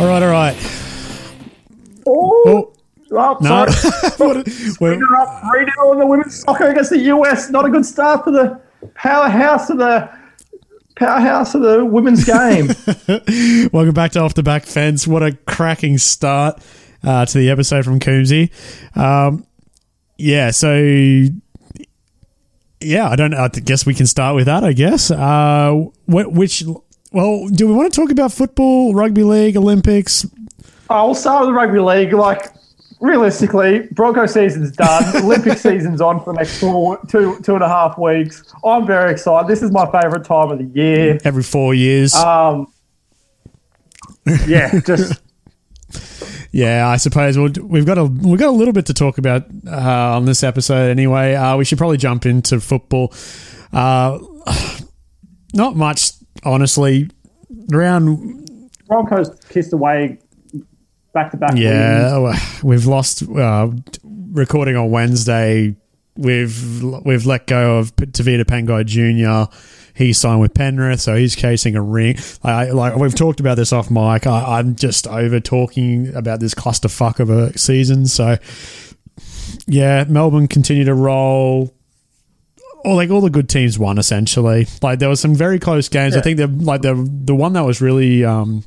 All 0.00 0.06
right, 0.06 0.22
all 0.22 0.30
right. 0.30 0.56
Oh, 2.06 2.72
Oh, 3.12 3.36
no. 3.40 3.66
sorry. 3.66 4.42
We're- 4.80 4.98
up 5.20 5.42
3 5.50 5.66
0 5.74 5.92
in 5.92 5.98
the 5.98 6.06
women's 6.06 6.40
soccer 6.42 6.68
against 6.68 6.90
the 6.90 6.98
US. 7.14 7.50
Not 7.50 7.66
a 7.66 7.68
good 7.68 7.84
start 7.84 8.24
for 8.24 8.30
the 8.30 8.60
powerhouse 8.94 9.68
of 9.68 9.78
the 9.78 10.08
powerhouse 10.96 11.54
of 11.54 11.62
the 11.62 11.84
women's 11.84 12.24
game. 12.24 12.68
Welcome 13.72 13.94
back 13.94 14.12
to 14.12 14.20
Off 14.20 14.34
the 14.34 14.42
Back 14.44 14.64
Fence. 14.64 15.06
What 15.08 15.22
a 15.22 15.32
cracking 15.46 15.98
start 15.98 16.62
uh, 17.02 17.26
to 17.26 17.38
the 17.38 17.50
episode 17.50 17.84
from 17.84 17.98
Coombsy. 17.98 18.50
Um, 18.96 19.44
yeah, 20.16 20.50
so 20.52 20.76
yeah, 22.80 23.08
I 23.10 23.16
don't. 23.16 23.34
I 23.34 23.48
guess 23.48 23.84
we 23.84 23.94
can 23.94 24.06
start 24.06 24.34
with 24.36 24.46
that. 24.46 24.62
I 24.64 24.72
guess. 24.72 25.10
Uh, 25.10 25.84
which, 26.06 26.62
well, 27.12 27.48
do 27.48 27.66
we 27.66 27.72
want 27.72 27.92
to 27.92 28.00
talk 28.00 28.10
about 28.10 28.32
football, 28.32 28.94
rugby 28.94 29.22
league, 29.22 29.56
Olympics? 29.56 30.26
Oh, 30.88 31.06
we'll 31.06 31.14
start 31.14 31.42
with 31.42 31.50
the 31.50 31.54
rugby 31.54 31.78
league. 31.80 32.12
Like, 32.12 32.52
realistically, 33.00 33.88
Bronco 33.92 34.26
season's 34.26 34.72
done. 34.72 35.16
Olympic 35.24 35.58
season's 35.58 36.00
on 36.00 36.22
for 36.22 36.32
the 36.32 36.38
next 36.38 36.58
four, 36.58 36.98
two, 37.08 37.38
two 37.42 37.54
and 37.54 37.62
a 37.62 37.68
half 37.68 37.98
weeks. 37.98 38.42
I'm 38.64 38.86
very 38.86 39.12
excited. 39.12 39.48
This 39.48 39.62
is 39.62 39.70
my 39.70 39.86
favourite 39.90 40.24
time 40.24 40.50
of 40.50 40.58
the 40.58 40.64
year. 40.64 41.18
Every 41.24 41.42
four 41.42 41.74
years. 41.74 42.14
Um, 42.14 42.72
yeah, 44.46 44.80
just 44.80 45.20
Yeah, 46.52 46.88
I 46.88 46.96
suppose 46.96 47.38
we'll, 47.38 47.52
we've 47.62 47.86
got 47.86 47.98
a 47.98 48.04
we've 48.04 48.38
got 48.38 48.48
a 48.48 48.52
little 48.56 48.72
bit 48.72 48.86
to 48.86 48.94
talk 48.94 49.18
about 49.18 49.44
uh, 49.66 50.16
on 50.16 50.24
this 50.24 50.42
episode. 50.42 50.90
Anyway, 50.90 51.34
uh, 51.34 51.56
we 51.56 51.64
should 51.64 51.78
probably 51.78 51.96
jump 51.96 52.26
into 52.26 52.58
football. 52.60 53.14
Uh, 53.72 54.18
not 55.54 55.76
much, 55.76 56.10
honestly. 56.44 57.10
Round 57.70 58.70
Broncos 58.86 59.30
kissed 59.48 59.72
away 59.72 60.18
back 61.12 61.30
to 61.32 61.36
back. 61.36 61.52
yeah, 61.56 62.18
well, 62.18 62.38
we've 62.62 62.86
lost. 62.86 63.22
Uh, 63.28 63.70
recording 64.32 64.76
on 64.76 64.90
Wednesday, 64.90 65.74
we've 66.16 66.82
we've 67.04 67.26
let 67.26 67.46
go 67.46 67.78
of 67.78 67.94
Tavita 67.96 68.44
Pangai 68.44 68.84
Jr. 68.84 69.52
He 69.94 70.12
signed 70.12 70.40
with 70.40 70.54
Penrith, 70.54 71.00
so 71.00 71.16
he's 71.16 71.36
chasing 71.36 71.76
a 71.76 71.82
ring. 71.82 72.16
I, 72.42 72.70
like 72.70 72.96
we've 72.96 73.14
talked 73.14 73.40
about 73.40 73.56
this 73.56 73.72
off 73.72 73.90
mic. 73.90 74.26
I, 74.26 74.58
I'm 74.58 74.76
just 74.76 75.06
over 75.06 75.40
talking 75.40 76.14
about 76.14 76.40
this 76.40 76.54
clusterfuck 76.54 77.20
of 77.20 77.28
a 77.28 77.56
season. 77.58 78.06
So 78.06 78.36
yeah, 79.66 80.04
Melbourne 80.08 80.48
continue 80.48 80.84
to 80.84 80.94
roll. 80.94 81.74
Or 82.84 82.94
like 82.94 83.10
all 83.10 83.20
the 83.20 83.30
good 83.30 83.48
teams 83.48 83.78
won 83.78 83.98
essentially. 83.98 84.66
Like 84.82 84.98
there 85.00 85.08
was 85.08 85.20
some 85.20 85.34
very 85.34 85.58
close 85.58 85.88
games. 85.88 86.16
I 86.16 86.20
think 86.22 86.38
the 86.38 86.46
like 86.46 86.82
the 86.82 86.94
the 87.24 87.34
one 87.34 87.52
that 87.52 87.62
was 87.64 87.80
really 87.80 88.24
um 88.24 88.64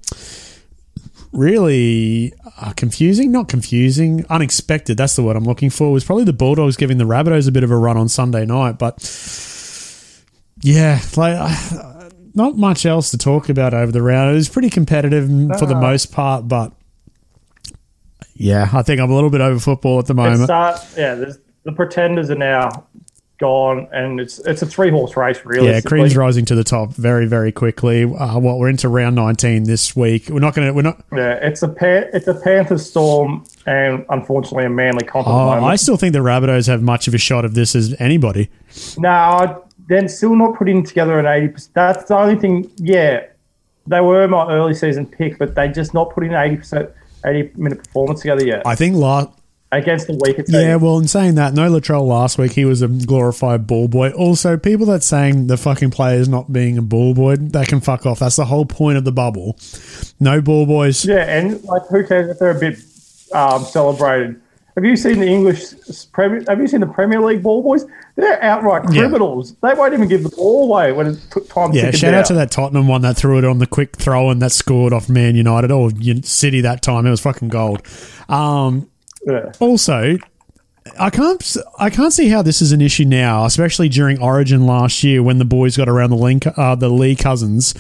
really 1.31 2.33
uh, 2.61 2.73
confusing, 2.73 3.31
not 3.31 3.47
confusing, 3.47 4.25
unexpected. 4.29 4.97
That's 4.97 5.15
the 5.15 5.23
word 5.23 5.35
I'm 5.35 5.45
looking 5.45 5.69
for. 5.69 5.91
Was 5.91 6.03
probably 6.03 6.25
the 6.25 6.33
Bulldogs 6.33 6.77
giving 6.77 6.97
the 6.97 7.05
Rabbitohs 7.05 7.47
a 7.47 7.51
bit 7.51 7.63
of 7.63 7.71
a 7.71 7.77
run 7.77 7.97
on 7.97 8.07
Sunday 8.07 8.45
night, 8.45 8.77
but 8.77 9.01
yeah, 10.61 10.99
like 11.17 11.35
uh, 11.39 12.09
not 12.35 12.55
much 12.57 12.85
else 12.85 13.11
to 13.11 13.17
talk 13.17 13.49
about 13.49 13.73
over 13.73 13.91
the 13.91 14.01
round. 14.01 14.31
It 14.31 14.35
was 14.35 14.49
pretty 14.49 14.69
competitive 14.69 15.27
for 15.59 15.65
the 15.65 15.75
Ah. 15.75 15.81
most 15.81 16.11
part, 16.11 16.47
but 16.47 16.71
yeah, 18.35 18.69
I 18.73 18.81
think 18.83 19.01
I'm 19.01 19.09
a 19.11 19.15
little 19.15 19.29
bit 19.29 19.41
over 19.41 19.59
football 19.59 19.99
at 19.99 20.05
the 20.05 20.13
moment. 20.13 20.49
uh, 20.49 20.77
yeah, 20.95 21.15
the 21.63 21.71
pretenders 21.71 22.29
are 22.29 22.35
now 22.35 22.85
gone, 23.43 23.89
and 23.91 24.21
it's 24.21 24.39
it's 24.39 24.61
a 24.61 24.65
three 24.65 24.89
horse 24.89 25.17
race. 25.17 25.41
Really. 25.43 25.67
Yeah, 25.67 25.81
Cream's 25.81 26.15
rising 26.15 26.45
to 26.45 26.55
the 26.55 26.63
top 26.63 26.91
very, 26.91 27.25
very 27.25 27.51
quickly. 27.51 28.03
Uh, 28.05 28.39
what 28.39 28.57
we're 28.57 28.69
into 28.69 28.87
round 28.87 29.17
19 29.17 29.65
this 29.65 29.93
week. 29.97 30.29
We're 30.29 30.39
not 30.39 30.55
going 30.55 30.67
to. 30.67 30.73
We're 30.73 30.83
not. 30.83 31.03
Yeah, 31.11 31.33
it's 31.33 31.61
a 31.61 31.67
pan- 31.67 32.09
it's 32.13 32.27
a 32.27 32.33
Panther 32.33 32.77
storm, 32.77 33.43
and 33.65 34.05
unfortunately 34.09 34.63
a 34.63 34.69
Manly 34.69 35.05
comp. 35.05 35.27
Oh. 35.27 35.49
I 35.49 35.75
still 35.75 35.97
think 35.97 36.13
the 36.13 36.19
Rabbitohs 36.19 36.67
have 36.67 36.81
much 36.81 37.09
of 37.09 37.13
a 37.13 37.17
shot 37.17 37.43
of 37.43 37.53
this 37.53 37.75
as 37.75 37.93
anybody. 37.99 38.49
No, 38.97 39.65
then 39.89 40.07
still 40.07 40.35
not 40.35 40.55
putting 40.55 40.83
together 40.83 41.19
an 41.19 41.25
80%. 41.25 41.69
That's 41.73 42.05
the 42.05 42.15
only 42.17 42.39
thing. 42.39 42.71
Yeah, 42.77 43.25
they 43.87 43.99
were 43.99 44.25
my 44.29 44.47
early 44.53 44.73
season 44.73 45.05
pick, 45.05 45.37
but 45.37 45.55
they 45.55 45.67
just 45.67 45.93
not 45.93 46.13
putting 46.13 46.33
an 46.33 46.57
80%, 46.57 46.93
80 47.25 47.51
minute 47.57 47.83
performance 47.83 48.21
together 48.21 48.45
yet 48.45 48.65
I 48.65 48.75
think 48.75 48.95
last. 48.95 49.29
Against 49.77 50.07
the 50.07 50.13
weaker 50.23 50.43
team. 50.43 50.55
Yeah, 50.59 50.75
well, 50.75 50.97
in 50.99 51.07
saying 51.07 51.35
that, 51.35 51.53
no 51.53 51.69
Latrell 51.69 52.05
last 52.07 52.37
week. 52.37 52.53
He 52.53 52.65
was 52.65 52.81
a 52.81 52.87
glorified 52.87 53.67
ball 53.67 53.87
boy. 53.87 54.11
Also, 54.11 54.57
people 54.57 54.85
that 54.87 55.03
saying 55.03 55.47
the 55.47 55.57
fucking 55.57 55.91
players 55.91 56.27
not 56.29 56.51
being 56.53 56.77
a 56.77 56.81
ball 56.81 57.13
boy, 57.13 57.35
they 57.37 57.65
can 57.65 57.81
fuck 57.81 58.05
off. 58.05 58.19
That's 58.19 58.35
the 58.35 58.45
whole 58.45 58.65
point 58.65 58.97
of 58.97 59.03
the 59.05 59.11
bubble. 59.11 59.57
No 60.19 60.41
ball 60.41 60.65
boys. 60.65 61.05
Yeah, 61.05 61.23
and 61.27 61.63
like 61.63 61.83
who 61.89 62.05
cares 62.05 62.29
if 62.29 62.39
they're 62.39 62.51
a 62.57 62.59
bit 62.59 62.77
um, 63.33 63.63
celebrated? 63.63 64.39
Have 64.75 64.85
you 64.85 64.97
seen 64.97 65.19
the 65.19 65.27
English 65.27 65.65
Premier? 66.13 66.43
Have 66.47 66.59
you 66.59 66.67
seen 66.67 66.79
the 66.79 66.87
Premier 66.87 67.21
League 67.21 67.43
ball 67.43 67.61
boys? 67.61 67.85
They're 68.15 68.41
outright 68.43 68.83
Yeah. 68.91 69.01
criminals. 69.01 69.55
They 69.61 69.71
won't 69.75 69.93
even 69.93 70.07
give 70.07 70.23
the 70.23 70.29
ball 70.29 70.65
away 70.65 70.91
when 70.91 71.05
it 71.07 71.19
took 71.29 71.47
time. 71.47 71.73
Yeah, 71.73 71.85
ticking 71.85 71.99
shout 71.99 72.13
out 72.15 72.17
down. 72.17 72.25
to 72.25 72.33
that 72.35 72.51
Tottenham 72.51 72.87
one 72.87 73.01
that 73.03 73.15
threw 73.15 73.37
it 73.37 73.45
on 73.45 73.59
the 73.59 73.67
quick 73.67 73.95
throw 73.95 74.31
and 74.31 74.41
that 74.41 74.51
scored 74.51 74.91
off 74.91 75.09
Man 75.09 75.35
United 75.35 75.69
or 75.71 75.91
City 76.23 76.61
that 76.61 76.81
time. 76.81 77.05
It 77.05 77.11
was 77.11 77.21
fucking 77.21 77.49
gold. 77.49 77.83
Um, 78.29 78.89
Yeah. 79.25 79.51
Also, 79.59 80.17
I 80.99 81.09
can't 81.09 81.57
I 81.79 81.89
can't 81.89 82.11
see 82.13 82.27
how 82.29 82.41
this 82.41 82.61
is 82.61 82.71
an 82.71 82.81
issue 82.81 83.05
now, 83.05 83.45
especially 83.45 83.89
during 83.89 84.21
Origin 84.21 84.65
last 84.65 85.03
year 85.03 85.23
when 85.23 85.37
the 85.39 85.45
boys 85.45 85.77
got 85.77 85.87
around 85.89 86.09
the 86.09 86.17
link 86.17 86.45
uh, 86.57 86.75
the 86.75 86.89
Lee 86.89 87.15
Cousins 87.15 87.73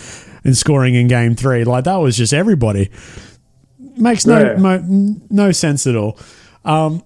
and 0.43 0.55
scoring 0.57 0.95
in 0.95 1.07
Game 1.07 1.35
Three. 1.35 1.63
Like 1.63 1.83
that 1.83 1.97
was 1.97 2.15
just 2.17 2.33
everybody. 2.33 2.89
Makes 3.97 4.25
no 4.25 4.39
Yeah. 4.39 4.55
mo, 4.57 5.15
no 5.29 5.51
sense 5.51 5.85
at 5.85 5.95
all. 5.95 6.17
Um, 6.65 7.03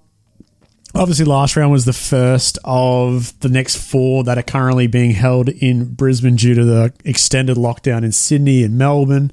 obviously, 0.93 1.25
last 1.25 1.57
round 1.57 1.71
was 1.71 1.85
the 1.85 1.93
first 1.93 2.59
of 2.63 3.37
the 3.39 3.49
next 3.49 3.77
four 3.77 4.23
that 4.23 4.37
are 4.37 4.43
currently 4.43 4.87
being 4.87 5.11
held 5.11 5.49
in 5.49 5.93
Brisbane 5.95 6.35
due 6.35 6.53
to 6.53 6.63
the 6.63 6.93
extended 7.03 7.57
lockdown 7.57 8.03
in 8.03 8.11
Sydney 8.11 8.63
and 8.63 8.77
Melbourne. 8.77 9.31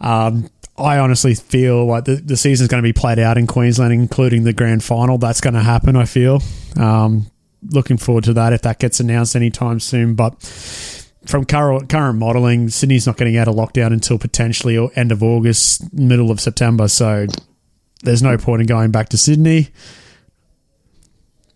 Um, 0.00 0.48
I 0.78 0.98
honestly 0.98 1.34
feel 1.34 1.86
like 1.86 2.04
the, 2.04 2.16
the 2.16 2.36
season's 2.36 2.68
going 2.68 2.82
to 2.82 2.86
be 2.86 2.92
played 2.92 3.18
out 3.18 3.36
in 3.36 3.46
Queensland, 3.46 3.92
including 3.92 4.44
the 4.44 4.52
grand 4.52 4.84
final. 4.84 5.18
That's 5.18 5.40
going 5.40 5.54
to 5.54 5.62
happen, 5.62 5.96
I 5.96 6.04
feel. 6.04 6.40
Um, 6.76 7.30
looking 7.68 7.96
forward 7.96 8.24
to 8.24 8.32
that 8.34 8.52
if 8.52 8.62
that 8.62 8.78
gets 8.78 9.00
announced 9.00 9.34
anytime 9.34 9.80
soon. 9.80 10.14
But 10.14 10.40
from 11.26 11.44
current, 11.44 11.88
current 11.88 12.18
modelling, 12.18 12.68
Sydney's 12.68 13.06
not 13.06 13.16
getting 13.16 13.36
out 13.36 13.48
of 13.48 13.54
lockdown 13.56 13.92
until 13.92 14.18
potentially 14.18 14.78
end 14.94 15.12
of 15.12 15.22
August, 15.22 15.92
middle 15.92 16.30
of 16.30 16.40
September. 16.40 16.88
So 16.88 17.26
there's 18.02 18.22
no 18.22 18.38
point 18.38 18.60
in 18.60 18.66
going 18.66 18.90
back 18.90 19.08
to 19.10 19.18
Sydney. 19.18 19.68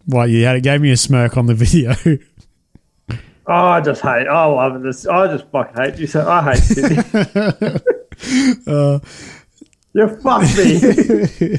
Well, 0.07 0.27
you 0.27 0.45
had 0.45 0.57
it 0.57 0.63
gave 0.63 0.81
me 0.81 0.91
a 0.91 0.97
smirk 0.97 1.37
on 1.37 1.47
the 1.47 1.55
video. 1.57 1.95
Oh, 3.47 3.53
I 3.55 3.81
just 3.81 4.03
hate. 4.03 4.27
I 4.27 4.45
love 4.47 4.83
this. 4.83 5.07
I 5.07 5.27
just 5.29 5.49
fucking 5.51 5.77
hate 5.77 5.99
you. 5.99 6.07
So 6.07 6.29
I 6.29 6.55
hate 6.55 6.63
Sydney. 6.63 7.81
Uh, 8.67 8.99
you 9.95 10.09
fucked 10.23 10.57
me. 10.57 11.59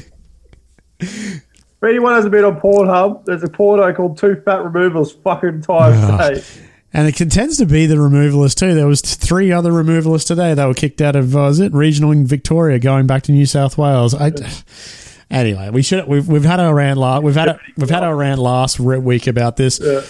if 1.00 1.42
anyone 1.82 2.14
hasn't 2.14 2.32
been 2.32 2.44
on 2.44 2.60
Pornhub, 2.60 3.24
there's 3.26 3.42
a 3.42 3.48
porno 3.48 3.92
called 3.92 4.18
Two 4.18 4.36
Fat 4.44 4.64
Removals 4.64 5.12
fucking 5.12 5.62
times 5.62 5.96
Ah. 6.00 6.28
eight. 6.30 6.60
And 6.96 7.08
it 7.08 7.16
contends 7.16 7.56
to 7.56 7.66
be 7.66 7.86
the 7.86 7.96
removalists 7.96 8.54
too. 8.54 8.72
There 8.74 8.86
was 8.86 9.00
three 9.00 9.50
other 9.50 9.72
removalists 9.72 10.28
today 10.28 10.54
that 10.54 10.64
were 10.64 10.74
kicked 10.74 11.00
out 11.00 11.16
of 11.16 11.34
uh, 11.34 11.40
was 11.40 11.58
it 11.58 11.72
regional 11.74 12.12
in 12.12 12.24
Victoria, 12.24 12.78
going 12.78 13.06
back 13.08 13.24
to 13.24 13.32
New 13.32 13.46
South 13.46 13.76
Wales. 13.76 14.14
I, 14.14 14.30
anyway, 15.30 15.70
we 15.70 15.82
should 15.82 16.06
we've 16.06 16.28
we've 16.28 16.44
had 16.44 16.60
our 16.60 16.72
rant 16.72 16.98
last 17.00 17.24
we've 17.24 17.34
had 17.34 17.48
a, 17.48 17.60
we've 17.76 17.90
had 17.90 18.04
our 18.04 18.14
rant 18.14 18.40
last 18.40 18.78
week 18.78 19.26
about 19.26 19.56
this. 19.56 19.80
Yeah. 19.82 20.02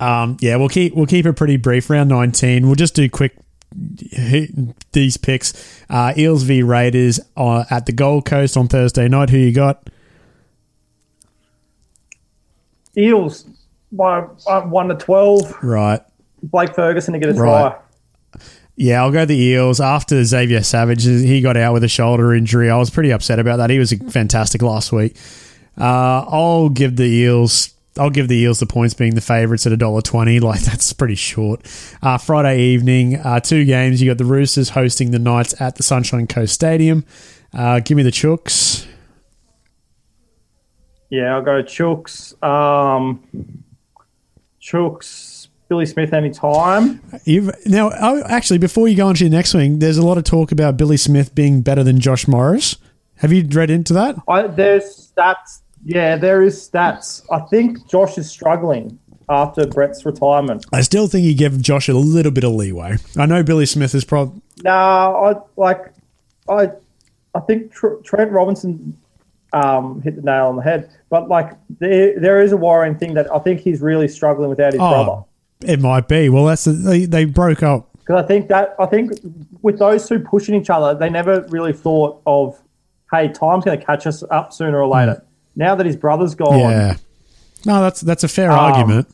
Um, 0.00 0.38
yeah, 0.40 0.56
we'll 0.56 0.68
keep 0.68 0.92
we'll 0.94 1.06
keep 1.06 1.24
it 1.24 1.34
pretty 1.34 1.56
brief. 1.56 1.88
Round 1.88 2.08
nineteen, 2.08 2.66
we'll 2.66 2.74
just 2.74 2.96
do 2.96 3.08
quick 3.08 3.36
these 3.72 5.16
picks. 5.16 5.82
Uh, 5.88 6.12
Eels 6.16 6.42
v 6.42 6.62
Raiders 6.62 7.20
uh, 7.36 7.64
at 7.70 7.86
the 7.86 7.92
Gold 7.92 8.24
Coast 8.24 8.56
on 8.56 8.68
Thursday 8.68 9.08
night. 9.08 9.30
Who 9.30 9.38
you 9.38 9.52
got? 9.52 9.88
Eels 12.96 13.44
by 13.92 14.24
uh, 14.46 14.62
one 14.62 14.88
to 14.88 14.94
twelve. 14.96 15.62
Right. 15.62 16.00
Blake 16.42 16.74
Ferguson 16.74 17.12
to 17.14 17.20
get 17.20 17.28
a 17.30 17.34
Right. 17.34 17.72
try. 17.72 18.40
Yeah, 18.76 19.02
I'll 19.02 19.10
go 19.12 19.26
the 19.26 19.36
Eels. 19.38 19.78
After 19.80 20.24
Xavier 20.24 20.62
Savage, 20.62 21.04
he 21.04 21.40
got 21.42 21.56
out 21.56 21.74
with 21.74 21.84
a 21.84 21.88
shoulder 21.88 22.32
injury. 22.34 22.70
I 22.70 22.76
was 22.78 22.88
pretty 22.88 23.10
upset 23.12 23.38
about 23.38 23.56
that. 23.58 23.68
He 23.68 23.78
was 23.78 23.92
fantastic 24.08 24.62
last 24.62 24.90
week. 24.90 25.16
Uh, 25.78 26.24
I'll 26.26 26.70
give 26.70 26.96
the 26.96 27.04
Eels. 27.04 27.74
I'll 28.00 28.10
give 28.10 28.28
the 28.28 28.36
Eels 28.36 28.58
the 28.58 28.66
points 28.66 28.94
being 28.94 29.14
the 29.14 29.20
favourites 29.20 29.66
at 29.66 29.72
a 29.72 29.76
dollar 29.76 30.00
twenty. 30.00 30.40
Like 30.40 30.60
that's 30.60 30.92
pretty 30.92 31.14
short. 31.14 31.60
Uh, 32.02 32.16
Friday 32.18 32.60
evening, 32.60 33.16
uh, 33.16 33.40
two 33.40 33.64
games. 33.64 34.00
You 34.00 34.10
got 34.10 34.18
the 34.18 34.24
Roosters 34.24 34.70
hosting 34.70 35.10
the 35.10 35.18
Knights 35.18 35.60
at 35.60 35.76
the 35.76 35.82
Sunshine 35.82 36.26
Coast 36.26 36.54
Stadium. 36.54 37.04
Uh, 37.52 37.80
give 37.80 37.96
me 37.96 38.02
the 38.02 38.10
Chooks. 38.10 38.86
Yeah, 41.10 41.34
I'll 41.34 41.42
go 41.42 41.62
Chooks. 41.62 42.40
Um, 42.42 43.22
Chooks 44.62 45.48
Billy 45.68 45.86
Smith 45.86 46.12
anytime. 46.12 47.00
You've, 47.24 47.50
now, 47.66 47.90
oh, 48.00 48.22
actually, 48.26 48.58
before 48.58 48.88
you 48.88 48.96
go 48.96 49.08
on 49.08 49.14
to 49.16 49.24
your 49.24 49.30
next 49.30 49.50
swing, 49.50 49.78
there's 49.78 49.98
a 49.98 50.06
lot 50.06 50.18
of 50.18 50.24
talk 50.24 50.52
about 50.52 50.76
Billy 50.76 50.96
Smith 50.96 51.34
being 51.34 51.62
better 51.62 51.82
than 51.82 52.00
Josh 52.00 52.26
Morris. 52.26 52.76
Have 53.16 53.32
you 53.32 53.46
read 53.50 53.70
into 53.70 53.92
that? 53.92 54.16
I, 54.26 54.46
there's 54.46 55.12
stats. 55.16 55.62
Yeah, 55.84 56.16
there 56.16 56.42
is 56.42 56.68
stats. 56.68 57.22
I 57.30 57.40
think 57.40 57.88
Josh 57.88 58.18
is 58.18 58.30
struggling 58.30 58.98
after 59.28 59.66
Brett's 59.66 60.04
retirement. 60.04 60.66
I 60.72 60.82
still 60.82 61.06
think 61.06 61.24
you 61.24 61.34
give 61.34 61.60
Josh 61.60 61.88
a 61.88 61.94
little 61.94 62.32
bit 62.32 62.44
of 62.44 62.52
leeway. 62.52 62.96
I 63.16 63.26
know 63.26 63.42
Billy 63.42 63.66
Smith 63.66 63.94
is 63.94 64.04
probably. 64.04 64.42
No, 64.62 64.70
I 64.70 65.34
like. 65.56 65.92
I 66.48 66.70
I 67.34 67.40
think 67.40 67.72
Tr- 67.72 67.94
Trent 68.04 68.30
Robinson 68.30 68.96
um, 69.52 70.02
hit 70.02 70.16
the 70.16 70.22
nail 70.22 70.46
on 70.46 70.56
the 70.56 70.62
head. 70.62 70.90
But 71.08 71.28
like, 71.28 71.52
there 71.78 72.18
there 72.18 72.42
is 72.42 72.52
a 72.52 72.56
worrying 72.56 72.96
thing 72.96 73.14
that 73.14 73.32
I 73.32 73.38
think 73.38 73.60
he's 73.60 73.80
really 73.80 74.08
struggling 74.08 74.50
without 74.50 74.72
his 74.72 74.80
brother. 74.80 75.10
Oh, 75.10 75.26
it 75.62 75.80
might 75.80 76.08
be. 76.08 76.28
Well, 76.28 76.44
that's 76.46 76.64
the, 76.64 76.72
they, 76.72 77.04
they 77.04 77.24
broke 77.24 77.62
up. 77.62 77.88
Because 77.98 78.22
I 78.22 78.26
think 78.26 78.48
that 78.48 78.74
I 78.78 78.86
think 78.86 79.12
with 79.62 79.78
those 79.78 80.08
two 80.08 80.18
pushing 80.18 80.54
each 80.54 80.70
other, 80.70 80.98
they 80.98 81.08
never 81.08 81.42
really 81.48 81.72
thought 81.72 82.20
of, 82.26 82.60
hey, 83.12 83.28
time's 83.28 83.64
going 83.64 83.78
to 83.78 83.84
catch 83.84 84.06
us 84.06 84.24
up 84.30 84.52
sooner 84.52 84.80
or 84.80 84.88
later. 84.88 85.24
Now 85.60 85.74
that 85.74 85.84
his 85.84 85.94
brother's 85.96 86.34
gone, 86.34 86.58
Yeah. 86.58 86.96
No, 87.66 87.82
that's 87.82 88.00
that's 88.00 88.24
a 88.24 88.28
fair 88.28 88.50
Um, 88.50 88.58
argument. 88.58 89.06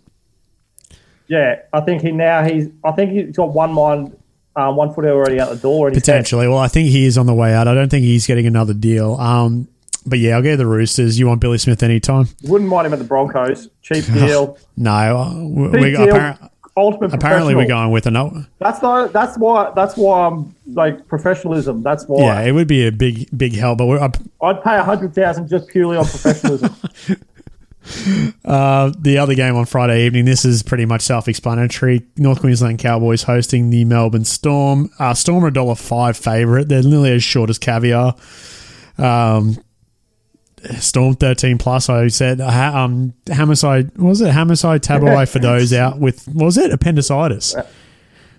yeah, 1.28 1.56
I 1.72 1.80
think 1.80 2.02
he 2.02 2.12
now 2.12 2.44
he's 2.44 2.68
I 2.84 2.92
think 2.92 3.10
he's 3.10 3.34
got 3.36 3.52
one 3.52 3.72
mind, 3.72 4.16
um, 4.54 4.76
one 4.76 4.94
foot 4.94 5.04
already 5.06 5.40
out 5.40 5.50
the 5.50 5.56
door, 5.56 5.90
Potentially. 5.90 6.46
Well, 6.46 6.58
I 6.58 6.68
think 6.68 6.88
he 6.90 7.04
is 7.04 7.18
on 7.18 7.26
the 7.26 7.34
way 7.34 7.52
out. 7.52 7.66
I 7.66 7.74
don't 7.74 7.88
think 7.90 8.04
he's 8.04 8.26
getting 8.26 8.46
another 8.46 8.72
deal. 8.74 9.14
Um, 9.16 9.66
but 10.06 10.20
yeah, 10.20 10.36
I'll 10.36 10.42
go 10.42 10.54
the 10.54 10.66
Roosters. 10.66 11.18
You 11.18 11.26
want 11.26 11.40
Billy 11.40 11.58
Smith 11.58 11.82
anytime? 11.82 12.28
wouldn't 12.44 12.70
mind 12.70 12.86
him 12.86 12.92
at 12.92 13.00
the 13.00 13.04
Broncos. 13.04 13.68
Cheap 13.82 14.04
deal. 14.14 14.56
No. 14.76 14.92
uh, 14.92 15.34
we, 15.44 15.68
we, 15.68 15.90
deal. 15.90 16.06
appar- 16.06 16.50
Ultimate. 16.76 17.14
apparently, 17.14 17.54
we're 17.54 17.66
going 17.66 17.90
with 17.90 18.06
a 18.06 18.10
no. 18.10 18.44
That's 18.58 18.82
not. 18.82 19.12
That's 19.12 19.38
why. 19.38 19.72
That's 19.74 19.96
why 19.96 20.26
I'm 20.26 20.54
like 20.66 21.08
professionalism. 21.08 21.82
That's 21.82 22.04
why. 22.04 22.22
Yeah, 22.24 22.40
it 22.42 22.52
would 22.52 22.68
be 22.68 22.86
a 22.86 22.92
big, 22.92 23.28
big 23.36 23.54
hell. 23.54 23.76
But 23.76 23.86
we're 23.86 23.98
up. 24.00 24.18
I'd 24.42 24.62
pay 24.62 24.76
a 24.76 24.82
hundred 24.84 25.14
thousand 25.14 25.48
just 25.48 25.68
purely 25.68 25.96
on 25.96 26.04
professionalism. 26.04 26.74
Uh, 28.44 28.92
the 28.98 29.16
other 29.18 29.34
game 29.36 29.54
on 29.54 29.64
Friday 29.64 30.06
evening, 30.06 30.24
this 30.24 30.44
is 30.44 30.62
pretty 30.62 30.84
much 30.84 31.02
self-explanatory. 31.02 32.02
North 32.16 32.40
Queensland 32.40 32.80
Cowboys 32.80 33.22
hosting 33.22 33.70
the 33.70 33.84
Melbourne 33.84 34.24
Storm. 34.24 34.90
Uh, 34.98 35.14
Storm 35.14 35.44
are 35.44 35.48
a 35.48 35.52
dollar 35.52 35.76
five 35.76 36.16
favourite. 36.16 36.66
They're 36.68 36.82
nearly 36.82 37.12
as 37.12 37.22
short 37.22 37.48
as 37.48 37.58
caviar. 37.58 38.14
Um, 38.98 39.58
Storm 40.80 41.14
thirteen 41.14 41.58
plus. 41.58 41.88
I 41.88 42.08
said 42.08 42.40
ha- 42.40 42.84
um, 42.84 43.14
homicide. 43.32 43.96
What 43.96 44.10
was 44.10 44.20
it 44.20 44.32
homicide 44.32 44.82
Tabuai 44.82 45.28
for 45.28 45.38
those 45.38 45.72
out 45.72 45.98
with 45.98 46.26
what 46.28 46.46
was 46.46 46.58
it 46.58 46.72
appendicitis? 46.72 47.54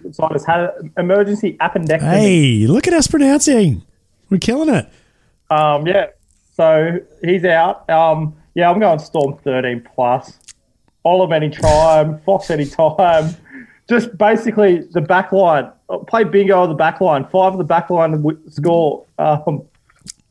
just 0.03 0.45
had 0.47 0.71
an 0.79 0.94
emergency 0.97 1.57
appendectomy. 1.59 2.00
Hey, 2.01 2.68
look 2.68 2.88
at 2.88 2.94
us 2.94 3.07
pronouncing. 3.07 3.83
We're 4.29 4.38
killing 4.38 4.74
it. 4.74 4.89
Um, 5.50 5.88
yeah. 5.88 6.07
So 6.56 7.00
he's 7.24 7.45
out. 7.45 7.89
Um, 7.89 8.35
yeah, 8.56 8.69
I'm 8.69 8.79
going 8.79 9.00
Storm 9.00 9.38
13 9.44 9.88
plus. 9.94 10.39
Olam 11.06 11.33
anytime, 11.33 12.19
Fox 12.25 12.50
anytime. 12.50 13.35
Just 13.88 14.18
basically 14.18 14.79
the 14.91 15.01
back 15.01 15.31
line. 15.31 15.71
Play 16.07 16.25
bingo 16.25 16.59
on 16.59 16.69
the 16.69 16.75
back 16.75 17.00
line. 17.00 17.24
Five 17.25 17.53
of 17.53 17.57
the 17.57 17.63
back 17.63 17.89
line 17.89 18.21
score 18.50 19.06
um, 19.18 19.63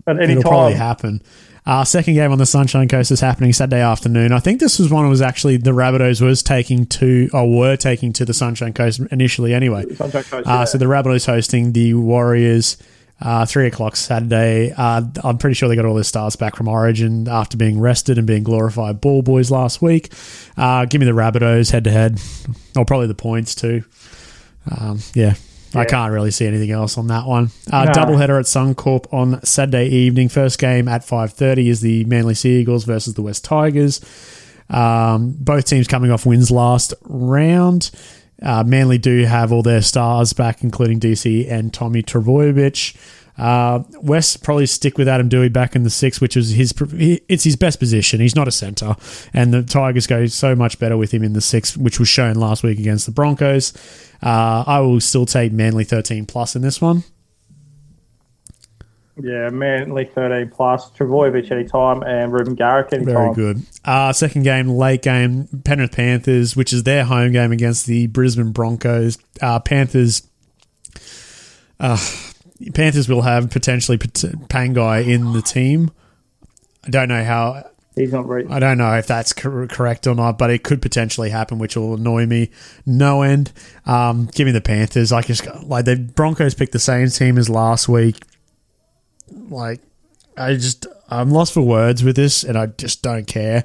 at 0.06 0.20
any 0.20 0.32
It'll 0.32 0.42
probably 0.42 0.72
time. 0.72 0.80
happen. 0.80 1.22
Uh, 1.64 1.84
second 1.84 2.14
game 2.14 2.30
on 2.30 2.38
the 2.38 2.46
Sunshine 2.46 2.86
Coast 2.86 3.10
is 3.10 3.18
happening 3.18 3.52
Saturday 3.52 3.80
afternoon. 3.80 4.30
I 4.32 4.38
think 4.38 4.60
this 4.60 4.78
was 4.78 4.88
one 4.88 5.02
that 5.04 5.08
was 5.10 5.20
actually 5.20 5.56
the 5.56 5.72
Rabbitohs 5.72 6.20
was 6.20 6.40
taking 6.42 6.86
to 6.86 7.28
or 7.32 7.50
were 7.52 7.76
taking 7.76 8.12
to 8.14 8.24
the 8.24 8.32
Sunshine 8.34 8.72
Coast 8.72 9.00
initially 9.10 9.52
anyway. 9.52 9.84
Sunshine 9.96 10.22
Coast, 10.22 10.46
Uh, 10.46 10.50
yeah. 10.52 10.64
so 10.64 10.78
the 10.78 10.84
Rabbitohs 10.84 11.26
hosting 11.26 11.72
the 11.72 11.94
Warriors. 11.94 12.76
Uh, 13.18 13.46
three 13.46 13.66
o'clock 13.66 13.96
Saturday. 13.96 14.74
Uh, 14.76 15.00
I'm 15.24 15.38
pretty 15.38 15.54
sure 15.54 15.70
they 15.70 15.74
got 15.74 15.86
all 15.86 15.94
their 15.94 16.04
stars 16.04 16.36
back 16.36 16.54
from 16.54 16.68
Origin 16.68 17.26
after 17.28 17.56
being 17.56 17.80
rested 17.80 18.18
and 18.18 18.26
being 18.26 18.42
glorified 18.42 19.00
ball 19.00 19.22
boys 19.22 19.50
last 19.50 19.80
week. 19.80 20.12
Uh, 20.54 20.84
give 20.84 21.00
me 21.00 21.06
the 21.06 21.12
Rabbitohs 21.12 21.72
head 21.72 21.84
to 21.84 21.90
head, 21.90 22.20
or 22.76 22.84
probably 22.84 23.06
the 23.06 23.14
points 23.14 23.54
too. 23.54 23.84
Um, 24.70 24.98
yeah, 25.14 25.32
I 25.74 25.84
can't 25.84 26.12
really 26.12 26.30
see 26.30 26.46
anything 26.46 26.70
else 26.70 26.96
on 26.96 27.08
that 27.08 27.26
one. 27.26 27.50
Uh, 27.70 27.84
No. 27.84 27.92
Doubleheader 27.92 28.38
at 28.38 28.46
Suncorp 28.46 29.12
on 29.12 29.44
Saturday 29.44 29.88
evening. 29.88 30.28
First 30.28 30.58
game 30.58 30.88
at 30.88 31.02
5:30 31.04 31.68
is 31.68 31.80
the 31.80 32.04
Manly 32.04 32.34
Sea 32.34 32.60
Eagles 32.60 32.84
versus 32.84 33.14
the 33.14 33.22
West 33.22 33.44
Tigers. 33.44 34.00
Um, 34.70 35.34
both 35.38 35.64
teams 35.66 35.86
coming 35.86 36.10
off 36.10 36.24
wins 36.26 36.50
last 36.50 36.94
round. 37.04 37.90
Uh, 38.42 38.62
Manly 38.66 38.98
do 38.98 39.24
have 39.24 39.52
all 39.52 39.62
their 39.62 39.82
stars 39.82 40.32
back, 40.32 40.62
including 40.62 40.98
DC 41.00 41.50
and 41.50 41.72
Tommy 41.72 42.02
Trbojevic. 42.02 42.94
Uh, 43.38 43.82
West 44.00 44.42
probably 44.42 44.66
stick 44.66 44.96
with 44.96 45.08
Adam 45.08 45.28
Doueihi 45.28 45.52
back 45.52 45.76
in 45.76 45.82
the 45.82 45.90
six, 45.90 46.20
which 46.20 46.36
is 46.36 46.50
his 46.50 46.72
it's 47.28 47.44
his 47.44 47.56
best 47.56 47.78
position. 47.78 48.20
He's 48.20 48.34
not 48.36 48.48
a 48.48 48.52
center, 48.52 48.96
and 49.34 49.52
the 49.52 49.62
Tigers 49.62 50.06
go 50.06 50.26
so 50.26 50.54
much 50.54 50.78
better 50.78 50.96
with 50.96 51.12
him 51.12 51.22
in 51.22 51.34
the 51.34 51.40
six, 51.40 51.76
which 51.76 51.98
was 51.98 52.08
shown 52.08 52.34
last 52.34 52.62
week 52.62 52.78
against 52.78 53.06
the 53.06 53.12
Broncos. 53.12 53.74
Uh, 54.22 54.64
I 54.66 54.80
will 54.80 55.00
still 55.00 55.26
take 55.26 55.52
Manly 55.52 55.84
thirteen 55.84 56.24
plus 56.24 56.56
in 56.56 56.62
this 56.62 56.80
one. 56.80 57.04
Yeah, 59.18 59.48
Manly 59.48 60.04
13 60.04 60.50
plus. 60.50 60.90
Trbojevic 60.90 61.50
anytime 61.50 62.02
and 62.02 62.32
Reuben 62.32 62.54
Garrick 62.54 62.92
anytime. 62.92 63.14
Very 63.14 63.34
good. 63.34 63.62
Uh, 63.82 64.12
second 64.12 64.42
game, 64.42 64.68
late 64.68 65.00
game, 65.00 65.48
Penrith 65.64 65.92
Panthers, 65.92 66.54
which 66.54 66.72
is 66.72 66.82
their 66.82 67.04
home 67.04 67.32
game 67.32 67.50
against 67.50 67.86
the 67.86 68.08
Brisbane 68.08 68.52
Broncos. 68.52 69.16
Uh, 69.40 69.58
Panthers. 69.58 70.28
Uh, 71.80 71.96
Panthers 72.74 73.08
will 73.08 73.22
have 73.22 73.50
potentially 73.50 73.98
Pangai 73.98 75.06
in 75.06 75.32
the 75.32 75.42
team. 75.42 75.90
I 76.84 76.90
don't 76.90 77.08
know 77.08 77.24
how. 77.24 77.70
He's 77.94 78.12
not 78.12 78.28
re- 78.28 78.46
I 78.48 78.58
don't 78.58 78.78
know 78.78 78.94
if 78.94 79.06
that's 79.06 79.32
cor- 79.32 79.66
correct 79.66 80.06
or 80.06 80.14
not, 80.14 80.38
but 80.38 80.50
it 80.50 80.62
could 80.62 80.82
potentially 80.82 81.30
happen, 81.30 81.58
which 81.58 81.76
will 81.76 81.94
annoy 81.94 82.26
me 82.26 82.50
no 82.84 83.22
end. 83.22 83.52
Um, 83.86 84.26
give 84.26 84.46
me 84.46 84.52
the 84.52 84.60
Panthers. 84.60 85.12
I 85.12 85.22
just 85.22 85.46
like 85.64 85.86
the 85.86 85.96
Broncos 85.96 86.54
picked 86.54 86.72
the 86.72 86.78
same 86.78 87.08
team 87.08 87.38
as 87.38 87.48
last 87.48 87.88
week. 87.88 88.16
Like, 89.48 89.80
I 90.36 90.54
just 90.54 90.86
I'm 91.08 91.30
lost 91.30 91.54
for 91.54 91.62
words 91.62 92.04
with 92.04 92.16
this, 92.16 92.44
and 92.44 92.56
I 92.56 92.66
just 92.66 93.02
don't 93.02 93.26
care. 93.26 93.64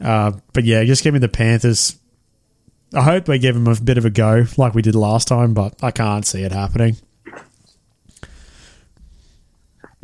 Uh, 0.00 0.32
but 0.52 0.64
yeah, 0.64 0.84
just 0.84 1.02
give 1.02 1.14
me 1.14 1.20
the 1.20 1.28
Panthers. 1.28 1.98
I 2.92 3.02
hope 3.02 3.24
they 3.24 3.38
give 3.38 3.54
them 3.54 3.66
a 3.66 3.80
bit 3.80 3.98
of 3.98 4.04
a 4.04 4.10
go, 4.10 4.44
like 4.56 4.74
we 4.74 4.82
did 4.82 4.94
last 4.94 5.26
time, 5.26 5.54
but 5.54 5.74
I 5.82 5.90
can't 5.90 6.24
see 6.24 6.42
it 6.42 6.52
happening. 6.52 6.96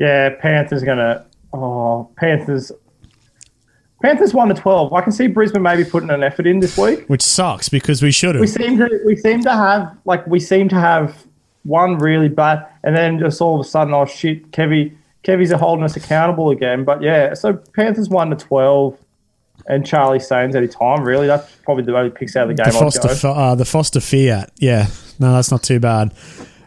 Yeah, 0.00 0.30
Panthers 0.30 0.83
gonna. 0.83 1.26
Oh, 1.52 2.11
Panthers. 2.16 2.73
Panthers 4.02 4.33
one 4.33 4.49
to 4.49 4.54
twelve. 4.54 4.95
I 4.95 5.02
can 5.02 5.12
see 5.12 5.26
Brisbane 5.26 5.61
maybe 5.61 5.85
putting 5.85 6.09
an 6.09 6.23
effort 6.23 6.47
in 6.47 6.61
this 6.61 6.78
week. 6.78 7.04
Which 7.07 7.21
sucks 7.21 7.69
because 7.69 8.02
we 8.02 8.11
should 8.11 8.35
have. 8.35 8.40
We 8.40 8.47
seem 8.47 8.78
to 8.78 9.00
we 9.04 9.14
seem 9.14 9.42
to 9.42 9.50
have 9.50 9.95
like 10.07 10.26
we 10.26 10.40
seem 10.40 10.71
to 10.71 10.80
have 10.80 11.26
one 11.64 11.99
really 11.99 12.28
bad, 12.28 12.66
and 12.83 12.97
then 12.97 13.19
just 13.19 13.42
all 13.42 13.61
of 13.61 13.66
a 13.66 13.69
sudden, 13.69 13.92
oh 13.92 14.07
shit, 14.07 14.50
Kevy 14.52 14.97
Kevy's 15.23 15.52
holding 15.52 15.85
us 15.85 15.97
accountable 15.97 16.49
again. 16.49 16.83
But 16.83 17.02
yeah, 17.02 17.35
so 17.35 17.52
Panthers 17.76 18.09
one 18.09 18.30
to 18.30 18.37
twelve, 18.37 18.97
and 19.66 19.87
Charlie 19.87 20.19
Staines 20.19 20.57
any 20.57 20.69
time. 20.69 21.04
Really, 21.04 21.26
that's 21.26 21.57
probably 21.57 21.85
the 21.85 22.04
he 22.04 22.09
picks 22.09 22.37
out 22.37 22.50
of 22.50 22.57
the 22.57 22.62
game. 22.62 22.73
The 22.73 22.78
Foster. 22.78 23.28
Uh, 23.28 23.54
the 23.54 23.66
Foster 23.66 24.00
Fiat. 24.00 24.50
Yeah, 24.57 24.87
no, 25.19 25.35
that's 25.35 25.50
not 25.50 25.62
too 25.62 25.78
bad. 25.78 26.14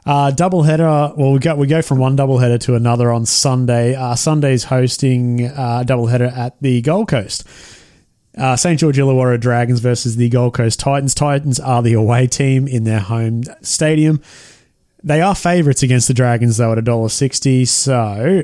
Uh, 0.06 0.32
double 0.32 0.64
header. 0.64 1.14
Well, 1.16 1.32
we 1.32 1.40
go 1.40 1.56
we 1.56 1.68
go 1.68 1.82
from 1.82 1.98
one 1.98 2.16
double 2.16 2.38
header 2.40 2.58
to 2.60 2.76
another 2.76 3.12
on 3.12 3.26
Sunday. 3.26 3.96
Uh, 3.96 4.16
Sunday's 4.16 4.66
hosting 4.66 5.48
uh, 5.48 5.80
a 5.82 5.86
double 5.86 6.08
header 6.08 6.26
at 6.26 6.60
the 6.62 6.82
Gold 6.82 7.08
Coast. 7.08 7.48
Uh, 8.38 8.56
St 8.56 8.80
George 8.80 8.98
Illawarra 8.98 9.40
Dragons 9.40 9.80
versus 9.80 10.16
the 10.18 10.28
Gold 10.28 10.56
Coast 10.56 10.80
Titans. 10.80 11.14
Titans 11.14 11.60
are 11.60 11.82
the 11.82 11.94
away 11.94 12.28
team 12.28 12.68
in 12.68 12.84
their 12.84 13.00
home 13.00 13.44
stadium. 13.62 14.22
They 15.04 15.22
are 15.22 15.36
favourites 15.36 15.84
against 15.84 16.08
the 16.08 16.14
Dragons 16.14 16.58
though 16.58 16.72
at 16.74 16.78
a 16.78 16.82
dollar 16.82 17.10
sixty. 17.10 17.64
So 17.64 18.44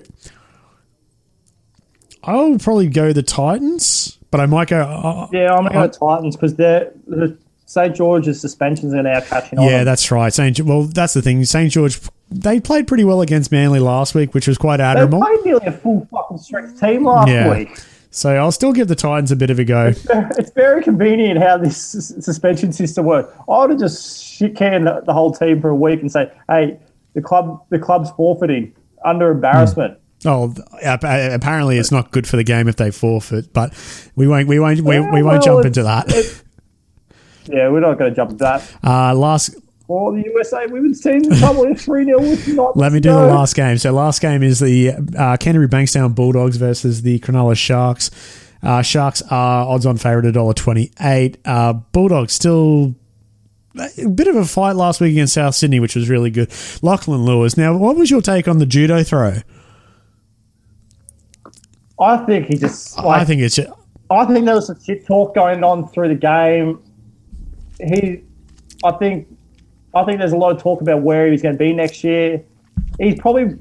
I'll 2.23 2.57
probably 2.59 2.87
go 2.87 3.11
the 3.13 3.23
Titans, 3.23 4.17
but 4.31 4.39
I 4.39 4.45
might 4.45 4.69
go. 4.69 4.81
Uh, 4.81 5.27
Yeah, 5.33 5.53
I'm 5.55 5.65
Uh, 5.65 5.69
going 5.69 5.91
to 5.91 5.99
Titans 5.99 6.35
because 6.35 6.55
they're 6.55 6.91
the 7.07 7.37
St 7.69 7.95
George's 7.95 8.41
suspensions 8.41 8.95
are 8.95 9.03
now 9.03 9.21
catching 9.21 9.59
on. 9.59 9.65
Yeah, 9.67 9.83
that's 9.83 10.09
right. 10.09 10.33
Saint 10.33 10.59
well, 10.61 10.85
that's 10.85 11.13
the 11.13 11.21
thing. 11.21 11.45
St 11.45 11.71
George 11.71 12.01
they 12.31 12.59
played 12.59 12.87
pretty 12.87 13.03
well 13.03 13.21
against 13.21 13.51
Manly 13.51 13.79
last 13.79 14.15
week, 14.15 14.33
which 14.33 14.47
was 14.47 14.57
quite 14.57 14.79
admirable. 14.79 15.19
they 15.19 15.25
played 15.27 15.45
nearly 15.45 15.65
a 15.67 15.71
full 15.71 16.07
fucking 16.09 16.39
strength 16.39 16.79
team 16.79 17.03
last 17.05 17.27
Yeah. 17.29 17.47
week. 17.55 17.79
So 18.09 18.31
I'll 18.37 18.51
still 18.51 18.73
give 18.73 18.87
the 18.87 18.95
Titans 18.95 19.31
a 19.31 19.35
bit 19.35 19.51
of 19.51 19.59
a 19.59 19.63
go. 19.63 19.93
It's 20.39 20.49
very 20.53 20.81
convenient 20.81 21.39
how 21.43 21.59
this 21.59 21.77
suspension 21.77 22.73
system 22.73 23.05
works. 23.05 23.31
I 23.47 23.59
would 23.59 23.69
have 23.69 23.79
just 23.79 24.25
shit 24.25 24.55
canned 24.55 24.87
the, 24.87 25.03
the 25.05 25.13
whole 25.13 25.31
team 25.31 25.61
for 25.61 25.69
a 25.69 25.75
week 25.75 26.01
and 26.01 26.11
say, 26.11 26.31
"Hey, 26.49 26.79
the 27.13 27.21
club, 27.21 27.61
the 27.69 27.77
club's 27.77 28.09
forfeiting 28.17 28.73
under 29.05 29.29
embarrassment." 29.29 29.99
Hmm. 30.23 30.27
Oh, 30.27 30.55
apparently 30.83 31.77
it's 31.77 31.91
not 31.91 32.09
good 32.09 32.25
for 32.27 32.35
the 32.35 32.43
game 32.43 32.67
if 32.67 32.77
they 32.77 32.89
forfeit, 32.89 33.53
but 33.53 33.73
we 34.15 34.27
won't. 34.27 34.47
We 34.47 34.59
won't. 34.59 34.81
We, 34.81 34.99
we 34.99 35.21
won't 35.21 35.25
well, 35.25 35.41
jump 35.41 35.65
into 35.67 35.83
that. 35.83 36.11
it- 36.11 36.43
Yeah, 37.45 37.69
we're 37.69 37.79
not 37.79 37.97
going 37.97 38.11
to 38.11 38.15
jump 38.15 38.31
into 38.31 38.43
that. 38.43 38.69
Uh, 38.83 39.13
last 39.15 39.55
Or 39.87 40.11
the 40.11 40.23
USA 40.23 40.67
women's 40.67 41.01
team 41.01 41.23
in 41.23 41.35
trouble 41.37 41.65
with 41.67 41.81
3 41.81 42.05
0 42.05 42.19
with 42.19 42.47
not 42.49 42.77
Let 42.77 42.91
me 42.91 42.99
do 42.99 43.09
the 43.09 43.27
last 43.27 43.55
game. 43.55 43.77
So 43.77 43.91
last 43.91 44.21
game 44.21 44.43
is 44.43 44.59
the 44.59 44.91
uh, 45.17 45.37
Canterbury 45.37 45.67
Bankstown 45.67 46.13
Bulldogs 46.13 46.57
versus 46.57 47.01
the 47.01 47.19
Cronulla 47.19 47.55
Sharks. 47.55 48.11
Uh, 48.61 48.81
Sharks 48.81 49.21
are 49.31 49.65
odds 49.65 49.85
on 49.85 49.97
favourite 49.97 50.27
at 50.27 50.33
dollar 50.33 50.53
twenty 50.53 50.91
eight. 50.99 51.37
Uh, 51.45 51.73
Bulldogs 51.73 52.33
still 52.33 52.93
a 53.77 54.09
bit 54.09 54.27
of 54.27 54.35
a 54.35 54.45
fight 54.45 54.75
last 54.75 54.99
week 54.99 55.11
against 55.13 55.33
South 55.33 55.55
Sydney, 55.55 55.79
which 55.79 55.95
was 55.95 56.09
really 56.09 56.29
good. 56.29 56.51
Lachlan 56.81 57.23
Lewis. 57.23 57.55
Now, 57.55 57.77
what 57.77 57.95
was 57.95 58.11
your 58.11 58.21
take 58.21 58.47
on 58.47 58.57
the 58.57 58.65
judo 58.65 59.03
throw? 59.03 59.37
I 61.99 62.17
think 62.25 62.47
he 62.47 62.57
just. 62.57 62.97
Like, 62.97 63.21
I 63.21 63.25
think 63.25 63.41
it's 63.41 63.59
I 64.09 64.25
think 64.25 64.45
there 64.45 64.55
was 64.55 64.67
some 64.67 64.79
shit 64.81 65.05
talk 65.05 65.35
going 65.35 65.63
on 65.63 65.87
through 65.89 66.09
the 66.09 66.15
game. 66.15 66.81
He, 67.79 68.21
I 68.83 68.91
think, 68.93 69.27
I 69.93 70.03
think 70.03 70.19
there's 70.19 70.33
a 70.33 70.37
lot 70.37 70.55
of 70.55 70.61
talk 70.61 70.81
about 70.81 71.01
where 71.01 71.31
he's 71.31 71.41
going 71.41 71.55
to 71.55 71.59
be 71.59 71.73
next 71.73 72.03
year. 72.03 72.43
He's 72.99 73.19
probably, 73.19 73.57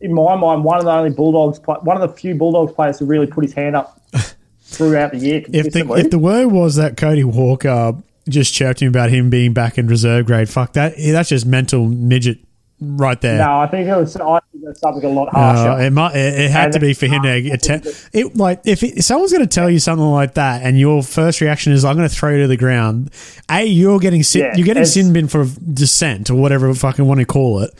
in 0.00 0.12
my 0.12 0.36
mind, 0.36 0.64
one 0.64 0.78
of 0.78 0.84
the 0.84 0.92
only 0.92 1.10
Bulldogs, 1.10 1.60
one 1.66 2.00
of 2.00 2.08
the 2.08 2.16
few 2.16 2.34
Bulldogs 2.34 2.72
players 2.72 2.98
who 2.98 3.06
really 3.06 3.26
put 3.26 3.44
his 3.44 3.52
hand 3.52 3.76
up 3.76 4.00
throughout 4.60 5.12
the 5.12 5.18
year. 5.18 5.42
if 5.48 5.72
the 5.72 5.90
if 5.94 6.10
the 6.10 6.18
word 6.18 6.48
was 6.48 6.76
that 6.76 6.96
Cody 6.96 7.24
Walker 7.24 7.94
just 8.28 8.54
chirped 8.54 8.80
him 8.80 8.88
about 8.88 9.10
him 9.10 9.30
being 9.30 9.52
back 9.52 9.78
in 9.78 9.86
reserve 9.86 10.26
grade, 10.26 10.48
fuck 10.48 10.74
that. 10.74 10.94
That's 10.96 11.28
just 11.28 11.46
mental 11.46 11.86
midget 11.86 12.38
right 12.82 13.20
there. 13.20 13.38
no, 13.38 13.60
I 13.60 13.66
think 13.68 13.88
it 13.88 13.96
was. 13.96 14.16
I 14.16 14.40
think 14.50 14.64
that's 14.64 14.80
something 14.80 15.04
a 15.04 15.08
lot 15.08 15.28
harsher. 15.30 15.70
Uh, 15.70 15.78
it, 15.86 15.90
might, 15.90 16.14
it, 16.16 16.40
it 16.40 16.50
had 16.50 16.64
And 16.64 16.72
to 16.74 16.80
be 16.80 16.94
for 16.94 17.06
him 17.06 17.22
to 17.22 17.28
it- 17.36 17.52
attempt 17.52 17.86
it. 18.12 18.36
Like 18.36 18.60
if, 18.64 18.82
it, 18.82 18.98
if 18.98 19.04
someone's 19.04 19.32
going 19.32 19.46
to 19.46 19.54
tell 19.54 19.70
you 19.70 19.78
something 19.78 20.04
like 20.10 20.34
that, 20.34 20.62
and 20.62 20.78
your 20.78 21.02
first 21.02 21.40
reaction 21.40 21.72
is, 21.72 21.84
"I'm 21.84 21.96
going 21.96 22.08
to 22.08 22.14
throw 22.14 22.30
you 22.30 22.42
to 22.42 22.48
the 22.48 22.56
ground," 22.56 23.10
a 23.50 23.64
you're 23.64 23.98
getting 23.98 24.22
sin, 24.22 24.42
Yeah, 24.42 24.56
you're 24.56 24.66
getting 24.66 24.84
sin 24.84 25.12
bin 25.12 25.28
for 25.28 25.44
dissent 25.72 26.30
or 26.30 26.34
whatever 26.36 26.68
you 26.68 26.74
fucking 26.74 27.06
want 27.06 27.20
to 27.20 27.26
call 27.26 27.60
it. 27.62 27.70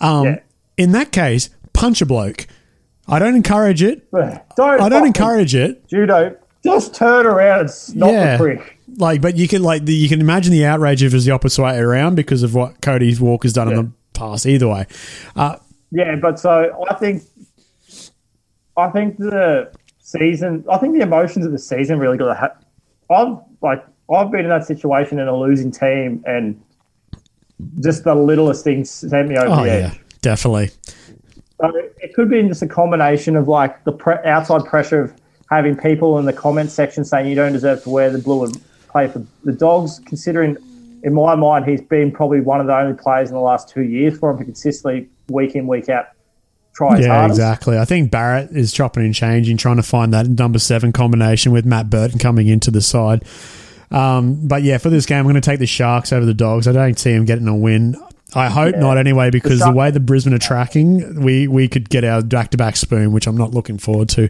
Um, 0.00 0.24
Yeah. 0.24 0.38
In 0.76 0.92
that 0.92 1.12
case, 1.12 1.50
punch 1.72 2.02
a 2.02 2.06
bloke. 2.06 2.46
I 3.06 3.18
don't 3.18 3.36
encourage 3.36 3.82
it. 3.82 4.10
Don't. 4.12 4.80
I 4.80 4.88
don't 4.88 5.06
encourage 5.06 5.54
it. 5.54 5.86
judo. 5.88 6.36
Just 6.64 6.94
turn 6.94 7.26
around 7.26 7.60
and 7.60 7.70
snot 7.70 8.10
Yeah. 8.12 8.36
the 8.38 8.42
prick. 8.42 8.78
Like, 8.96 9.20
but 9.20 9.36
you 9.36 9.46
can 9.48 9.62
like 9.62 9.84
the, 9.84 9.92
you 9.92 10.08
can 10.08 10.20
imagine 10.20 10.52
the 10.52 10.64
outrage 10.64 11.02
if 11.02 11.12
it 11.12 11.16
was 11.16 11.24
the 11.26 11.32
opposite 11.32 11.62
way 11.62 11.76
around 11.78 12.14
because 12.14 12.42
of 12.42 12.54
what 12.54 12.80
Cody 12.80 13.14
Walker's 13.18 13.52
done 13.52 13.68
in 13.68 13.76
Yeah. 13.76 13.82
the 13.82 13.90
past. 14.14 14.46
Either 14.46 14.68
way, 14.68 14.86
uh, 15.36 15.56
Yeah, 15.90 16.16
but 16.16 16.38
so 16.40 16.86
I 16.90 16.94
think, 16.94 17.22
I 18.76 18.88
think 18.88 19.18
the 19.18 19.70
season, 20.00 20.64
I 20.70 20.78
think 20.78 20.94
the 20.94 21.02
emotions 21.02 21.44
of 21.44 21.52
the 21.52 21.58
season 21.58 21.98
really 21.98 22.16
got 22.16 22.28
to. 22.28 22.34
Ha- 22.34 22.56
I've 23.10 23.36
like 23.60 23.84
I've 24.10 24.30
been 24.30 24.44
in 24.44 24.48
that 24.50 24.66
situation 24.66 25.18
in 25.18 25.28
a 25.28 25.36
losing 25.36 25.70
team, 25.70 26.22
and 26.26 26.60
just 27.80 28.04
the 28.04 28.14
littlest 28.14 28.64
things 28.64 28.90
sent 28.90 29.28
me 29.28 29.36
over 29.36 29.48
oh 29.48 29.62
the 29.62 29.66
yeah, 29.66 29.90
edge. 29.92 30.00
definitely. 30.22 30.70
So 31.60 31.72
it 31.98 32.14
could 32.14 32.28
be 32.30 32.42
just 32.42 32.62
a 32.62 32.66
combination 32.66 33.36
of 33.36 33.48
like 33.48 33.84
the 33.84 33.92
pre- 33.92 34.22
outside 34.24 34.64
pressure 34.64 35.00
of 35.02 35.14
having 35.50 35.76
people 35.76 36.18
in 36.18 36.24
the 36.24 36.32
comment 36.32 36.70
section 36.70 37.04
saying 37.04 37.28
you 37.28 37.34
don't 37.34 37.52
deserve 37.52 37.82
to 37.84 37.90
wear 37.90 38.10
the 38.10 38.18
blue 38.18 38.44
and 38.44 38.60
play 38.88 39.06
for 39.08 39.24
the 39.44 39.52
Dogs. 39.52 40.00
Considering, 40.04 40.56
in 41.04 41.14
my 41.14 41.34
mind, 41.36 41.66
he's 41.66 41.80
been 41.82 42.10
probably 42.10 42.40
one 42.40 42.60
of 42.60 42.66
the 42.66 42.76
only 42.76 42.94
players 42.94 43.28
in 43.28 43.34
the 43.36 43.40
last 43.40 43.68
two 43.68 43.82
years 43.82 44.18
for 44.18 44.30
him 44.32 44.38
to 44.38 44.44
consistently 44.44 45.08
week 45.28 45.54
in 45.54 45.66
week 45.68 45.88
out 45.88 46.06
try 46.74 46.96
his 46.96 47.06
Yeah, 47.06 47.14
hardest. 47.20 47.38
exactly. 47.38 47.78
I 47.78 47.84
think 47.84 48.10
Barrett 48.10 48.50
is 48.50 48.72
chopping 48.72 49.04
and 49.04 49.14
changing, 49.14 49.56
trying 49.58 49.76
to 49.76 49.82
find 49.84 50.12
that 50.12 50.26
number 50.28 50.58
seven 50.58 50.90
combination 50.92 51.52
with 51.52 51.64
Matt 51.64 51.88
Burton 51.88 52.18
coming 52.18 52.48
into 52.48 52.72
the 52.72 52.80
side. 52.80 53.22
Um, 53.92 54.48
but 54.48 54.62
yeah, 54.64 54.78
for 54.78 54.90
this 54.90 55.06
game, 55.06 55.18
I'm 55.18 55.24
going 55.24 55.34
to 55.36 55.40
take 55.40 55.60
the 55.60 55.66
Sharks 55.66 56.12
over 56.12 56.26
the 56.26 56.34
Dogs. 56.34 56.66
I 56.66 56.72
don't 56.72 56.98
see 56.98 57.12
them 57.12 57.26
getting 57.26 57.46
a 57.46 57.54
win. 57.54 57.94
I 58.34 58.48
hope 58.48 58.74
Yeah. 58.74 58.80
not 58.80 58.98
anyway, 58.98 59.30
because 59.30 59.60
the, 59.60 59.66
Shark- 59.66 59.76
way 59.76 59.90
the 59.92 60.00
Brisbane 60.00 60.34
are 60.34 60.38
tracking, 60.38 61.20
we 61.22 61.46
we 61.46 61.68
could 61.68 61.88
get 61.88 62.02
our 62.02 62.20
back 62.22 62.50
to 62.50 62.56
back 62.56 62.74
spoon, 62.74 63.12
which 63.12 63.28
I'm 63.28 63.36
not 63.36 63.52
looking 63.52 63.78
forward 63.78 64.08
to. 64.10 64.28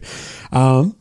Um, 0.51 0.95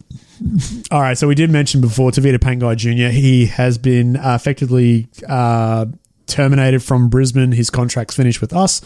all 0.90 1.00
right, 1.00 1.16
so 1.16 1.28
we 1.28 1.34
did 1.34 1.50
mention 1.50 1.80
before 1.80 2.10
Tavita 2.10 2.38
Pangai 2.38 2.76
Jr. 2.76 3.12
He 3.12 3.46
has 3.46 3.78
been 3.78 4.16
uh, 4.16 4.34
effectively 4.34 5.08
uh, 5.28 5.86
terminated 6.26 6.82
from 6.82 7.08
Brisbane. 7.08 7.52
His 7.52 7.70
contract's 7.70 8.16
finished 8.16 8.40
with 8.40 8.52
us. 8.52 8.80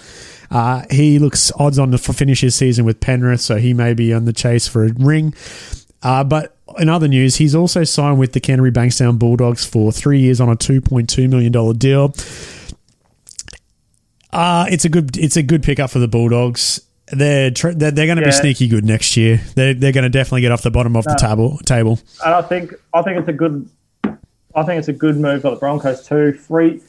Uh, 0.50 0.84
he 0.90 1.18
looks 1.18 1.52
odds 1.58 1.78
on 1.78 1.90
to 1.90 1.98
finish 1.98 2.40
his 2.40 2.54
season 2.54 2.84
with 2.84 3.00
Penrith, 3.00 3.40
so 3.40 3.56
he 3.56 3.74
may 3.74 3.94
be 3.94 4.12
on 4.12 4.24
the 4.24 4.32
chase 4.32 4.66
for 4.66 4.84
a 4.84 4.92
ring. 4.92 5.34
Uh, 6.02 6.24
but 6.24 6.56
in 6.78 6.88
other 6.88 7.08
news, 7.08 7.36
he's 7.36 7.54
also 7.54 7.84
signed 7.84 8.18
with 8.18 8.32
the 8.32 8.40
Canterbury 8.40 8.72
Bankstown 8.72 9.18
Bulldogs 9.18 9.64
for 9.64 9.92
three 9.92 10.20
years 10.20 10.40
on 10.40 10.48
a 10.48 10.56
two 10.56 10.80
point 10.80 11.08
two 11.08 11.28
million 11.28 11.52
dollar 11.52 11.74
deal. 11.74 12.14
Uh, 14.32 14.66
it's 14.70 14.84
a 14.84 14.88
good 14.88 15.16
it's 15.16 15.36
a 15.36 15.42
good 15.42 15.62
pickup 15.62 15.90
for 15.90 15.98
the 15.98 16.08
Bulldogs. 16.08 16.80
They're 17.12 17.50
tr- 17.50 17.70
they're, 17.70 17.90
they're 17.90 18.06
going 18.06 18.18
to 18.18 18.24
be 18.24 18.32
sneaky 18.32 18.68
good 18.68 18.84
next 18.84 19.16
year. 19.16 19.40
They're, 19.54 19.74
they're 19.74 19.92
going 19.92 20.04
to 20.04 20.10
definitely 20.10 20.42
get 20.42 20.52
off 20.52 20.62
the 20.62 20.70
bottom 20.70 20.96
of 20.96 21.04
the 21.04 21.16
table 21.18 21.58
table. 21.58 21.98
and 22.24 22.34
I 22.34 22.42
think 22.42 22.74
I 22.92 23.02
think 23.02 23.18
it's 23.18 23.28
a 23.28 23.32
good 23.32 23.68
I 24.54 24.62
think 24.64 24.78
it's 24.78 24.88
a 24.88 24.92
good 24.92 25.16
move 25.16 25.42
by 25.42 25.50
the 25.50 25.56
Broncos 25.56 26.06
too. 26.06 26.32
Free 26.32 26.80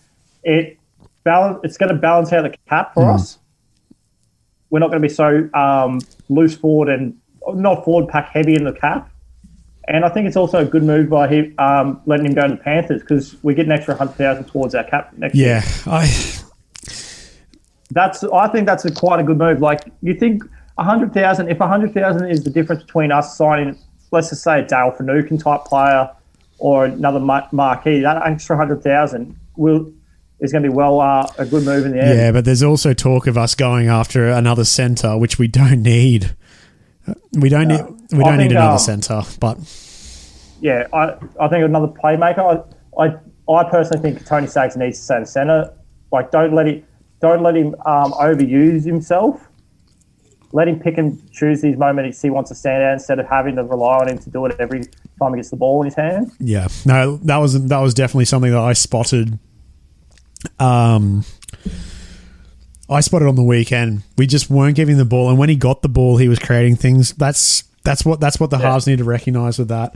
it 0.43 0.77
balance 1.23 1.59
it's 1.63 1.77
going 1.77 1.93
to 1.93 1.99
balance 1.99 2.31
out 2.33 2.43
the 2.43 2.55
cap 2.67 2.93
for 2.93 3.09
us. 3.09 3.37
We're 4.69 4.79
not 4.79 4.89
going 4.89 5.01
to 5.01 5.07
be 5.07 5.13
so 5.13 5.49
um, 5.53 5.99
loose 6.29 6.55
forward 6.55 6.89
and 6.89 7.17
not 7.53 7.83
forward 7.83 8.07
pack 8.09 8.29
heavy 8.29 8.55
in 8.55 8.63
the 8.63 8.73
cap. 8.73 9.11
And 9.87 10.05
I 10.05 10.09
think 10.09 10.27
it's 10.27 10.37
also 10.37 10.59
a 10.59 10.65
good 10.65 10.83
move 10.83 11.09
by 11.09 11.27
him 11.27 11.55
um, 11.57 12.01
letting 12.05 12.27
him 12.27 12.33
go 12.35 12.43
to 12.43 12.49
the 12.49 12.57
Panthers 12.57 13.01
because 13.01 13.35
we 13.43 13.55
get 13.55 13.65
an 13.65 13.71
extra 13.71 13.95
hundred 13.95 14.13
thousand 14.13 14.45
towards 14.45 14.75
our 14.75 14.83
cap 14.83 15.13
next 15.17 15.33
year. 15.33 15.63
Yeah, 15.63 15.63
I 15.87 16.05
That's 17.91 18.23
I 18.23 18.47
think 18.47 18.65
that's 18.65 18.85
a 18.85 18.91
quite 18.91 19.19
a 19.19 19.23
good 19.23 19.37
move. 19.37 19.61
Like 19.61 19.81
you 20.01 20.13
think 20.13 20.43
a 20.77 20.83
hundred 20.83 21.13
thousand, 21.13 21.49
if 21.49 21.59
a 21.59 21.67
hundred 21.67 21.93
thousand 21.93 22.29
is 22.29 22.43
the 22.43 22.49
difference 22.49 22.83
between 22.83 23.11
us 23.11 23.35
signing, 23.35 23.77
let's 24.11 24.29
just 24.29 24.43
say 24.43 24.59
a 24.59 24.65
Dale 24.65 24.91
Finucane 24.91 25.37
type 25.37 25.65
player 25.65 26.09
or 26.59 26.85
another 26.85 27.19
marquee, 27.19 28.01
that 28.01 28.21
extra 28.25 28.55
hundred 28.55 28.83
thousand 28.83 29.37
will 29.55 29.91
is 30.39 30.51
going 30.51 30.63
to 30.63 30.69
be 30.69 30.73
well 30.73 31.01
uh, 31.01 31.27
a 31.37 31.45
good 31.45 31.65
move 31.65 31.85
in 31.85 31.91
the 31.91 32.01
end. 32.01 32.17
yeah, 32.17 32.31
but 32.31 32.45
there's 32.45 32.63
also 32.63 32.93
talk 32.93 33.27
of 33.27 33.37
us 33.37 33.55
going 33.55 33.87
after 33.87 34.29
another 34.29 34.63
center, 34.63 35.17
which 35.17 35.37
we 35.37 35.47
don't 35.47 35.81
need. 35.81 36.35
We 37.33 37.49
don't 37.49 37.67
need 37.67 37.81
we 38.11 38.23
I 38.23 38.29
don't 38.29 38.37
need 38.37 38.51
another 38.51 38.73
um, 38.73 38.79
center, 38.79 39.21
but 39.39 39.57
Yeah, 40.61 40.87
I, 40.93 41.15
I 41.39 41.47
think 41.47 41.65
another 41.65 41.87
playmaker. 41.87 42.63
I, 42.97 43.03
I 43.03 43.17
I 43.51 43.69
personally 43.69 44.01
think 44.01 44.25
Tony 44.25 44.47
Sags 44.47 44.77
needs 44.77 44.99
to 44.99 45.03
stay 45.03 45.15
in 45.15 45.21
the 45.21 45.27
centre. 45.27 45.73
Like 46.11 46.31
don't 46.31 46.53
let 46.53 46.67
him 46.67 46.85
don't 47.21 47.43
let 47.43 47.55
him 47.55 47.75
um, 47.85 48.11
overuse 48.13 48.85
himself. 48.85 49.47
Let 50.51 50.67
him 50.67 50.79
pick 50.79 50.97
and 50.97 51.31
choose 51.31 51.61
these 51.61 51.77
moments 51.77 52.21
he 52.21 52.31
wants 52.31 52.49
to 52.49 52.55
stand 52.55 52.81
out 52.81 52.93
instead 52.93 53.19
of 53.19 53.27
having 53.27 53.55
to 53.57 53.63
rely 53.63 53.97
on 53.97 54.09
him 54.09 54.17
to 54.17 54.29
do 54.31 54.45
it 54.47 54.55
every 54.59 54.81
time 55.19 55.33
he 55.33 55.37
gets 55.37 55.51
the 55.51 55.57
ball 55.57 55.81
in 55.81 55.85
his 55.85 55.95
hand. 55.95 56.31
yeah, 56.39 56.67
no, 56.85 57.17
that 57.17 57.37
was 57.37 57.67
that 57.67 57.79
was 57.79 57.93
definitely 57.93 58.25
something 58.25 58.51
that 58.51 58.59
I 58.59 58.73
spotted. 58.73 59.37
Um, 60.57 61.23
I 62.89 63.01
spotted 63.01 63.27
on 63.27 63.35
the 63.35 63.43
weekend. 63.43 64.01
We 64.17 64.25
just 64.25 64.49
weren't 64.49 64.75
giving 64.75 64.97
the 64.97 65.05
ball, 65.05 65.29
and 65.29 65.37
when 65.37 65.49
he 65.49 65.55
got 65.55 65.83
the 65.83 65.89
ball, 65.89 66.17
he 66.17 66.27
was 66.27 66.39
creating 66.39 66.77
things. 66.77 67.13
That's 67.13 67.63
that's 67.83 68.03
what 68.03 68.19
that's 68.19 68.39
what 68.39 68.49
the 68.49 68.57
halves 68.57 68.87
need 68.87 68.97
to 68.97 69.03
recognize 69.03 69.59
with 69.59 69.67
that. 69.67 69.95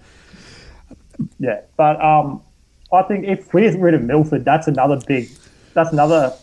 Yeah, 1.40 1.62
but 1.78 2.00
um, 2.04 2.44
I 2.92 3.02
think 3.04 3.26
if 3.26 3.54
we 3.54 3.62
get 3.62 3.80
rid 3.80 3.96
of 3.96 4.04
Milford, 4.04 4.46
that's 4.46 4.68
another 4.68 5.00
big, 5.08 5.30
that's 5.74 5.92
another 5.92 6.34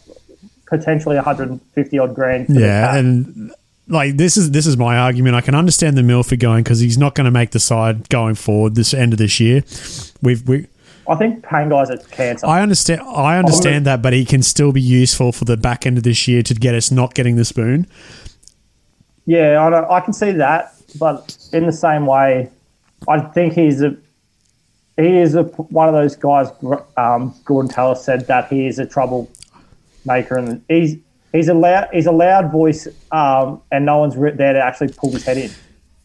potentially 0.70 1.16
150 1.16 1.98
odd 1.98 2.14
grand. 2.14 2.46
for 2.46 2.52
Yeah, 2.54 2.96
and 2.96 3.52
like 3.88 4.16
this 4.16 4.36
is 4.36 4.52
this 4.52 4.66
is 4.66 4.76
my 4.76 4.96
argument. 4.96 5.36
I 5.36 5.42
can 5.42 5.54
understand 5.54 5.98
the 5.98 6.02
Milford 6.02 6.40
going 6.40 6.62
because 6.62 6.80
he's 6.80 6.96
not 6.96 7.14
going 7.14 7.26
to 7.26 7.30
make 7.30 7.50
the 7.50 7.60
side 7.60 8.08
going 8.08 8.36
forward 8.36 8.76
this 8.76 8.94
end 8.94 9.12
of 9.12 9.18
this 9.18 9.38
year. 9.40 9.62
We've 10.22 10.46
we. 10.48 10.66
I 11.08 11.16
think 11.16 11.44
Pangai's 11.44 11.90
a 11.90 11.98
cancer. 11.98 12.46
I 12.46 12.62
understand. 12.62 13.02
I 13.02 13.38
understand 13.38 13.84
that, 13.86 14.00
but 14.00 14.12
he 14.12 14.24
can 14.24 14.42
still 14.42 14.70
be 14.70 14.80
useful 14.80 15.32
for 15.32 15.44
the 15.44 15.56
back 15.56 15.84
end 15.84 15.98
of 15.98 16.04
this 16.04 16.28
year 16.28 16.42
to 16.44 16.54
get 16.54 16.74
us 16.74 16.90
not 16.90 17.14
getting 17.14 17.34
the 17.34 17.44
spoon. 17.44 17.88
Yeah, 19.26 19.64
I, 19.64 19.70
don't, 19.70 19.90
I 19.90 20.00
can 20.00 20.12
see 20.12 20.32
that, 20.32 20.74
but 20.98 21.36
in 21.52 21.66
the 21.66 21.72
same 21.72 22.06
way, 22.06 22.48
I 23.08 23.20
think 23.20 23.54
he's 23.54 23.82
a 23.82 23.96
he 24.96 25.18
is 25.18 25.34
a, 25.34 25.44
one 25.44 25.88
of 25.88 25.94
those 25.94 26.14
guys. 26.14 26.48
Um, 26.96 27.34
Gorden 27.44 27.72
Tallis 27.72 28.04
said 28.04 28.26
that 28.28 28.48
he 28.48 28.66
is 28.66 28.78
a 28.78 28.86
troublemaker, 30.04 30.38
and 30.38 30.64
he's 30.68 30.96
he's 31.32 31.48
a 31.48 31.54
loud 31.54 31.88
he's 31.92 32.06
a 32.06 32.12
loud 32.12 32.50
voice, 32.50 32.88
um, 33.12 33.62
and 33.70 33.84
no 33.84 33.98
one's 33.98 34.16
re- 34.16 34.32
there 34.32 34.52
to 34.52 34.60
actually 34.60 34.92
pull 34.92 35.12
his 35.12 35.24
head 35.24 35.38
in, 35.38 35.50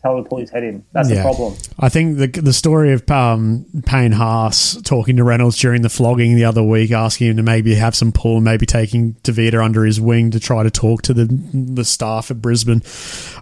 tell 0.01 0.17
him 0.17 0.23
to 0.23 0.29
pull 0.29 0.39
his 0.39 0.49
head 0.49 0.63
in. 0.63 0.85
That's 0.91 1.09
the 1.09 1.21
problem. 1.21 1.55
I 1.79 1.89
think 1.89 2.17
the 2.17 2.27
the 2.27 2.53
story 2.53 2.93
of 2.93 3.09
um, 3.09 3.65
Payne 3.85 4.11
Haas 4.11 4.81
talking 4.81 5.17
to 5.17 5.23
Reynolds 5.23 5.57
during 5.57 5.81
the 5.81 5.89
flogging 5.89 6.35
the 6.35 6.45
other 6.45 6.63
week, 6.63 6.91
asking 6.91 7.27
him 7.27 7.37
to 7.37 7.43
maybe 7.43 7.75
have 7.75 7.95
some 7.95 8.11
pull 8.11 8.35
and 8.37 8.45
maybe 8.45 8.65
taking 8.65 9.13
Tavita 9.23 9.63
under 9.63 9.85
his 9.85 9.99
wing 9.99 10.31
to 10.31 10.39
try 10.39 10.63
to 10.63 10.71
talk 10.71 11.01
to 11.03 11.13
the 11.13 11.25
the 11.53 11.85
staff 11.85 12.31
at 12.31 12.41
Brisbane. 12.41 12.81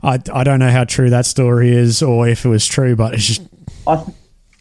I, 0.02 0.20
I 0.34 0.44
don't 0.44 0.60
know 0.60 0.72
how 0.72 0.84
true 0.84 1.10
that 1.10 1.26
story 1.26 1.72
is 1.76 2.02
or 2.02 2.28
if 2.28 2.46
it 2.46 2.50
was 2.50 2.66
true, 2.66 2.96
but 2.96 3.14
it's 3.14 3.26
just 3.26 3.42
I, 3.88 3.98
th- 3.98 4.16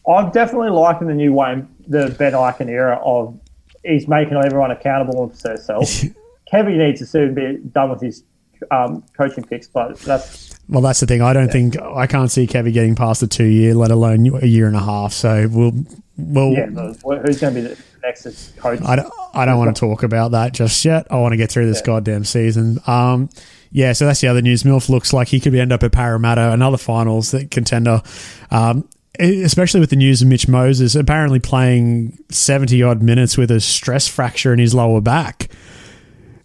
I'm 0.08 0.30
definitely 0.32 0.70
liking 0.70 1.06
the 1.06 1.14
new 1.14 1.32
Wayne, 1.32 1.68
the 1.87 2.14
Ben 2.18 2.32
Ikin 2.32 2.68
era 2.68 3.00
of 3.04 3.38
he's 3.84 4.08
making 4.08 4.36
everyone 4.36 4.70
accountable 4.70 5.28
for 5.28 5.48
themselves. 5.48 6.04
Kevin 6.50 6.78
needs 6.78 7.00
to 7.00 7.06
soon 7.06 7.34
be 7.34 7.58
done 7.72 7.90
with 7.90 8.00
his 8.00 8.24
um, 8.70 9.04
coaching 9.16 9.44
picks, 9.44 9.66
but 9.66 9.98
that's 10.00 10.54
Well, 10.68 10.82
that's 10.82 11.00
the 11.00 11.06
thing. 11.06 11.22
I 11.22 11.32
don't 11.32 11.50
think 11.50 11.80
I 11.80 12.06
can't 12.06 12.30
see 12.30 12.46
Kevy 12.46 12.72
getting 12.72 12.94
past 12.94 13.20
the 13.20 13.26
two 13.26 13.46
year, 13.46 13.74
let 13.74 13.90
alone 13.90 14.26
a 14.42 14.46
year 14.46 14.66
and 14.66 14.76
a 14.76 14.80
half. 14.80 15.12
So 15.12 15.48
we'll, 15.48 15.72
we'll. 16.16 16.52
yeah. 16.52 16.66
Who's 16.66 17.40
going 17.40 17.54
to 17.54 17.60
be 17.60 17.60
the 17.62 17.78
next 18.02 18.56
coach? 18.58 18.80
I 18.82 18.96
don't, 18.96 19.12
I 19.34 19.44
don't 19.44 19.58
want 19.58 19.74
to 19.74 19.80
talk 19.80 20.02
about 20.02 20.32
that 20.32 20.52
just 20.52 20.84
yet. 20.84 21.06
I 21.10 21.16
want 21.16 21.32
to 21.32 21.36
get 21.36 21.50
through 21.50 21.66
this 21.66 21.82
goddamn 21.82 22.24
season. 22.24 22.78
Um, 22.86 23.30
yeah, 23.70 23.94
so 23.94 24.04
that's 24.04 24.20
the 24.20 24.28
other 24.28 24.42
news. 24.42 24.64
Milf 24.64 24.90
looks 24.90 25.14
like 25.14 25.28
he 25.28 25.40
could 25.40 25.54
end 25.54 25.72
up 25.72 25.82
at 25.82 25.92
Parramatta, 25.92 26.52
another 26.52 26.76
finals 26.76 27.30
that 27.30 27.50
contender. 27.50 28.02
Um, 28.50 28.88
especially 29.19 29.81
with 29.81 29.90
the 29.90 29.97
news 29.97 30.23
of 30.23 30.28
Mitch 30.28 30.49
Moses 30.49 30.95
apparently 30.95 31.38
playing 31.38 32.19
70 32.31 32.83
odd 32.83 33.02
minutes 33.02 33.37
with 33.37 33.50
a 33.50 33.61
stress 33.61 34.09
fracture 34.09 34.52
in 34.52 34.59
his 34.59 34.75
lower 34.75 35.00
back. 35.00 35.50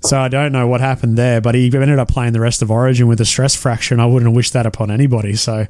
So 0.02 0.20
I 0.20 0.28
don't 0.28 0.52
know 0.52 0.68
what 0.68 0.82
happened 0.82 1.18
there, 1.18 1.42
but 1.42 1.56
he 1.56 1.66
ended 1.66 2.00
up 2.00 2.10
playing 2.10 2.34
the 2.34 2.40
rest 2.40 2.62
of 2.62 2.70
Origin 2.70 3.08
with 3.08 3.20
a 3.20 3.26
stress 3.26 3.56
fracture, 3.56 3.96
and 3.96 4.02
I 4.02 4.06
wouldn't 4.06 4.36
wish 4.36 4.52
that 4.52 4.66
upon 4.66 4.92
anybody. 4.92 5.36
So 5.36 5.66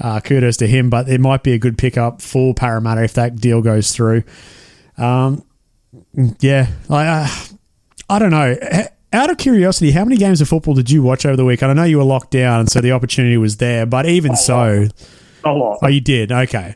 uh, 0.00 0.20
kudos 0.20 0.56
to 0.58 0.66
him, 0.66 0.88
but 0.88 1.08
it 1.08 1.20
might 1.20 1.42
be 1.42 1.52
a 1.52 1.58
good 1.58 1.76
pickup 1.76 2.22
for 2.22 2.54
Parramatta 2.54 3.04
if 3.04 3.14
that 3.14 3.36
deal 3.36 3.60
goes 3.60 3.92
through. 3.92 4.22
Um, 4.96 5.44
yeah, 6.40 6.68
I, 6.88 7.06
uh, 7.06 7.28
I 8.08 8.18
don't 8.18 8.30
know. 8.30 8.56
Out 9.12 9.30
of 9.30 9.38
curiosity, 9.38 9.92
how 9.92 10.04
many 10.04 10.16
games 10.16 10.40
of 10.40 10.48
football 10.48 10.74
did 10.74 10.90
you 10.90 11.02
watch 11.02 11.24
over 11.24 11.36
the 11.36 11.44
week? 11.44 11.62
And 11.62 11.70
I 11.70 11.74
know 11.74 11.84
you 11.84 11.98
were 11.98 12.04
locked 12.04 12.30
down, 12.30 12.60
and 12.60 12.70
so 12.70 12.80
the 12.80 12.92
opportunity 12.92 13.36
was 13.36 13.58
there. 13.58 13.86
But 13.86 14.06
even 14.06 14.36
so, 14.36 14.88
a 15.46 15.52
lot. 15.52 15.78
oh, 15.82 15.88
you 15.88 16.00
did 16.00 16.32
okay. 16.32 16.74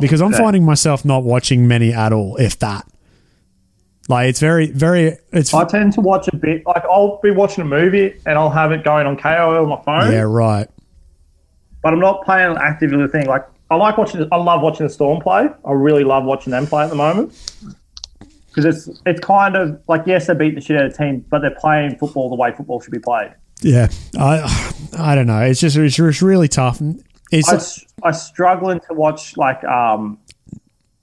Because 0.00 0.20
I'm 0.20 0.32
Yeah. 0.32 0.38
finding 0.38 0.64
myself 0.64 1.04
not 1.04 1.22
watching 1.24 1.66
many 1.66 1.92
at 1.92 2.12
all, 2.12 2.36
if 2.36 2.58
that. 2.60 2.84
Like 4.08 4.28
it's 4.28 4.40
very, 4.40 4.66
very. 4.66 5.16
It's 5.32 5.54
I 5.54 5.64
tend 5.64 5.92
to 5.94 6.00
watch 6.00 6.28
a 6.28 6.36
bit. 6.36 6.66
Like 6.66 6.84
I'll 6.84 7.20
be 7.22 7.30
watching 7.30 7.62
a 7.62 7.66
movie 7.66 8.14
and 8.26 8.36
I'll 8.36 8.50
have 8.50 8.72
it 8.72 8.82
going 8.84 9.06
on 9.06 9.16
Kayo 9.16 9.62
on 9.62 9.68
my 9.68 9.80
phone, 9.82 10.12
yeah, 10.12 10.22
right. 10.22 10.68
but 11.82 11.92
I'm 11.92 12.00
not 12.00 12.24
playing 12.24 12.50
an 12.52 12.58
actively 12.58 13.00
the 13.00 13.08
thing. 13.08 13.26
Like 13.26 13.46
I 13.70 13.76
like 13.76 13.96
watching. 13.96 14.26
I 14.32 14.36
love 14.36 14.60
watching 14.60 14.86
the 14.86 14.92
Storm 14.92 15.20
play. 15.20 15.48
I 15.64 15.72
really 15.72 16.02
love 16.04 16.24
watching 16.24 16.50
them 16.50 16.66
play 16.66 16.82
at 16.82 16.90
the 16.90 16.96
moment 16.96 17.32
because 18.48 18.64
it's 18.64 19.00
it's 19.06 19.20
kind 19.20 19.54
of 19.56 19.80
like 19.88 20.02
yes, 20.04 20.26
they 20.26 20.34
beat 20.34 20.56
the 20.56 20.60
shit 20.60 20.76
out 20.76 20.86
of 20.86 20.92
the 20.92 20.98
team, 20.98 21.24
but 21.30 21.38
they're 21.38 21.56
playing 21.58 21.96
football 21.96 22.28
the 22.28 22.34
way 22.36 22.52
football 22.52 22.80
should 22.80 22.92
be 22.92 22.98
played. 22.98 23.32
Yeah, 23.62 23.88
I, 24.18 24.74
I 24.98 25.14
don't 25.14 25.28
know. 25.28 25.40
It's 25.42 25.60
just 25.60 25.76
it's, 25.76 25.96
it's 25.98 26.20
really 26.22 26.48
tough. 26.48 26.82
It's 27.32 27.48
I, 27.48 27.54
s- 27.56 27.84
I 28.02 28.10
struggling 28.12 28.80
to 28.88 28.94
watch 28.94 29.36
like 29.36 29.64
um 29.64 30.18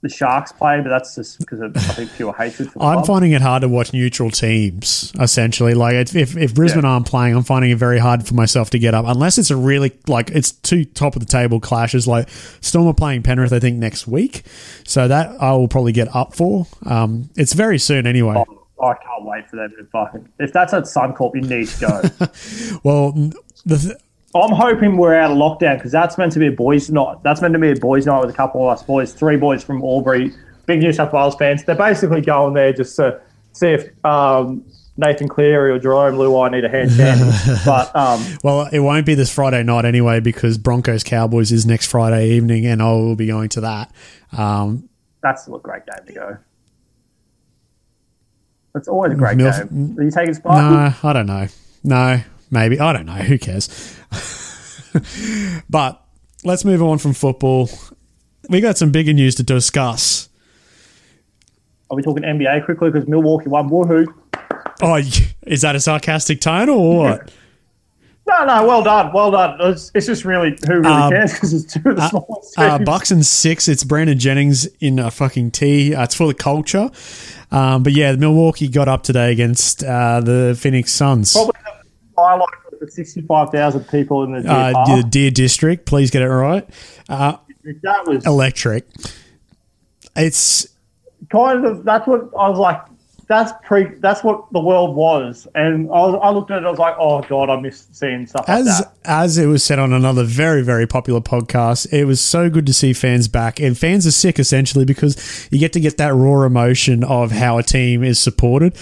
the 0.02 0.08
Sharks 0.08 0.50
play, 0.50 0.80
but 0.80 0.88
that's 0.88 1.14
just 1.14 1.38
because 1.40 1.60
of 1.60 1.76
I 1.76 1.80
think 1.80 2.10
pure 2.14 2.32
hatred 2.32 2.72
for 2.72 2.78
the 2.78 2.84
I'm 2.86 2.94
club. 2.98 3.06
finding 3.06 3.32
it 3.32 3.42
hard 3.42 3.60
to 3.60 3.68
watch 3.68 3.92
neutral 3.92 4.30
teams. 4.30 5.12
Essentially, 5.20 5.74
like 5.74 6.08
if 6.14 6.34
if, 6.36 6.54
Brisbane 6.54 6.84
Yeah. 6.84 6.90
aren't 6.92 7.06
playing, 7.06 7.36
I'm 7.36 7.42
finding 7.42 7.70
it 7.70 7.76
very 7.76 7.98
hard 7.98 8.26
for 8.26 8.32
myself 8.32 8.70
to 8.70 8.78
get 8.78 8.94
up 8.94 9.04
unless 9.06 9.36
it's 9.36 9.50
a 9.50 9.56
really 9.56 9.92
like 10.06 10.30
it's 10.30 10.52
two 10.52 10.86
top 10.86 11.16
of 11.16 11.20
the 11.20 11.26
table 11.26 11.60
clashes. 11.60 12.08
Like 12.08 12.30
Storm 12.62 12.86
are 12.86 12.94
playing 12.94 13.24
Penrith, 13.24 13.52
I 13.52 13.58
think 13.58 13.76
next 13.76 14.06
week, 14.06 14.44
so 14.84 15.06
that 15.06 15.38
I 15.38 15.52
will 15.52 15.68
probably 15.68 15.92
get 15.92 16.08
up 16.16 16.34
for. 16.34 16.66
Um, 16.86 17.28
it's 17.36 17.52
very 17.52 17.78
soon 17.78 18.06
anyway. 18.06 18.36
I 18.82 18.94
can't 18.94 19.24
wait 19.26 19.50
for 19.50 19.56
them 19.56 19.70
to 19.78 19.84
fucking. 19.92 20.26
If 20.38 20.54
that's 20.54 20.72
at 20.72 20.84
Suncorp, 20.84 21.34
you 21.34 21.42
need 21.42 21.68
to 21.68 21.80
go. 21.80 22.02
Well, 22.82 23.12
the 23.66 23.76
th- 23.76 23.96
I'm 24.34 24.52
hoping 24.52 24.96
we're 24.96 25.14
out 25.14 25.32
of 25.32 25.38
lockdown 25.38 25.76
because 25.76 25.90
that's 25.90 26.16
meant 26.16 26.32
to 26.32 26.38
be 26.38 26.46
a 26.46 26.52
boys' 26.52 26.90
night. 26.90 27.18
That's 27.24 27.40
meant 27.40 27.52
to 27.54 27.58
be 27.58 27.72
a 27.72 27.74
boys' 27.74 28.06
night 28.06 28.20
with 28.20 28.30
a 28.30 28.36
couple 28.36 28.62
of 28.62 28.72
us 28.78 28.82
boys, 28.82 29.12
three 29.12 29.36
boys 29.36 29.64
from 29.64 29.82
Albury, 29.82 30.32
big 30.66 30.80
New 30.80 30.92
South 30.92 31.12
Wales 31.12 31.34
fans. 31.34 31.64
They're 31.64 31.74
basically 31.74 32.20
going 32.20 32.54
there 32.54 32.72
just 32.72 32.94
to 32.96 33.20
see 33.52 33.68
if 33.68 34.04
um, 34.04 34.64
Nathan 34.96 35.26
Cleary 35.28 35.72
or 35.72 35.80
Jarome 35.80 36.16
Luai 36.16 36.52
need 36.52 36.64
a 36.64 36.68
hand 36.68 36.90
but 37.64 37.94
um, 37.96 38.24
well, 38.44 38.68
it 38.72 38.80
won't 38.80 39.04
be 39.04 39.14
this 39.14 39.32
Friday 39.34 39.64
night 39.64 39.84
anyway 39.84 40.20
because 40.20 40.58
Broncos 40.58 41.02
Cowboys 41.02 41.50
is 41.50 41.66
next 41.66 41.86
Friday 41.86 42.30
evening, 42.30 42.66
and 42.66 42.80
I 42.80 42.92
will 42.92 43.16
be 43.16 43.26
going 43.26 43.48
to 43.50 43.62
that. 43.62 43.92
Um, 44.36 44.88
that's 45.22 45.48
a 45.48 45.50
great 45.58 45.82
game 45.86 46.06
to 46.06 46.12
go. 46.12 46.38
It's 48.76 48.86
always 48.86 49.12
a 49.12 49.16
great 49.16 49.36
Milf- 49.36 49.68
game. 49.68 49.98
Are 49.98 50.02
you 50.04 50.10
taking 50.12 50.34
Sparky? 50.34 50.72
No, 50.72 50.94
I 51.02 51.12
don't 51.12 51.26
know. 51.26 51.48
No, 51.82 52.20
maybe. 52.50 52.78
I 52.80 52.92
don't 52.92 53.06
know. 53.06 53.12
Who 53.12 53.38
cares? 53.38 53.68
but 55.70 56.04
let's 56.44 56.64
move 56.64 56.82
on 56.82 56.98
from 56.98 57.12
football. 57.12 57.68
We 58.48 58.60
got 58.60 58.78
some 58.78 58.90
bigger 58.90 59.12
news 59.12 59.34
to 59.36 59.42
discuss. 59.42 60.28
Are 61.90 61.96
we 61.96 62.02
talking 62.02 62.22
NBA 62.22 62.64
quickly? 62.64 62.90
Because 62.90 63.08
Milwaukee 63.08 63.48
won. 63.48 63.68
Woohoo. 63.68 64.06
Oh, 64.82 64.96
is 65.46 65.60
that 65.62 65.76
a 65.76 65.80
sarcastic 65.80 66.40
tone 66.40 66.68
or 66.68 66.98
what? 66.98 67.32
No, 68.28 68.44
no, 68.44 68.66
well 68.66 68.82
done, 68.84 69.12
well 69.12 69.30
done. 69.32 69.56
It's, 69.60 69.90
it's 69.92 70.06
just 70.06 70.24
really 70.24 70.56
who 70.66 70.74
really 70.74 70.86
Um, 70.86 71.10
cares 71.10 71.32
because 71.32 71.52
it's 71.52 71.72
two 71.72 71.80
of 71.88 71.96
the 71.96 72.08
smallest 72.08 72.58
Uh. 72.58 72.78
Bucks 72.78 73.10
and 73.10 73.26
six. 73.26 73.66
It's 73.66 73.82
Brandon 73.82 74.18
Jennings 74.18 74.66
in 74.78 75.00
a 75.00 75.10
fucking 75.10 75.50
tee. 75.50 75.94
Uh, 75.94 76.04
it's 76.04 76.14
for 76.14 76.28
the 76.28 76.34
culture. 76.34 76.90
Um, 77.50 77.82
but 77.82 77.92
yeah, 77.92 78.12
Milwaukee 78.12 78.68
got 78.68 78.86
up 78.86 79.02
today 79.02 79.32
against 79.32 79.82
uh, 79.82 80.20
the 80.20 80.56
Phoenix 80.58 80.92
Suns. 80.92 81.32
Probably 81.32 81.52
the 81.64 81.79
highlight 82.26 82.48
for 82.68 82.76
the 82.84 82.90
65,000 82.90 83.84
people 83.88 84.22
in 84.24 84.32
the 84.32 84.42
Deer 84.42 84.50
Uh, 84.50 84.72
Park. 84.72 85.10
Deer 85.10 85.30
District. 85.30 85.86
Please 85.86 86.10
get 86.10 86.22
it 86.22 86.28
right. 86.28 86.68
Uh, 87.08 87.36
That 87.82 88.06
was 88.06 88.24
electric. 88.26 88.86
It's 90.16 90.66
kind 91.30 91.64
of 91.64 91.84
that's 91.84 92.06
what 92.06 92.22
I 92.38 92.48
was 92.48 92.58
like. 92.58 92.80
That's 93.28 93.52
pre. 93.64 93.84
That's 94.00 94.24
what 94.24 94.52
the 94.52 94.58
world 94.58 94.96
was, 94.96 95.46
and 95.54 95.86
I, 95.88 95.92
was, 96.00 96.20
I 96.20 96.30
looked 96.30 96.50
at 96.50 96.62
it. 96.62 96.66
I 96.66 96.70
was 96.70 96.80
like, 96.80 96.96
oh 96.98 97.22
god, 97.22 97.48
I 97.48 97.60
miss 97.60 97.86
seeing 97.92 98.26
stuff 98.26 98.48
like 98.48 98.58
as 98.58 98.66
that. 98.66 98.92
as 99.04 99.38
it 99.38 99.46
was 99.46 99.62
said 99.62 99.78
on 99.78 99.92
another 99.92 100.24
very 100.24 100.62
very 100.62 100.84
popular 100.86 101.20
podcast 101.20 101.92
it 101.92 102.06
was 102.06 102.20
so 102.20 102.50
good 102.50 102.66
to 102.66 102.72
see 102.74 102.92
fans 102.92 103.28
back 103.28 103.60
and 103.60 103.78
fans 103.78 104.04
are 104.04 104.10
sick 104.10 104.40
essentially 104.40 104.84
because 104.84 105.48
you 105.52 105.60
get 105.60 105.72
to 105.74 105.80
get 105.80 105.96
that 105.98 106.12
raw 106.12 106.42
emotion 106.42 107.04
of 107.04 107.30
how 107.30 107.56
a 107.56 107.62
team 107.62 108.02
is 108.02 108.18
supported 108.18 108.74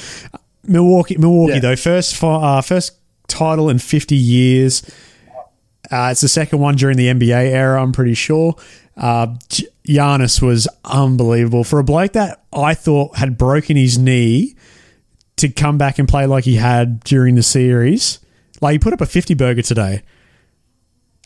milwaukee 0.64 1.18
milwaukee 1.18 1.52
Yeah. 1.54 1.60
though 1.60 1.76
first 1.76 2.16
fi- 2.16 2.58
uh, 2.58 2.60
first 2.62 2.97
title 3.28 3.70
in 3.70 3.78
50 3.78 4.16
years 4.16 4.82
uh, 5.90 6.08
it's 6.12 6.20
the 6.20 6.28
second 6.28 6.58
one 6.58 6.76
during 6.76 6.96
the 6.96 7.06
NBA 7.06 7.50
era, 7.50 7.82
I'm 7.82 7.92
pretty 7.92 8.14
sure. 8.14 8.54
Uh, 8.96 9.28
Giannis 9.86 10.42
was 10.42 10.68
unbelievable. 10.84 11.64
For 11.64 11.78
a 11.78 11.84
bloke 11.84 12.12
that 12.12 12.42
I 12.52 12.74
thought 12.74 13.16
had 13.16 13.38
broken 13.38 13.76
his 13.76 13.98
knee 13.98 14.54
to 15.36 15.48
come 15.48 15.78
back 15.78 15.98
and 15.98 16.08
play 16.08 16.26
like 16.26 16.44
he 16.44 16.56
had 16.56 17.00
during 17.00 17.36
the 17.36 17.42
series, 17.42 18.18
like 18.60 18.72
he 18.72 18.78
put 18.78 18.92
up 18.92 19.00
a 19.00 19.06
50 19.06 19.34
burger 19.34 19.62
today. 19.62 20.02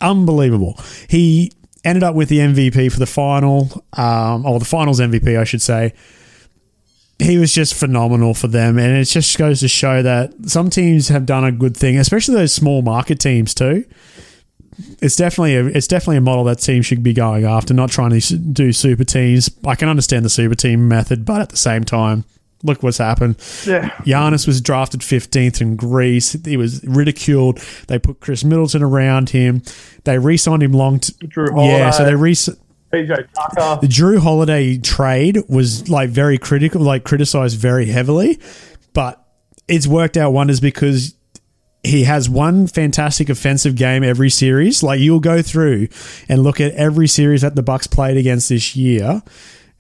Unbelievable. 0.01 0.79
He 1.09 1.53
ended 1.85 2.05
up 2.05 2.15
with 2.15 2.29
the 2.29 2.39
MVP 2.39 2.93
for 2.93 2.99
the 3.01 3.07
final, 3.07 3.85
um, 3.95 4.47
or 4.47 4.59
the 4.59 4.65
finals 4.65 5.01
MVP, 5.01 5.39
I 5.39 5.45
should 5.45 5.63
say. 5.63 5.93
He 7.23 7.39
was 7.39 7.53
just 7.53 7.75
phenomenal 7.75 8.35
for 8.35 8.49
them, 8.49 8.79
and 8.79 8.97
it 8.97 9.05
just 9.05 9.37
goes 9.39 9.61
to 9.61 9.69
show 9.69 10.03
that 10.03 10.33
some 10.51 10.71
teams 10.71 11.09
have 11.09 11.25
done 11.27 11.45
a 11.45 11.53
good 11.53 11.77
thing, 11.77 11.99
especially 11.99 12.35
those 12.35 12.53
small 12.53 12.83
market 12.83 13.21
teams 13.21 13.55
too 13.55 13.85
it's 15.01 15.17
definitely 15.17 15.57
a 15.57 15.67
it's 15.67 15.87
definitely 15.87 16.17
a 16.17 16.23
model 16.23 16.45
that 16.45 16.57
teams 16.57 16.87
should 16.87 17.03
be 17.03 17.13
going 17.13 17.45
after, 17.45 17.75
not 17.75 17.91
trying 17.91 18.19
to 18.19 18.37
do 18.37 18.73
super 18.73 19.05
teams. 19.05 19.51
I 19.67 19.75
can 19.75 19.89
understand 19.89 20.25
the 20.25 20.31
super 20.31 20.55
team 20.55 20.89
method, 20.89 21.25
but 21.25 21.41
at 21.41 21.51
the 21.51 21.57
same 21.57 21.85
time, 21.85 22.25
look 22.63 22.83
what's 22.83 22.99
happened. 22.99 23.37
Yeah. 23.67 23.91
Giannis 24.05 24.47
was 24.47 24.61
drafted 24.61 25.01
15th 25.01 25.61
in 25.61 25.77
Greece. 25.77 26.33
He 26.45 26.57
was 26.57 26.83
ridiculed. 26.85 27.59
They 27.89 27.99
put 27.99 28.21
Khris 28.21 28.45
Middleton 28.45 28.83
around 28.83 29.31
him. 29.31 29.63
They 30.05 30.19
re-signed 30.19 30.63
him 30.63 30.73
long. 30.73 31.01
T- 31.01 31.15
yeah, 31.37 31.91
so 31.91 32.05
they 32.05 32.15
re- 32.15 32.35
PJ 32.93 33.29
Tucker. 33.33 33.81
the 33.81 33.87
Jrue 33.87 34.19
Holiday 34.19 34.79
trade 34.79 35.39
was 35.49 35.89
like 35.89 36.11
very 36.11 36.39
critical, 36.39 36.81
like 36.81 37.05
criticized 37.05 37.59
very 37.59 37.87
heavily, 37.87 38.39
but 38.93 39.25
it's 39.69 39.87
worked 39.87 40.17
out 40.17 40.33
wonders 40.33 40.61
because 40.61 41.15
he 41.83 42.05
has 42.05 42.29
one 42.29 42.67
fantastic 42.67 43.29
offensive 43.29 43.75
game 43.75 44.05
every 44.05 44.31
series. 44.31 44.83
Like 44.83 45.01
you'll 45.01 45.21
go 45.21 45.43
through 45.43 45.89
and 46.29 46.43
look 46.43 46.61
at 46.61 46.73
every 46.75 47.09
series 47.09 47.43
that 47.43 47.55
the 47.55 47.63
Bucks 47.63 47.87
played 47.87 48.17
against 48.17 48.49
this 48.49 48.77
year. 48.77 49.23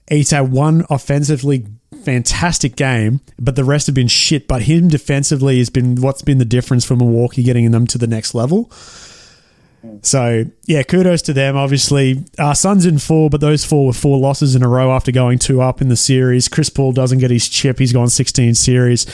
He's 0.09 0.31
had 0.31 0.51
one 0.51 0.85
offensively 0.91 1.67
fantastic 2.05 2.75
game, 2.75 3.21
but 3.39 3.55
the 3.55 3.65
rest 3.65 3.87
have 3.87 3.95
been 3.95 4.09
shit. 4.09 4.49
But 4.49 4.63
him 4.63 4.89
defensively 4.89 5.59
has 5.59 5.71
been 5.71 5.97
what's 5.97 6.23
been 6.23 6.39
the 6.39 6.45
difference 6.45 6.85
for 6.85 6.97
Milwaukee 6.97 7.43
getting 7.43 7.71
them 7.71 7.87
to 7.89 7.99
the 7.99 8.09
next 8.09 8.35
level. 8.35 8.71
So 10.03 10.45
yeah, 10.67 10.83
kudos 10.83 11.23
to 11.23 11.33
them. 11.33 11.57
Obviously, 11.57 12.25
uh, 12.39 12.55
Suns 12.55 12.87
in 12.87 12.99
four, 12.99 13.31
but 13.31 13.41
those 13.41 13.65
four 13.65 13.87
were 13.87 13.93
four 13.93 14.19
losses 14.19 14.55
in 14.55 14.63
a 14.63 14.69
row 14.69 14.93
after 14.93 15.13
going 15.13 15.39
two 15.39 15.61
up 15.61 15.81
in 15.81 15.89
the 15.89 15.97
series. 15.97 16.49
Chris 16.49 16.71
Paul 16.71 16.93
doesn't 16.93 17.19
get 17.19 17.31
his 17.31 17.49
chip; 17.49 17.79
he's 17.79 17.93
gone 17.93 18.09
sixteen 18.09 18.55
series. 18.55 19.07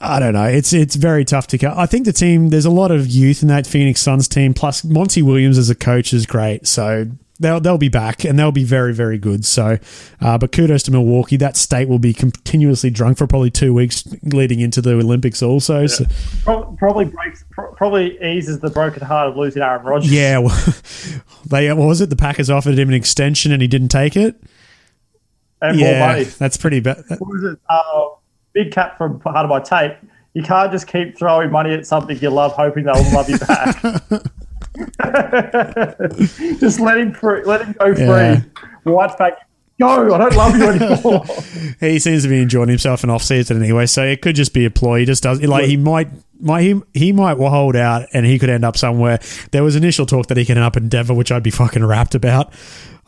I 0.00 0.20
don't 0.20 0.34
know. 0.34 0.44
It's 0.44 0.72
it's 0.72 0.94
very 0.94 1.24
tough 1.24 1.48
to 1.48 1.58
cut. 1.58 1.76
I 1.76 1.86
think 1.86 2.04
the 2.04 2.12
team 2.12 2.50
there's 2.50 2.64
a 2.64 2.70
lot 2.70 2.90
of 2.90 3.06
youth 3.06 3.42
in 3.42 3.48
that 3.48 3.66
Phoenix 3.66 4.00
Suns 4.00 4.28
team. 4.28 4.54
Plus, 4.54 4.84
Monty 4.84 5.22
Williams 5.22 5.58
as 5.58 5.70
a 5.70 5.74
coach 5.74 6.12
is 6.12 6.24
great. 6.24 6.66
So 6.66 7.06
they'll 7.40 7.60
they'll 7.60 7.78
be 7.78 7.88
back 7.88 8.24
and 8.24 8.38
they'll 8.38 8.52
be 8.52 8.64
very 8.64 8.92
very 8.94 9.18
good. 9.18 9.44
So, 9.44 9.78
uh, 10.20 10.38
but 10.38 10.52
kudos 10.52 10.82
to 10.84 10.90
Milwaukee. 10.90 11.36
That 11.36 11.56
state 11.56 11.88
will 11.88 11.98
be 11.98 12.12
continuously 12.12 12.90
drunk 12.90 13.18
for 13.18 13.26
probably 13.26 13.50
two 13.50 13.72
weeks 13.74 14.06
leading 14.22 14.60
into 14.60 14.80
the 14.80 14.92
Olympics. 14.94 15.42
Also, 15.42 15.86
so, 15.86 16.04
Pro- 16.44 16.72
Probably 16.78 17.04
breaks, 17.06 17.44
pro- 17.50 17.72
probably 17.74 18.18
eases 18.22 18.60
the 18.60 18.70
broken 18.70 19.02
heart 19.02 19.28
of 19.30 19.36
losing 19.36 19.62
Aaron 19.62 19.84
Rodgers. 19.84 20.12
yeah, 20.12 20.38
well, 20.38 20.74
they 21.46 21.72
what 21.72 21.86
was 21.86 22.00
it? 22.00 22.10
The 22.10 22.16
Packers 22.16 22.50
offered 22.50 22.78
him 22.78 22.88
an 22.88 22.94
extension 22.94 23.52
and 23.52 23.62
he 23.62 23.68
didn't 23.68 23.88
take 23.88 24.16
it. 24.16 24.34
and 25.62 25.78
more 25.78 25.88
Yeah, 25.88 26.06
money. 26.06 26.24
that's 26.24 26.56
pretty 26.56 26.80
bad. 26.80 27.02
What 27.08 27.20
was 27.20 27.44
it? 27.44 27.58
Uh, 27.68 28.08
Big 28.52 28.72
Cat 28.72 28.96
from 28.98 29.20
Pardon 29.20 29.48
My 29.48 29.60
Take. 29.60 29.92
You 30.34 30.42
can't 30.42 30.70
just 30.70 30.86
keep 30.86 31.18
throwing 31.18 31.50
money 31.50 31.72
at 31.72 31.86
something 31.86 32.16
you 32.20 32.30
love, 32.30 32.52
hoping 32.52 32.84
they'll 32.84 33.12
love 33.12 33.28
you 33.28 33.38
back. 33.38 33.82
just 36.60 36.80
let 36.80 36.98
him 36.98 37.12
free, 37.12 37.42
let 37.44 37.62
him 37.62 37.72
go 37.78 37.94
free. 37.94 38.04
Yeah. 38.04 38.42
White's 38.84 39.16
back. 39.16 39.38
Go! 39.80 40.12
I 40.12 40.18
don't 40.18 40.34
love 40.34 40.56
you 40.56 40.64
anymore. 40.70 41.24
He 41.80 42.00
seems 42.00 42.24
to 42.24 42.28
be 42.28 42.42
enjoying 42.42 42.68
himself 42.68 43.04
in 43.04 43.10
off 43.10 43.22
season 43.22 43.62
anyway, 43.62 43.86
so 43.86 44.02
it 44.02 44.20
could 44.20 44.34
just 44.34 44.52
be 44.52 44.64
a 44.64 44.70
ploy. 44.70 45.00
He 45.00 45.04
just 45.04 45.22
does 45.22 45.40
like 45.42 45.66
he 45.66 45.76
might. 45.76 46.08
Might, 46.40 46.62
he, 46.62 46.80
he 46.94 47.10
might 47.10 47.36
hold 47.36 47.74
out 47.74 48.06
and 48.12 48.24
he 48.24 48.38
could 48.38 48.48
end 48.48 48.64
up 48.64 48.76
somewhere. 48.76 49.18
There 49.50 49.64
was 49.64 49.74
initial 49.74 50.06
talk 50.06 50.28
that 50.28 50.36
he 50.36 50.44
could 50.44 50.56
end 50.56 50.64
up 50.64 50.76
in 50.76 50.88
Denver, 50.88 51.12
which 51.12 51.32
I'd 51.32 51.42
be 51.42 51.50
fucking 51.50 51.84
wrapped 51.84 52.14
about. 52.14 52.54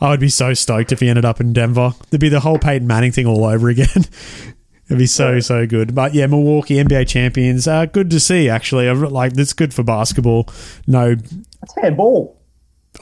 I 0.01 0.09
would 0.09 0.19
be 0.19 0.27
so 0.27 0.53
stoked 0.53 0.91
if 0.91 0.99
he 0.99 1.07
ended 1.07 1.23
up 1.23 1.39
in 1.39 1.53
Denver. 1.53 1.93
There'd 2.09 2.19
be 2.19 2.27
the 2.27 2.41
whole 2.41 2.59
Peyton 2.59 2.87
Manning 2.87 3.13
thing 3.13 3.27
all 3.27 3.45
over 3.45 3.69
again. 3.69 3.87
It'd 4.91 4.99
be 4.99 5.05
so 5.05 5.39
so 5.39 5.65
good. 5.65 5.95
But 5.95 6.13
yeah, 6.13 6.27
Milwaukee 6.27 6.75
NBA 6.75 7.07
champions. 7.07 7.65
Uh, 7.65 7.85
good 7.85 8.09
to 8.09 8.19
see 8.19 8.49
actually. 8.49 8.89
I 8.89 8.91
Like 8.91 9.37
it's 9.37 9.53
good 9.53 9.73
for 9.73 9.83
basketball. 9.83 10.49
No, 10.85 11.15
That's 11.15 11.75
handball. 11.81 12.37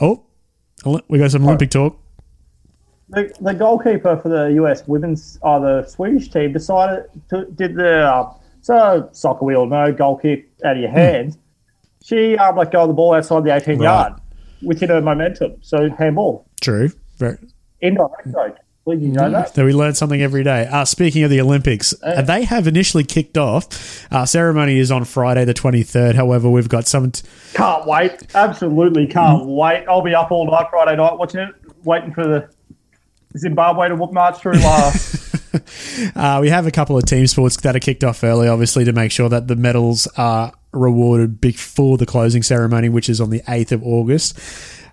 oh, 0.00 0.22
we 1.08 1.18
got 1.18 1.32
some 1.32 1.44
Olympic 1.44 1.70
talk. 1.70 1.98
The, 3.08 3.34
the 3.40 3.54
goalkeeper 3.54 4.16
for 4.18 4.28
the 4.28 4.52
US 4.62 4.86
women's, 4.86 5.36
or 5.42 5.58
the 5.58 5.84
Swedish 5.88 6.28
team, 6.28 6.52
decided 6.52 7.06
to 7.30 7.46
did 7.56 7.74
the 7.74 8.02
uh, 8.02 8.32
so 8.60 9.08
soccer 9.10 9.44
we 9.44 9.56
all 9.56 9.66
know 9.66 9.92
goal 9.92 10.16
kick 10.16 10.48
out 10.64 10.76
of 10.76 10.82
your 10.82 10.92
hands. 10.92 11.36
She 12.04 12.36
um, 12.38 12.56
let 12.56 12.70
go 12.70 12.82
of 12.82 12.88
the 12.88 12.94
ball 12.94 13.14
outside 13.14 13.42
the 13.42 13.52
18 13.52 13.78
Right. 13.80 13.84
yard 13.84 14.12
within 14.62 14.90
her 14.90 15.02
momentum. 15.02 15.54
So 15.60 15.90
handball, 15.90 16.46
True. 16.60 16.90
Very, 17.18 17.36
indirect 17.80 18.30
though. 18.32 18.54
Did 18.88 19.02
you 19.02 19.08
know 19.08 19.30
that? 19.30 19.54
So 19.54 19.64
we 19.64 19.72
learn 19.72 19.94
something 19.94 20.20
every 20.20 20.42
day. 20.42 20.66
Uh, 20.66 20.84
speaking 20.84 21.22
of 21.22 21.30
the 21.30 21.40
Olympics, 21.40 21.94
uh, 22.02 22.22
they 22.22 22.44
have 22.44 22.66
initially 22.66 23.04
kicked 23.04 23.36
off. 23.38 24.06
Uh, 24.10 24.24
ceremony 24.26 24.78
is 24.78 24.90
on 24.90 25.04
Friday 25.04 25.44
the 25.44 25.54
23rd. 25.54 26.14
However, 26.14 26.48
we've 26.48 26.68
got 26.68 26.88
some. 26.88 27.10
T- 27.12 27.28
Can't 27.54 27.86
wait. 27.86 28.34
Absolutely 28.34 29.06
can't 29.06 29.46
wait. 29.46 29.84
I'll 29.88 30.02
be 30.02 30.14
up 30.14 30.30
all 30.30 30.50
night 30.50 30.66
Friday 30.70 30.96
night 30.96 31.18
watching 31.18 31.40
it, 31.40 31.54
waiting 31.84 32.12
for 32.12 32.24
the 32.24 32.48
Zimbabwe 33.38 33.88
to 33.88 33.96
march 33.96 34.38
through 34.38 34.54
last. 34.54 35.36
uh, 36.16 36.38
we 36.40 36.48
have 36.48 36.66
a 36.66 36.70
couple 36.70 36.96
of 36.96 37.04
team 37.04 37.26
sports 37.26 37.56
that 37.58 37.76
are 37.76 37.80
kicked 37.80 38.02
off 38.02 38.24
early, 38.24 38.48
obviously, 38.48 38.84
to 38.84 38.92
make 38.92 39.12
sure 39.12 39.28
that 39.28 39.46
the 39.46 39.56
medals 39.56 40.06
are 40.16 40.52
rewarded 40.72 41.40
before 41.40 41.98
the 41.98 42.06
closing 42.06 42.42
ceremony, 42.42 42.88
which 42.88 43.08
is 43.08 43.20
on 43.20 43.30
the 43.30 43.40
8th 43.42 43.72
of 43.72 43.82
August. 43.84 44.38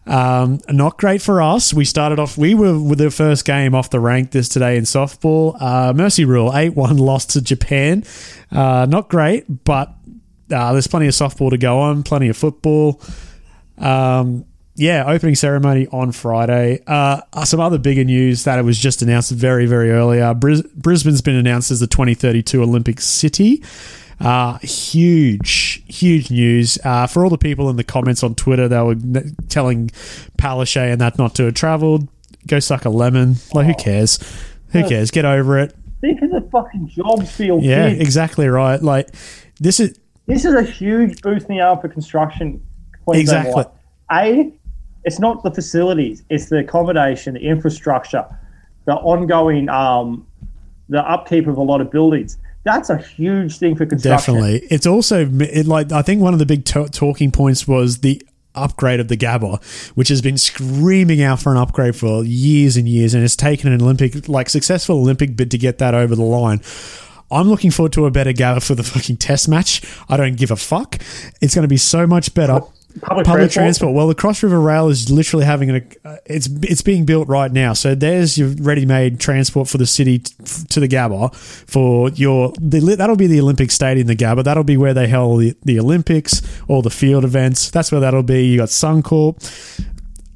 Um, 0.07 0.61
not 0.69 0.97
great 0.97 1.21
for 1.21 1.41
us. 1.41 1.73
We 1.73 1.83
started 1.85 2.17
off, 2.17 2.37
we 2.37 2.55
were 2.55 2.79
with 2.79 2.99
the 2.99 3.11
first 3.11 3.45
game 3.45 3.75
off 3.75 3.89
the 3.89 3.99
rank 3.99 4.31
this 4.31 4.47
today 4.47 4.77
in 4.77 4.85
softball. 4.85 5.61
Uh, 5.61 5.93
Mercy 5.93 6.23
Rule 6.25 6.55
8 6.55 6.75
1 6.75 6.97
lost 6.97 7.31
to 7.31 7.41
Japan. 7.41 8.03
Uh, 8.51 8.85
not 8.89 9.09
great, 9.09 9.65
but 9.65 9.93
uh, 10.51 10.71
there's 10.71 10.87
plenty 10.87 11.07
of 11.07 11.13
softball 11.13 11.49
to 11.49 11.57
go 11.57 11.79
on, 11.79 12.03
plenty 12.03 12.29
of 12.29 12.37
football. 12.37 13.01
Um, 13.77 14.45
yeah, 14.75 15.05
opening 15.07 15.35
ceremony 15.35 15.87
on 15.87 16.11
Friday. 16.11 16.81
Uh, 16.85 17.21
some 17.43 17.59
other 17.59 17.79
bigger 17.79 18.03
news 18.03 18.43
that 18.43 18.59
it 18.59 18.61
was 18.61 18.77
just 18.77 19.01
announced 19.01 19.31
very, 19.31 19.65
very 19.65 19.91
earlier. 19.91 20.33
Bris- 20.35 20.61
Brisbane's 20.61 21.21
been 21.21 21.35
announced 21.35 21.71
as 21.71 21.79
the 21.79 21.87
2032 21.87 22.61
Olympic 22.61 23.01
City. 23.01 23.63
Uh, 24.19 24.57
huge, 24.59 25.83
huge 25.87 26.31
news. 26.31 26.77
Uh, 26.83 27.05
for 27.07 27.23
all 27.23 27.29
the 27.29 27.37
people 27.37 27.69
in 27.69 27.75
the 27.75 27.83
comments 27.83 28.23
on 28.23 28.33
Twitter, 28.35 28.67
they 28.67 28.81
were 28.81 28.91
n- 28.93 29.35
telling 29.49 29.89
Palaszczuk 30.37 30.91
and 30.91 31.01
that 31.01 31.17
not 31.17 31.35
to 31.35 31.45
have 31.45 31.53
travelled. 31.53 32.07
Go 32.47 32.59
suck 32.59 32.85
a 32.85 32.89
lemon. 32.89 33.35
Like, 33.53 33.67
who 33.67 33.73
cares? 33.75 34.19
Who 34.69 34.87
cares? 34.87 35.11
Get 35.11 35.25
over 35.25 35.59
it. 35.59 35.75
Think 36.01 36.21
of 36.21 36.31
the 36.31 36.41
fucking 36.51 36.89
for 36.89 37.43
your 37.43 37.59
Yeah, 37.61 37.89
kids. 37.89 38.01
exactly 38.01 38.47
right. 38.47 38.81
Like, 38.81 39.09
this 39.59 39.79
is 39.79 39.97
This 40.27 40.45
is 40.45 40.53
a 40.53 40.63
huge 40.63 41.21
boost 41.21 41.47
in 41.49 41.55
the 41.55 41.61
arm 41.61 41.79
for 41.79 41.87
construction. 41.87 42.61
Queensland 43.05 43.47
Exactly. 43.47 43.63
A, 44.11 44.51
it's 45.03 45.19
not 45.19 45.43
the 45.43 45.51
facilities; 45.51 46.23
it's 46.29 46.47
the 46.49 46.59
accommodation, 46.59 47.33
the 47.35 47.41
infrastructure, 47.41 48.25
the 48.85 48.95
ongoing, 48.95 49.69
um, 49.69 50.25
the 50.89 50.99
upkeep 50.99 51.47
of 51.47 51.57
a 51.57 51.61
lot 51.61 51.81
of 51.81 51.89
buildings. 51.91 52.37
That's 52.67 52.89
a 52.89 52.97
huge 52.97 53.59
thing 53.59 53.75
for 53.77 53.85
construction. 53.85 54.35
Definitely. 54.35 54.67
It's 54.69 54.85
also 54.85 55.25
it, 55.25 55.67
like 55.67 55.93
I 55.93 56.01
think 56.01 56.21
one 56.21 56.33
of 56.33 56.39
the 56.39 56.45
big 56.45 56.65
to- 56.65 56.89
talking 56.89 57.31
points 57.31 57.65
was 57.65 57.99
the 57.99 58.21
upgrade 58.55 58.99
of 58.99 59.07
the 59.07 59.15
Gabba, 59.15 59.63
which 59.95 60.09
has 60.09 60.21
been 60.21 60.37
screaming 60.37 61.21
out 61.21 61.39
for 61.39 61.51
an 61.51 61.57
upgrade 61.57 61.95
for 61.95 62.25
years 62.25 62.75
and 62.75 62.89
years, 62.89 63.13
and 63.13 63.23
it's 63.23 63.37
taken 63.37 63.71
an 63.71 63.81
Olympic, 63.81 64.27
like 64.27 64.49
successful 64.49 64.97
Olympic 64.97 65.37
bid 65.37 65.49
to 65.51 65.57
get 65.57 65.77
that 65.77 65.93
over 65.93 66.13
the 66.13 66.23
line. 66.23 66.59
I'm 67.31 67.47
looking 67.47 67.71
forward 67.71 67.93
to 67.93 68.05
a 68.05 68.11
better 68.11 68.33
Gabba 68.33 68.65
for 68.65 68.75
the 68.75 68.83
fucking 68.83 69.17
test 69.17 69.47
match. 69.47 69.81
I 70.09 70.17
don't 70.17 70.35
give 70.35 70.51
a 70.51 70.57
fuck. 70.57 70.97
It's 71.41 71.55
going 71.55 71.63
to 71.63 71.69
be 71.69 71.77
so 71.77 72.05
much 72.05 72.33
better. 72.33 72.59
Public, 73.01 73.25
Public 73.27 73.51
transport. 73.51 73.63
transport. 73.63 73.93
Well, 73.93 74.07
the 74.07 74.15
Cross 74.15 74.41
River 74.41 74.59
Rail 74.59 74.89
is 74.89 75.11
literally 75.11 75.45
having 75.45 75.69
a. 75.69 75.81
Uh, 76.03 76.17
it's 76.25 76.47
it's 76.63 76.81
being 76.81 77.05
built 77.05 77.27
right 77.27 77.51
now. 77.51 77.73
So 77.73 77.93
there's 77.93 78.39
your 78.39 78.49
ready-made 78.49 79.19
transport 79.19 79.67
for 79.67 79.77
the 79.77 79.85
city 79.85 80.19
t- 80.19 80.33
to 80.69 80.79
the 80.79 80.87
Gabba 80.87 81.35
for 81.35 82.09
your. 82.09 82.53
The, 82.59 82.95
that'll 82.97 83.15
be 83.15 83.27
the 83.27 83.39
Olympic 83.39 83.69
Stadium, 83.69 84.07
the 84.07 84.15
Gabba. 84.15 84.43
That'll 84.43 84.63
be 84.63 84.77
where 84.77 84.95
they 84.95 85.07
held 85.07 85.41
the, 85.41 85.55
the 85.63 85.79
Olympics, 85.79 86.41
all 86.67 86.81
the 86.81 86.89
field 86.89 87.23
events. 87.23 87.69
That's 87.69 87.91
where 87.91 88.01
that'll 88.01 88.23
be. 88.23 88.45
You 88.47 88.57
got 88.57 88.69
Suncorp. 88.69 89.83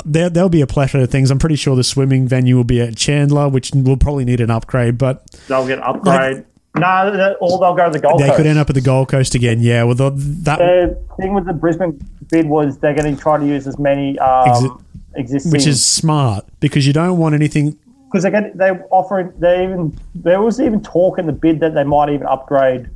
There, 0.06 0.30
there'll 0.30 0.50
be 0.50 0.62
a 0.62 0.68
plethora 0.68 1.04
of 1.04 1.10
things. 1.12 1.32
I'm 1.32 1.40
pretty 1.40 1.56
sure 1.56 1.76
the 1.76 1.84
swimming 1.84 2.28
venue 2.28 2.56
will 2.58 2.64
be 2.64 2.82
at 2.82 2.96
Chandler, 2.96 3.50
which 3.50 3.72
will 3.74 3.98
probably 3.98 4.26
need 4.26 4.40
an 4.42 4.50
upgrade, 4.52 4.98
but 4.98 5.26
They'll 5.48 5.66
get 5.68 5.78
an 5.80 5.84
upgrade. 5.84 6.46
No, 6.76 7.12
they- 7.16 7.36
or 7.42 7.60
they'll 7.60 7.74
go 7.76 7.86
to 7.86 7.92
the 7.92 8.00
Gold 8.00 8.14
Coast. 8.14 8.20
they 8.24 8.28
Coast. 8.28 8.38
could 8.38 8.46
end 8.48 8.60
up 8.60 8.70
at 8.70 8.76
the 8.76 8.82
Gold 8.82 9.10
Coast 9.10 9.36
again. 9.36 9.60
Yeah, 9.62 9.84
well, 9.84 9.96
the, 9.96 10.10
that 10.44 10.60
the 10.60 10.98
thing 11.18 11.34
with 11.34 11.46
the 11.46 11.54
Brisbane 11.54 12.00
bid 12.30 12.48
was 12.48 12.78
they're 12.80 12.94
going 12.96 13.16
to 13.16 13.22
try 13.22 13.38
to 13.38 13.46
use 13.46 13.68
as 13.68 13.78
many 13.78 14.18
um, 14.20 14.48
Exi- 14.50 14.84
existing, 15.16 15.52
which 15.52 15.68
is 15.68 15.84
smart 15.84 16.46
because 16.60 16.88
you 16.88 16.94
don't 16.94 17.18
want 17.18 17.36
anything 17.36 17.78
because 18.06 18.24
they 18.24 18.32
get 18.32 18.58
they 18.58 18.70
offering 18.90 19.32
they 19.40 19.64
even 19.64 19.98
there 20.16 20.42
was 20.42 20.60
even 20.62 20.82
talk 20.82 21.18
in 21.20 21.26
the 21.28 21.34
bid 21.34 21.60
that 21.62 21.74
they 21.74 21.84
might 21.84 22.10
even 22.10 22.26
upgrade 22.28 22.90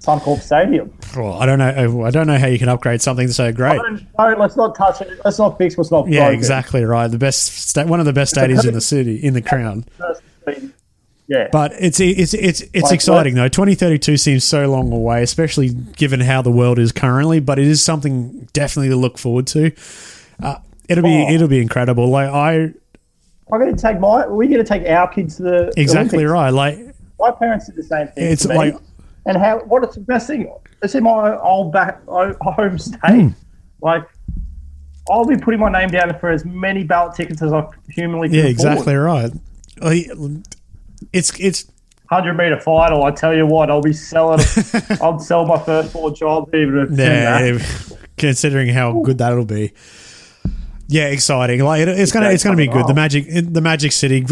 Suncorp 0.00 0.40
Stadium. 0.40 0.92
Well, 1.16 1.34
I 1.34 1.46
don't 1.46 1.58
know. 1.60 2.02
I 2.04 2.10
don't 2.10 2.26
know 2.26 2.36
how 2.38 2.48
you 2.48 2.58
can 2.58 2.68
upgrade 2.68 3.00
something 3.00 3.28
so 3.28 3.52
great. 3.52 3.80
No, 4.18 4.34
let's 4.36 4.56
not 4.56 4.74
touch 4.74 5.00
it. 5.00 5.20
Let's 5.24 5.38
not 5.38 5.56
fix 5.58 5.76
what's 5.76 5.92
not 5.92 6.08
Yeah, 6.08 6.22
broken. 6.24 6.34
exactly 6.38 6.82
right. 6.84 7.06
The 7.06 7.18
best, 7.18 7.76
one 7.86 8.00
of 8.00 8.06
the 8.06 8.12
best 8.12 8.34
stadiums 8.34 8.66
in 8.66 8.74
the 8.74 8.80
city, 8.80 9.16
in 9.16 9.32
the 9.34 9.42
crown. 9.42 9.84
Yeah, 11.32 11.48
But 11.50 11.72
it's 11.78 11.98
it's 12.00 12.34
it's 12.34 12.60
it's 12.74 12.82
Like 12.84 12.92
exciting 12.92 13.34
though. 13.34 13.48
Twenty 13.48 13.74
thirty 13.74 13.98
two 13.98 14.16
seems 14.16 14.44
so 14.44 14.68
long 14.70 14.92
away, 14.92 15.22
especially 15.22 15.70
given 15.70 16.20
how 16.20 16.42
the 16.42 16.50
world 16.50 16.78
is 16.78 16.92
currently. 16.92 17.40
But 17.40 17.58
it 17.58 17.66
is 17.66 17.82
something 17.82 18.48
definitely 18.52 18.90
to 18.90 18.96
look 18.96 19.16
forward 19.18 19.46
to. 19.48 19.72
Uh, 20.42 20.56
it'll 20.88 21.04
be 21.04 21.24
Oh. 21.28 21.32
it'll 21.32 21.48
be 21.48 21.60
incredible. 21.60 22.08
Like 22.08 22.28
I 22.28 22.54
I'm 23.52 23.60
going 23.60 23.74
to 23.74 23.80
take 23.80 23.98
my. 24.00 24.26
We're 24.26 24.46
going 24.48 24.58
to 24.58 24.64
take 24.64 24.86
our 24.88 25.08
kids 25.08 25.36
to 25.36 25.42
the 25.42 25.72
exactly 25.76 26.24
Olympics. 26.24 26.32
right. 26.32 26.50
Like 26.50 26.78
My 27.18 27.30
parents 27.30 27.66
did 27.66 27.76
the 27.76 27.82
same 27.82 28.08
thing. 28.08 28.24
It's 28.32 28.44
like- 28.46 28.76
and 29.26 29.36
how? 29.36 29.60
What 29.60 29.84
is 29.88 29.94
the 29.94 30.00
best 30.00 30.26
thing? 30.26 30.52
It's 30.82 30.94
in 30.94 31.04
my 31.04 31.36
old 31.38 31.72
back 31.72 32.00
home 32.06 32.78
state. 32.78 32.98
Hmm. 33.04 33.28
Like, 33.80 34.02
I'll 35.10 35.24
be 35.24 35.36
putting 35.36 35.60
my 35.60 35.70
name 35.70 35.90
down 35.90 36.18
for 36.18 36.30
as 36.30 36.44
many 36.44 36.82
ballot 36.84 37.14
tickets 37.14 37.40
as 37.42 37.52
I 37.52 37.64
humanly 37.90 38.28
can 38.28 38.34
yeah, 38.34 38.40
afford. 38.42 38.50
exactly 38.52 38.94
right. 38.96 39.30
Like, 39.80 40.08
It's 41.12 41.38
it's 41.40 41.66
Hundred 42.10 42.34
meter 42.34 42.60
final. 42.60 43.04
I 43.04 43.10
tell 43.10 43.34
you 43.34 43.46
what, 43.46 43.70
I'll 43.70 43.80
be 43.80 43.94
selling. 43.94 44.40
I'll 45.00 45.18
sell 45.18 45.46
my 45.46 45.58
firstborn 45.58 46.14
child 46.14 46.50
even 46.54 46.88
Yeah, 46.90 47.40
that. 47.56 47.96
considering 48.18 48.68
how 48.68 49.00
good 49.00 49.16
that'll 49.18 49.46
be. 49.46 49.72
Yeah, 50.88 51.06
exciting. 51.06 51.60
Like 51.64 51.80
it, 51.80 51.88
it's 51.88 52.12
gonna, 52.12 52.28
it's 52.28 52.44
gonna 52.44 52.56
be 52.58 52.66
good. 52.66 52.86
The 52.86 52.92
magic, 52.92 53.26
the 53.30 53.62
Magic 53.62 53.92
City. 53.92 54.22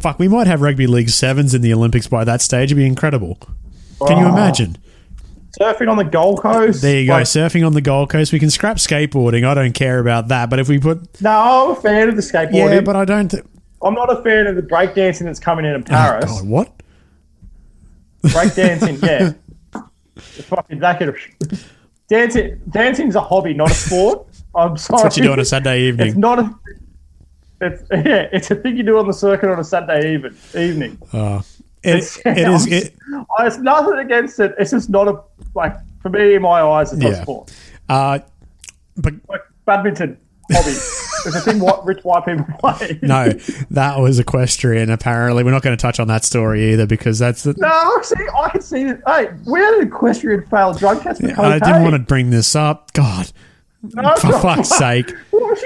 Fuck, 0.00 0.18
we 0.18 0.28
might 0.28 0.46
have 0.46 0.62
rugby 0.62 0.86
league 0.86 1.10
sevens 1.10 1.54
in 1.54 1.60
the 1.60 1.74
Olympics 1.74 2.06
by 2.06 2.24
that 2.24 2.40
stage. 2.40 2.68
It'd 2.68 2.78
be 2.78 2.86
incredible. 2.86 3.38
Can 4.06 4.16
you 4.18 4.26
imagine? 4.26 4.78
Surfing 5.60 5.90
on 5.90 5.96
the 5.98 6.04
Gold 6.04 6.40
Coast. 6.40 6.80
There 6.80 7.00
you 7.00 7.06
go. 7.06 7.14
Like, 7.14 7.24
Surfing 7.24 7.66
on 7.66 7.72
the 7.74 7.80
Gold 7.82 8.08
Coast. 8.10 8.32
We 8.32 8.38
can 8.38 8.50
scrap 8.50 8.76
skateboarding. 8.76 9.46
I 9.46 9.52
don't 9.54 9.72
care 9.72 9.98
about 9.98 10.28
that. 10.28 10.48
But 10.50 10.58
if 10.58 10.68
we 10.68 10.78
put, 10.78 11.20
no, 11.22 11.30
I'm 11.30 11.70
a 11.72 11.74
fan 11.80 12.08
of 12.08 12.16
the 12.16 12.22
skateboarding. 12.22 12.54
yeah, 12.74 12.80
but 12.80 12.96
I 12.96 13.04
don't. 13.04 13.34
I'm 13.82 13.94
not 13.94 14.10
a 14.12 14.22
fan 14.22 14.46
of 14.46 14.56
the 14.56 14.62
breakdancing 14.62 15.24
that's 15.24 15.38
coming 15.40 15.64
in 15.64 15.74
in 15.74 15.80
oh, 15.82 15.84
Paris. 15.84 16.24
God, 16.40 16.46
what? 16.48 16.82
Breakdancing, 18.22 19.02
yeah. 19.02 19.32
The 20.14 20.42
fucking 20.44 20.78
that 20.78 20.98
could 20.98 21.14
dancing. 22.08 22.58
Dancing's 22.70 23.16
a 23.16 23.20
hobby, 23.20 23.52
not 23.52 23.70
a 23.70 23.74
sport. 23.74 24.26
I'm 24.54 24.76
sorry. 24.78 25.02
That's 25.02 25.04
what 25.04 25.16
you 25.18 25.22
do 25.24 25.32
on 25.32 25.38
a 25.38 25.44
It's 25.82 25.88
evening. 25.88 26.18
not 26.20 26.38
a. 26.38 26.54
It's 27.60 27.82
yeah, 27.90 28.28
it's 28.32 28.50
a 28.50 28.54
thing 28.54 28.76
you 28.78 28.82
do 28.82 28.98
on 28.98 29.06
the 29.06 29.12
circuit 29.12 29.50
on 29.50 29.58
a 29.58 29.64
Sunday 29.64 30.14
even, 30.14 30.34
evening. 30.56 30.98
Uh, 31.12 31.42
it, 31.82 32.18
it 32.24 32.48
is. 32.48 32.66
It, 32.72 32.94
Oh, 33.12 33.24
It's 33.46 33.58
nothing 33.58 33.98
against 33.98 34.40
it. 34.40 34.54
It's 34.58 34.70
just 34.70 34.88
not 34.90 35.06
a 35.08 35.20
like 35.54 35.74
for 36.00 36.08
me 36.08 36.34
in 36.34 36.42
my 36.42 36.60
eyes. 36.62 36.92
It's 36.92 37.02
not 37.02 37.12
Yeah. 37.12 37.22
sport. 37.22 37.52
uh, 37.88 38.18
but 38.96 39.14
Like 39.28 39.42
badminton 39.66 40.16
hobby. 40.50 40.72
it's 41.26 41.36
a 41.36 41.40
thing 41.40 41.58
what 41.60 41.84
rich 41.84 42.02
white 42.04 42.24
people 42.24 42.44
play. 42.58 42.98
no, 43.02 43.30
that 43.70 43.98
was 43.98 44.18
equestrian. 44.18 44.90
Apparently, 44.90 45.44
we're 45.44 45.50
not 45.50 45.62
going 45.62 45.76
to 45.76 45.80
touch 45.80 46.00
on 46.00 46.08
that 46.08 46.24
story 46.24 46.72
either 46.72 46.86
because 46.86 47.18
that's. 47.18 47.42
The, 47.42 47.54
No, 47.58 48.00
see, 48.02 48.14
I 48.38 48.48
can 48.50 48.60
see 48.62 48.82
it. 48.82 49.00
Hey, 49.06 49.30
we 49.46 49.60
had 49.60 49.74
an 49.74 49.86
equestrian 49.88 50.46
failed 50.46 50.78
drug 50.78 51.02
test 51.02 51.20
for 51.20 51.40
I 51.40 51.58
didn't 51.58 51.82
want 51.82 51.94
to 51.94 51.98
bring 52.00 52.30
this 52.30 52.54
up. 52.56 52.92
God, 52.92 53.30
No, 53.82 54.14
for 54.16 54.32
fuck's 54.40 54.68
sake. 54.70 55.12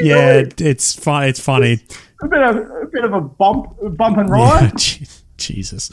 Yeah, 0.00 0.42
doing? 0.42 0.52
it's 0.58 0.94
fun. 0.94 1.24
It's 1.24 1.40
funny. 1.40 1.82
A 2.22 2.28
bit 2.28 2.42
of 2.42 2.56
a 2.56 2.86
bit 2.92 3.04
of 3.04 3.12
a 3.14 3.20
bump, 3.20 3.76
bump 3.96 4.18
and 4.18 4.28
ride. 4.28 4.72
Je- 4.76 5.06
Jesus. 5.36 5.90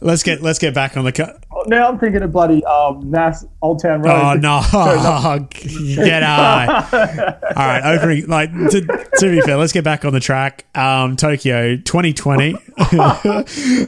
Let's 0.00 0.22
get 0.24 0.42
let's 0.42 0.58
get 0.58 0.74
back 0.74 0.96
on 0.96 1.04
the. 1.04 1.12
Cu- 1.12 1.24
Now 1.68 1.88
I'm 1.88 1.98
thinking 2.00 2.20
of 2.22 2.32
bloody 2.32 2.64
um, 2.64 3.10
Nass 3.10 3.46
Old 3.62 3.80
Town 3.80 4.02
Road. 4.02 4.10
oh 4.10 4.34
no! 4.34 4.58
get 5.94 6.22
out! 6.22 6.92
All 6.92 7.66
right, 7.66 7.94
opening 7.96 8.26
like 8.26 8.50
to, 8.52 8.80
to 9.18 9.30
be 9.30 9.40
fair, 9.40 9.56
let's 9.56 9.72
get 9.72 9.84
back 9.84 10.04
on 10.04 10.12
the 10.12 10.18
track. 10.20 10.64
Um, 10.76 11.14
Tokyo 11.16 11.76
2020 11.76 12.56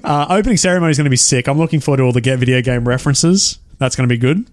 uh, 0.04 0.26
opening 0.30 0.56
ceremony 0.56 0.90
is 0.90 0.96
going 0.96 1.04
to 1.04 1.10
be 1.10 1.16
sick. 1.16 1.48
I'm 1.48 1.58
looking 1.58 1.80
forward 1.80 1.98
to 1.98 2.02
all 2.04 2.12
the 2.12 2.20
get 2.20 2.38
video 2.38 2.62
game 2.62 2.86
references. 2.86 3.58
That's 3.78 3.96
going 3.96 4.08
to 4.08 4.12
be 4.14 4.18
good. 4.18 4.48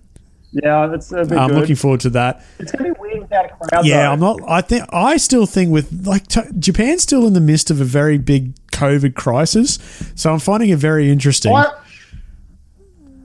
Yeah, 0.51 0.85
that's 0.87 1.11
a 1.11 1.19
I'm 1.21 1.27
good. 1.27 1.51
looking 1.51 1.75
forward 1.75 2.01
to 2.01 2.11
that. 2.11 2.43
it's 2.59 2.71
gonna 2.71 2.93
be 2.93 2.99
weird 2.99 3.21
without 3.21 3.45
a 3.45 3.49
crowd. 3.49 3.85
Yeah, 3.87 4.03
though. 4.07 4.11
I'm 4.11 4.19
not. 4.19 4.39
I 4.47 4.61
think 4.61 4.85
I 4.93 5.17
still 5.17 5.47
think 5.47 5.71
with 5.71 6.05
like 6.05 6.27
t- 6.27 6.41
Japan's 6.59 7.01
still 7.01 7.25
in 7.25 7.33
the 7.33 7.41
midst 7.41 7.71
of 7.71 7.81
a 7.81 7.83
very 7.85 8.19
big 8.19 8.53
COVID 8.73 9.15
crisis, 9.15 9.79
so 10.15 10.31
I'm 10.33 10.39
finding 10.39 10.69
it 10.69 10.77
very 10.79 11.09
interesting. 11.11 11.53
I, 11.55 11.71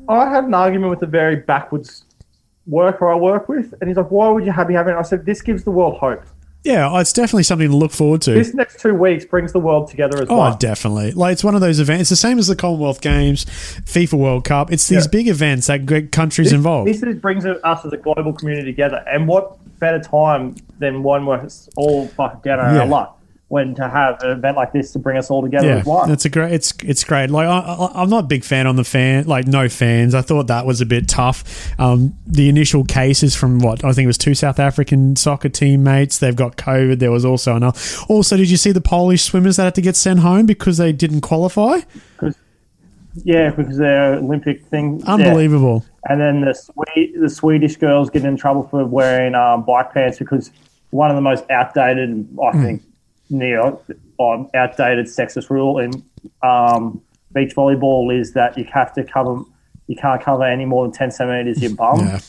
I 0.08 0.28
had 0.30 0.44
an 0.44 0.54
argument 0.54 0.90
with 0.90 1.02
a 1.02 1.06
very 1.06 1.36
backwards 1.36 2.04
worker 2.66 3.10
I 3.10 3.14
work 3.16 3.48
with, 3.48 3.74
and 3.80 3.88
he's 3.88 3.96
like, 3.96 4.10
"Why 4.10 4.28
would 4.28 4.44
you 4.44 4.52
have 4.52 4.68
be 4.68 4.74
having?" 4.74 4.94
it?" 4.94 4.98
I 4.98 5.02
said, 5.02 5.26
"This 5.26 5.42
gives 5.42 5.64
the 5.64 5.70
world 5.70 5.96
hope. 5.98 6.22
Yeah, 6.64 7.00
it's 7.00 7.12
definitely 7.12 7.44
something 7.44 7.68
to 7.70 7.76
look 7.76 7.92
forward 7.92 8.20
to. 8.22 8.32
This 8.32 8.52
next 8.52 8.80
two 8.80 8.92
weeks 8.92 9.24
brings 9.24 9.52
the 9.52 9.60
world 9.60 9.88
together 9.88 10.22
as 10.22 10.28
Oh, 10.28 10.38
well." 10.38 10.52
Oh, 10.54 10.56
definitely. 10.58 11.12
Like 11.12 11.32
it's 11.34 11.44
one 11.44 11.54
of 11.54 11.60
those 11.60 11.78
events. 11.80 12.02
It's 12.02 12.10
the 12.10 12.16
same 12.16 12.38
as 12.38 12.46
the 12.48 12.56
Commonwealth 12.56 13.00
Games, 13.00 13.44
FIFA 13.44 14.14
World 14.14 14.44
Cup. 14.44 14.72
It's 14.72 14.86
these 14.88 15.04
Yeah. 15.06 15.10
big 15.10 15.28
events 15.28 15.68
that 15.68 15.86
get 15.86 16.12
countries 16.12 16.52
involved. 16.52 16.88
This 16.88 17.02
is, 17.02 17.16
brings 17.16 17.44
us 17.46 17.58
as 17.84 17.92
a 17.92 17.96
global 17.96 18.32
community 18.32 18.70
together, 18.72 19.04
and 19.10 19.28
what 19.28 19.56
better 19.78 20.00
time 20.00 20.56
than 20.78 21.02
one 21.02 21.24
where 21.26 21.40
it's 21.42 21.68
all 21.76 22.08
fucking 22.08 22.40
down 22.44 22.58
on 22.60 22.74
Yeah. 22.74 22.80
our 22.80 22.86
luck 22.86 23.17
when 23.48 23.74
to 23.74 23.88
have 23.88 24.22
an 24.22 24.30
event 24.30 24.56
like 24.58 24.72
this 24.74 24.92
to 24.92 24.98
bring 24.98 25.16
us 25.16 25.30
all 25.30 25.40
together 25.42 25.66
yeah, 25.66 25.76
as 25.76 25.86
one. 25.86 26.10
it's 26.10 26.26
a 26.26 26.28
great. 26.28 26.52
It's 26.52 26.74
it's 26.84 27.02
great. 27.02 27.30
Like 27.30 27.48
I, 27.48 27.58
I, 27.58 28.02
I'm 28.02 28.10
not 28.10 28.24
a 28.24 28.26
big 28.26 28.44
fan 28.44 28.66
on 28.66 28.76
the 28.76 28.84
fan. 28.84 29.24
Like 29.26 29.46
no 29.46 29.68
fans. 29.70 30.14
I 30.14 30.20
thought 30.20 30.48
that 30.48 30.66
was 30.66 30.82
a 30.82 30.86
bit 30.86 31.08
tough. 31.08 31.44
Um, 31.80 32.14
the 32.26 32.50
initial 32.50 32.84
cases 32.84 33.34
from 33.34 33.58
what 33.60 33.82
I 33.84 33.92
think 33.92 34.04
it 34.04 34.06
was 34.08 34.18
two 34.18 34.34
South 34.34 34.58
African 34.58 35.16
soccer 35.16 35.48
teammates. 35.48 36.18
They've 36.18 36.36
got 36.36 36.56
COVID. 36.56 36.98
There 36.98 37.10
was 37.10 37.24
also 37.24 37.56
another. 37.56 37.78
Also, 38.08 38.36
did 38.36 38.50
you 38.50 38.58
see 38.58 38.70
the 38.72 38.82
Polish 38.82 39.22
swimmers 39.22 39.56
that 39.56 39.64
had 39.64 39.74
to 39.76 39.80
get 39.82 39.96
sent 39.96 40.20
home 40.20 40.44
because 40.44 40.76
they 40.76 40.92
didn't 40.92 41.22
qualify? 41.22 41.80
Yeah, 43.24 43.50
because 43.50 43.78
their 43.78 44.14
Olympic 44.14 44.64
thing. 44.66 45.00
yeah. 45.00 45.14
Unbelievable. 45.14 45.84
And 46.08 46.20
then 46.20 46.42
the 46.42 46.54
Swe- 46.54 47.12
the 47.18 47.28
Swedish 47.28 47.76
girls 47.76 48.10
get 48.10 48.24
in 48.24 48.36
trouble 48.36 48.68
for 48.68 48.84
wearing 48.84 49.34
um, 49.34 49.64
bike 49.64 49.92
pants 49.92 50.18
because 50.18 50.50
one 50.90 51.10
of 51.10 51.16
the 51.16 51.22
most 51.22 51.44
outdated, 51.50 52.28
I 52.42 52.50
Hmm. 52.52 52.76
Think, 53.28 53.40
neo 53.40 53.82
um, 54.20 54.48
outdated 54.54 55.06
sexist 55.06 55.50
rule 55.50 55.78
in 55.78 56.02
um, 56.42 57.00
beach 57.34 57.54
volleyball 57.54 58.16
is 58.18 58.32
that 58.32 58.56
you 58.58 58.64
have 58.72 58.92
to 58.94 59.04
cover, 59.04 59.40
you 59.86 59.96
can't 59.96 60.22
cover 60.22 60.44
any 60.44 60.64
more 60.64 60.84
than 60.84 60.92
ten 60.92 61.10
centimeters 61.10 61.56
of 61.58 61.62
your 61.62 61.74
bum 61.74 62.00
Yeah. 62.00 62.20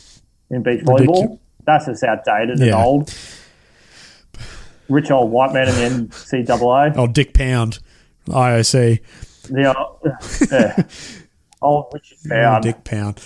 in 0.51 0.63
beach 0.63 0.81
volleyball. 0.83 1.39
That's 1.65 1.85
just 1.85 2.03
outdated 2.03 2.59
and 2.59 2.71
old. 2.73 3.13
Rich 4.89 5.12
old 5.12 5.31
white 5.31 5.53
man 5.53 5.67
in 5.69 6.07
the 6.07 6.15
NCAA. 6.15 6.93
Oh, 6.97 7.05
Dick 7.07 7.33
Pound, 7.33 7.79
IOC. 8.27 8.99
Yeah. 9.51 9.73
old 11.62 11.91
Richard 11.93 12.17
Oh, 12.31 12.59
Dick 12.62 12.83
Pound. 12.83 13.19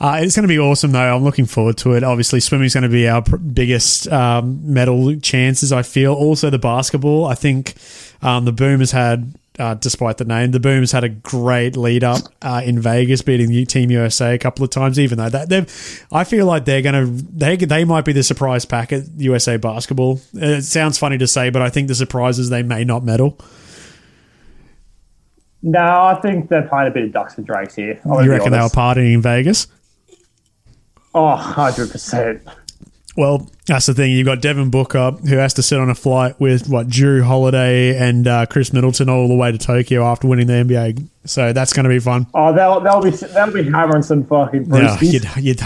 Uh, 0.00 0.20
it's 0.22 0.34
going 0.34 0.44
to 0.44 0.48
be 0.48 0.58
awesome, 0.58 0.92
though. 0.92 1.14
I'm 1.14 1.22
looking 1.22 1.44
forward 1.44 1.76
to 1.78 1.92
it. 1.92 2.02
Obviously, 2.02 2.40
swimming's 2.40 2.72
going 2.72 2.84
to 2.84 2.88
be 2.88 3.06
our 3.06 3.20
pr- 3.20 3.36
biggest 3.36 4.08
um, 4.08 4.72
medal 4.72 5.14
chances. 5.16 5.72
I 5.72 5.82
feel. 5.82 6.14
Also, 6.14 6.48
the 6.48 6.58
basketball. 6.58 7.26
I 7.26 7.34
think 7.34 7.74
um, 8.22 8.46
the 8.46 8.52
Boomers 8.52 8.92
had, 8.92 9.34
uh, 9.58 9.74
despite 9.74 10.16
the 10.16 10.24
name, 10.24 10.52
the 10.52 10.60
Boomers 10.60 10.92
had 10.92 11.04
a 11.04 11.10
great 11.10 11.76
lead 11.76 12.02
up 12.02 12.22
uh, 12.40 12.62
in 12.64 12.80
Vegas, 12.80 13.20
beating 13.20 13.50
the 13.50 13.66
Team 13.66 13.90
USA 13.90 14.34
a 14.34 14.38
couple 14.38 14.64
of 14.64 14.70
times. 14.70 14.98
Even 14.98 15.18
though 15.18 15.28
that 15.28 15.50
they've, 15.50 16.06
I 16.10 16.24
feel 16.24 16.46
like 16.46 16.64
they're 16.64 16.80
going 16.80 16.94
to 16.94 17.24
they 17.34 17.56
they 17.56 17.84
might 17.84 18.06
be 18.06 18.14
the 18.14 18.22
surprise 18.22 18.64
pack 18.64 18.94
at 18.94 19.02
USA 19.18 19.58
basketball. 19.58 20.18
It 20.32 20.62
sounds 20.62 20.96
funny 20.96 21.18
to 21.18 21.26
say, 21.26 21.50
but 21.50 21.60
I 21.60 21.68
think 21.68 21.88
the 21.88 21.94
surprise 21.94 22.38
is 22.38 22.48
they 22.48 22.62
may 22.62 22.84
not 22.84 23.04
medal. 23.04 23.38
No, 25.62 25.78
I 25.78 26.18
think 26.22 26.48
they're 26.48 26.66
playing 26.66 26.88
a 26.88 26.90
bit 26.90 27.04
of 27.04 27.12
ducks 27.12 27.36
and 27.36 27.46
drakes 27.46 27.74
here. 27.74 28.00
You 28.06 28.30
reckon 28.30 28.50
they 28.50 28.58
were 28.58 28.68
partying 28.68 29.12
in 29.12 29.20
Vegas? 29.20 29.66
Oh, 31.14 31.36
100%. 31.36 32.40
Well, 33.16 33.50
that's 33.66 33.86
the 33.86 33.94
thing. 33.94 34.12
You've 34.12 34.26
got 34.26 34.40
Devin 34.40 34.70
Booker, 34.70 35.10
who 35.10 35.36
has 35.36 35.54
to 35.54 35.62
sit 35.62 35.78
on 35.78 35.90
a 35.90 35.94
flight 35.94 36.38
with 36.40 36.68
what 36.68 36.86
Jrue 36.86 37.22
Holiday 37.22 37.96
and 37.96 38.26
uh, 38.26 38.46
Khris 38.46 38.72
Middleton 38.72 39.08
all 39.08 39.26
the 39.28 39.34
way 39.34 39.50
to 39.50 39.58
Tokyo 39.58 40.04
after 40.04 40.28
winning 40.28 40.46
the 40.46 40.54
NBA. 40.54 41.06
So 41.24 41.52
that's 41.52 41.72
going 41.72 41.84
to 41.84 41.90
be 41.90 41.98
fun. 41.98 42.26
Oh, 42.34 42.52
they'll, 42.52 42.80
they'll 42.80 43.02
be 43.02 43.10
they'll 43.10 43.52
be 43.52 43.64
hammering 43.64 44.02
some 44.02 44.24
fucking 44.24 44.72
Yeah, 44.72 44.98
you'd, 45.00 45.26
you'd, 45.36 45.60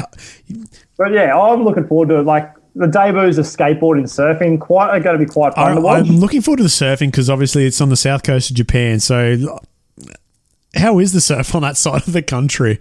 But 0.97 1.13
yeah, 1.13 1.39
I'm 1.39 1.65
looking 1.65 1.87
forward 1.87 2.09
to 2.09 2.21
it. 2.21 2.23
Like 2.23 2.51
the 2.75 2.87
debuts 2.87 3.39
of 3.39 3.45
skateboarding 3.45 3.99
and 3.99 4.07
surfing, 4.07 4.61
quite 4.61 4.89
are 4.89 5.01
going 5.01 5.19
to 5.19 5.25
be 5.25 5.31
quite 5.31 5.53
I, 5.53 5.67
fun 5.67 5.75
to 5.77 5.81
watch. 5.83 6.09
I'm 6.09 6.17
looking 6.17 6.41
forward 6.41 6.57
to 6.59 6.63
the 6.65 6.69
surfing 6.69 7.09
because 7.09 7.31
obviously 7.31 7.67
it's 7.67 7.81
on 7.81 7.89
the 7.91 7.97
south 7.97 8.23
coast 8.23 8.51
of 8.51 8.57
Japan. 8.57 9.01
So, 9.01 9.61
how 10.75 10.99
is 10.99 11.13
the 11.13 11.21
surf 11.21 11.55
on 11.55 11.63
that 11.63 11.77
side 11.77 12.07
of 12.07 12.13
the 12.13 12.23
country? 12.23 12.81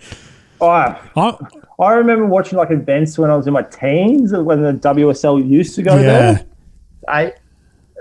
I, 0.61 0.97
I, 1.15 1.37
I 1.79 1.93
remember 1.93 2.25
watching 2.25 2.57
like 2.57 2.71
events 2.71 3.17
when 3.17 3.29
I 3.31 3.35
was 3.35 3.47
in 3.47 3.53
my 3.53 3.63
teens, 3.63 4.31
when 4.33 4.61
the 4.61 4.73
WSL 4.73 5.47
used 5.47 5.75
to 5.75 5.81
go 5.83 5.95
yeah, 5.95 6.01
there. 6.01 6.45
I, 7.07 7.33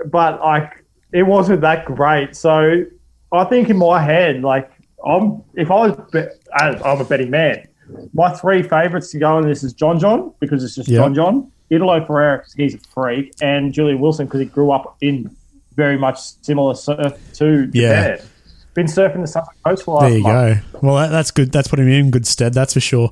but 0.05 0.39
like 0.41 0.83
it 1.11 1.23
wasn't 1.23 1.61
that 1.61 1.85
great. 1.85 2.35
So 2.35 2.83
I 3.31 3.43
think 3.45 3.69
in 3.69 3.77
my 3.77 4.01
head, 4.01 4.41
like 4.41 4.69
I'm, 5.05 5.43
if 5.55 5.71
I 5.71 5.87
was, 5.87 5.97
be, 6.11 6.23
I'm 6.53 7.01
a 7.01 7.03
betting 7.03 7.29
man, 7.31 7.67
my 8.13 8.33
three 8.33 8.63
favourites 8.63 9.11
to 9.11 9.19
go 9.19 9.37
in 9.39 9.47
this 9.47 9.63
is 9.63 9.73
John 9.73 9.99
John 9.99 10.33
because 10.39 10.63
it's 10.63 10.75
just 10.75 10.87
Yeah. 10.89 10.99
John 10.99 11.13
John, 11.15 11.51
Italo 11.69 12.05
Ferreira 12.05 12.37
because 12.39 12.53
he's 12.53 12.75
a 12.75 12.79
freak, 12.93 13.33
and 13.41 13.73
Julian 13.73 13.99
Wilson 13.99 14.27
because 14.27 14.41
he 14.41 14.45
grew 14.45 14.71
up 14.71 14.97
in 15.01 15.35
very 15.75 15.97
much 15.97 16.19
similar 16.43 16.75
surf 16.75 16.99
uh, 16.99 17.11
to 17.33 17.69
Yeah. 17.73 18.11
Japan. 18.17 18.27
Been 18.75 18.85
surfing 18.87 19.21
the 19.21 19.27
Southern 19.27 19.53
Coast 19.63 19.83
for 19.83 20.01
the 20.01 20.07
there 20.07 20.17
you 20.17 20.23
month. 20.23 20.63
go. 20.73 20.79
Well, 20.81 20.95
that, 20.95 21.09
that's 21.09 21.29
good. 21.29 21.51
That's 21.51 21.67
putting 21.67 21.85
me 21.85 21.99
in 21.99 22.09
good 22.09 22.25
stead. 22.25 22.55
That's 22.55 22.73
for 22.73 22.79
sure. 22.79 23.11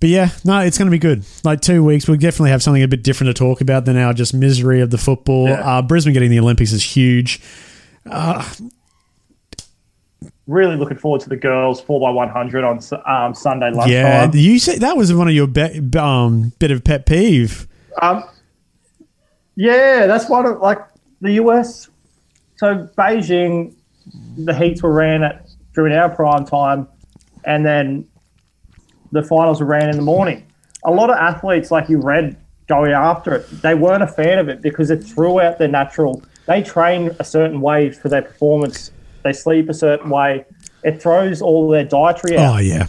But 0.00 0.08
yeah, 0.08 0.30
no, 0.44 0.60
it's 0.60 0.78
going 0.78 0.86
to 0.86 0.90
be 0.90 0.98
good. 0.98 1.24
Like 1.44 1.60
two 1.60 1.84
weeks, 1.84 2.08
we'll 2.08 2.16
definitely 2.16 2.50
have 2.50 2.62
something 2.62 2.82
a 2.82 2.88
bit 2.88 3.02
different 3.02 3.36
to 3.36 3.38
talk 3.38 3.60
about 3.60 3.84
than 3.84 3.98
our 3.98 4.14
just 4.14 4.32
misery 4.32 4.80
of 4.80 4.90
the 4.90 4.96
football. 4.98 5.48
Yeah. 5.48 5.60
Uh, 5.60 5.82
Brisbane 5.82 6.14
getting 6.14 6.30
the 6.30 6.40
Olympics 6.40 6.72
is 6.72 6.82
huge. 6.82 7.40
Really 10.46 10.76
looking 10.76 10.96
forward 10.96 11.20
to 11.20 11.28
the 11.28 11.36
girls 11.36 11.80
four 11.80 12.08
x 12.08 12.16
one 12.16 12.28
hundred 12.28 12.64
on 12.64 12.80
um, 13.06 13.34
Sunday 13.34 13.70
lunchtime. 13.70 13.90
Yeah, 13.90 14.30
you 14.32 14.58
said 14.58 14.80
that 14.80 14.96
was 14.96 15.12
one 15.14 15.28
of 15.28 15.34
your 15.34 15.46
be- 15.46 15.80
um, 15.98 16.52
bit 16.58 16.70
of 16.70 16.82
pet 16.82 17.06
peeve. 17.06 17.68
Um, 18.00 18.24
yeah, 19.54 20.06
that's 20.06 20.28
one 20.28 20.46
of 20.46 20.58
like 20.60 20.78
the 21.20 21.32
US. 21.34 21.88
So 22.56 22.88
Beijing, 22.98 23.74
the 24.38 24.54
heats 24.54 24.82
were 24.82 24.92
ran 24.92 25.22
at 25.22 25.46
during 25.74 25.94
our 25.94 26.08
prime 26.08 26.44
time, 26.44 26.88
and 27.44 27.64
then 27.64 28.06
the 29.12 29.22
finals 29.22 29.60
ran 29.60 29.88
in 29.88 29.96
the 29.96 30.02
morning. 30.02 30.46
A 30.84 30.90
lot 30.90 31.10
of 31.10 31.16
athletes, 31.16 31.70
like 31.70 31.88
you 31.88 31.98
read, 32.00 32.36
going 32.66 32.92
after 32.92 33.34
it, 33.34 33.62
they 33.62 33.74
weren't 33.74 34.02
a 34.02 34.06
fan 34.06 34.38
of 34.38 34.48
it 34.48 34.62
because 34.62 34.90
it 34.90 35.02
threw 35.02 35.40
out 35.40 35.58
their 35.58 35.68
natural. 35.68 36.22
They 36.46 36.62
train 36.62 37.14
a 37.18 37.24
certain 37.24 37.60
way 37.60 37.90
for 37.90 38.08
their 38.08 38.22
performance. 38.22 38.92
They 39.24 39.32
sleep 39.32 39.68
a 39.68 39.74
certain 39.74 40.08
way. 40.08 40.46
It 40.84 41.02
throws 41.02 41.42
all 41.42 41.68
their 41.68 41.84
dietary 41.84 42.36
oh, 42.36 42.42
out 42.42 42.54
Oh 42.54 42.58
yeah, 42.58 42.86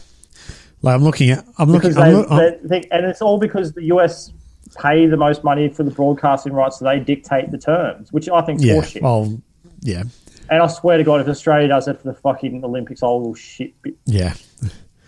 like 0.81 0.95
I'm 0.95 1.03
looking 1.03 1.31
at. 1.31 1.45
I'm 1.57 1.69
looking. 1.69 1.89
because 1.89 1.97
I'm 1.97 2.11
they, 2.11 2.17
look- 2.17 2.31
I'm- 2.31 2.57
they 2.61 2.67
think, 2.69 2.87
and 2.91 3.05
it's 3.05 3.21
all 3.21 3.37
because 3.39 3.73
the 3.73 3.83
US 3.85 4.31
pay 4.79 5.05
the 5.07 5.17
most 5.17 5.43
money 5.43 5.67
for 5.67 5.83
the 5.83 5.91
broadcasting 5.91 6.53
rights, 6.53 6.79
so 6.79 6.85
they 6.85 6.99
dictate 6.99 7.51
the 7.51 7.57
terms, 7.57 8.13
which 8.13 8.29
I 8.29 8.41
think 8.41 8.59
is 8.59 8.65
yeah. 8.65 8.75
horseshit. 8.75 9.01
Well, 9.01 9.41
yeah, 9.81 10.03
And 10.49 10.61
I 10.61 10.67
swear 10.67 10.97
to 10.97 11.03
God, 11.03 11.21
if 11.21 11.27
Australia 11.27 11.67
does 11.67 11.87
it 11.87 11.99
for 11.99 12.07
the 12.07 12.13
fucking 12.13 12.63
Olympics, 12.63 13.03
I 13.03 13.07
will 13.07 13.33
shit. 13.33 13.73
yeah. 14.05 14.35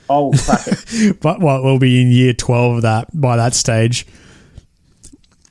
It. 0.09 1.19
But 1.21 1.39
what 1.39 1.63
we'll 1.63 1.79
be 1.79 2.01
in 2.01 2.11
year 2.11 2.33
twelve 2.33 2.77
of 2.77 2.81
that 2.83 3.09
by 3.19 3.37
that 3.37 3.53
stage. 3.53 4.05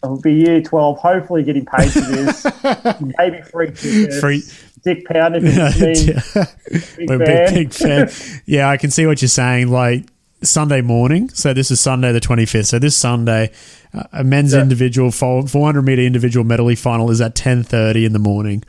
It'll 0.05 0.21
be 0.21 0.33
year 0.35 0.61
12, 0.61 0.99
hopefully 0.99 1.45
getting 1.45 1.65
paid 1.65 1.93
for 1.93 2.01
this. 2.01 2.45
Maybe 3.19 3.41
free 3.43 3.71
tickets. 3.71 4.19
Free- 4.19 4.43
Dick 4.83 5.07
Pound 5.07 5.37
if 5.37 5.45
it's 5.47 6.35
me. 6.35 6.97
Big 6.97 7.09
We're 7.09 7.25
fan. 7.25 7.55
big, 7.55 7.71
big 7.71 7.73
fan. 7.73 8.11
Yeah, 8.45 8.69
I 8.69 8.79
can 8.79 8.91
see 8.91 9.07
what 9.07 9.23
you're 9.23 9.29
saying. 9.29 9.69
Like 9.69 10.07
Sunday 10.43 10.81
morning. 10.81 11.29
So 11.29 11.55
this 11.55 11.71
is 11.71 11.81
Sunday 11.81 12.11
the 12.11 12.19
25th. 12.21 12.67
So 12.67 12.81
this 12.81 12.97
Sunday, 12.97 13.53
uh, 13.95 14.03
a 14.13 14.25
men's 14.25 14.55
Yeah. 14.55 14.63
individual 14.63 15.13
400 15.13 15.83
meter 15.83 16.03
individual 16.03 16.45
medley 16.45 16.75
final 16.75 17.09
is 17.13 17.21
at 17.21 17.37
10:30 17.37 18.05
in 18.05 18.13
the 18.13 18.19
morning, 18.19 18.65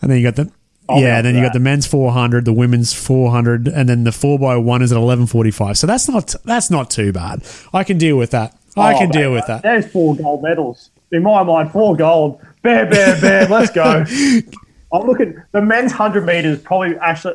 and 0.00 0.12
then 0.12 0.18
you 0.18 0.22
got 0.24 0.36
the. 0.36 0.48
I'll 0.88 1.00
yeah, 1.00 1.18
up 1.18 1.22
then 1.24 1.34
you 1.36 1.42
got 1.42 1.52
the 1.52 1.60
men's 1.60 1.86
400, 1.86 2.44
the 2.44 2.52
women's 2.52 2.92
400, 2.92 3.68
and 3.68 3.88
then 3.88 4.04
the 4.04 4.12
4 4.12 4.38
by 4.38 4.56
one 4.56 4.82
is 4.82 4.92
at 4.92 4.98
11:45. 4.98 5.76
So 5.76 5.86
that's 5.86 6.08
not 6.08 6.34
that's 6.44 6.70
not 6.70 6.90
too 6.90 7.12
bad. 7.12 7.42
I 7.72 7.84
can 7.84 7.98
deal 7.98 8.16
with 8.16 8.30
that. 8.32 8.56
I 8.76 8.94
Oh, 8.94 8.98
can 8.98 9.08
mate, 9.10 9.12
deal 9.18 9.32
with 9.32 9.46
that. 9.46 9.62
There's 9.62 9.86
four 9.90 10.16
gold 10.16 10.42
medals. 10.42 10.90
In 11.12 11.22
my 11.22 11.42
mind, 11.42 11.70
four 11.72 11.94
gold. 11.96 12.40
Bam, 12.62 12.88
bam, 12.90 13.20
bam. 13.20 13.50
Let's 13.50 13.70
go. 13.70 14.04
I'm 14.92 15.06
looking. 15.06 15.40
The 15.52 15.60
men's 15.62 15.92
100 15.92 16.24
meters 16.26 16.60
probably 16.60 16.96
actually 16.98 17.34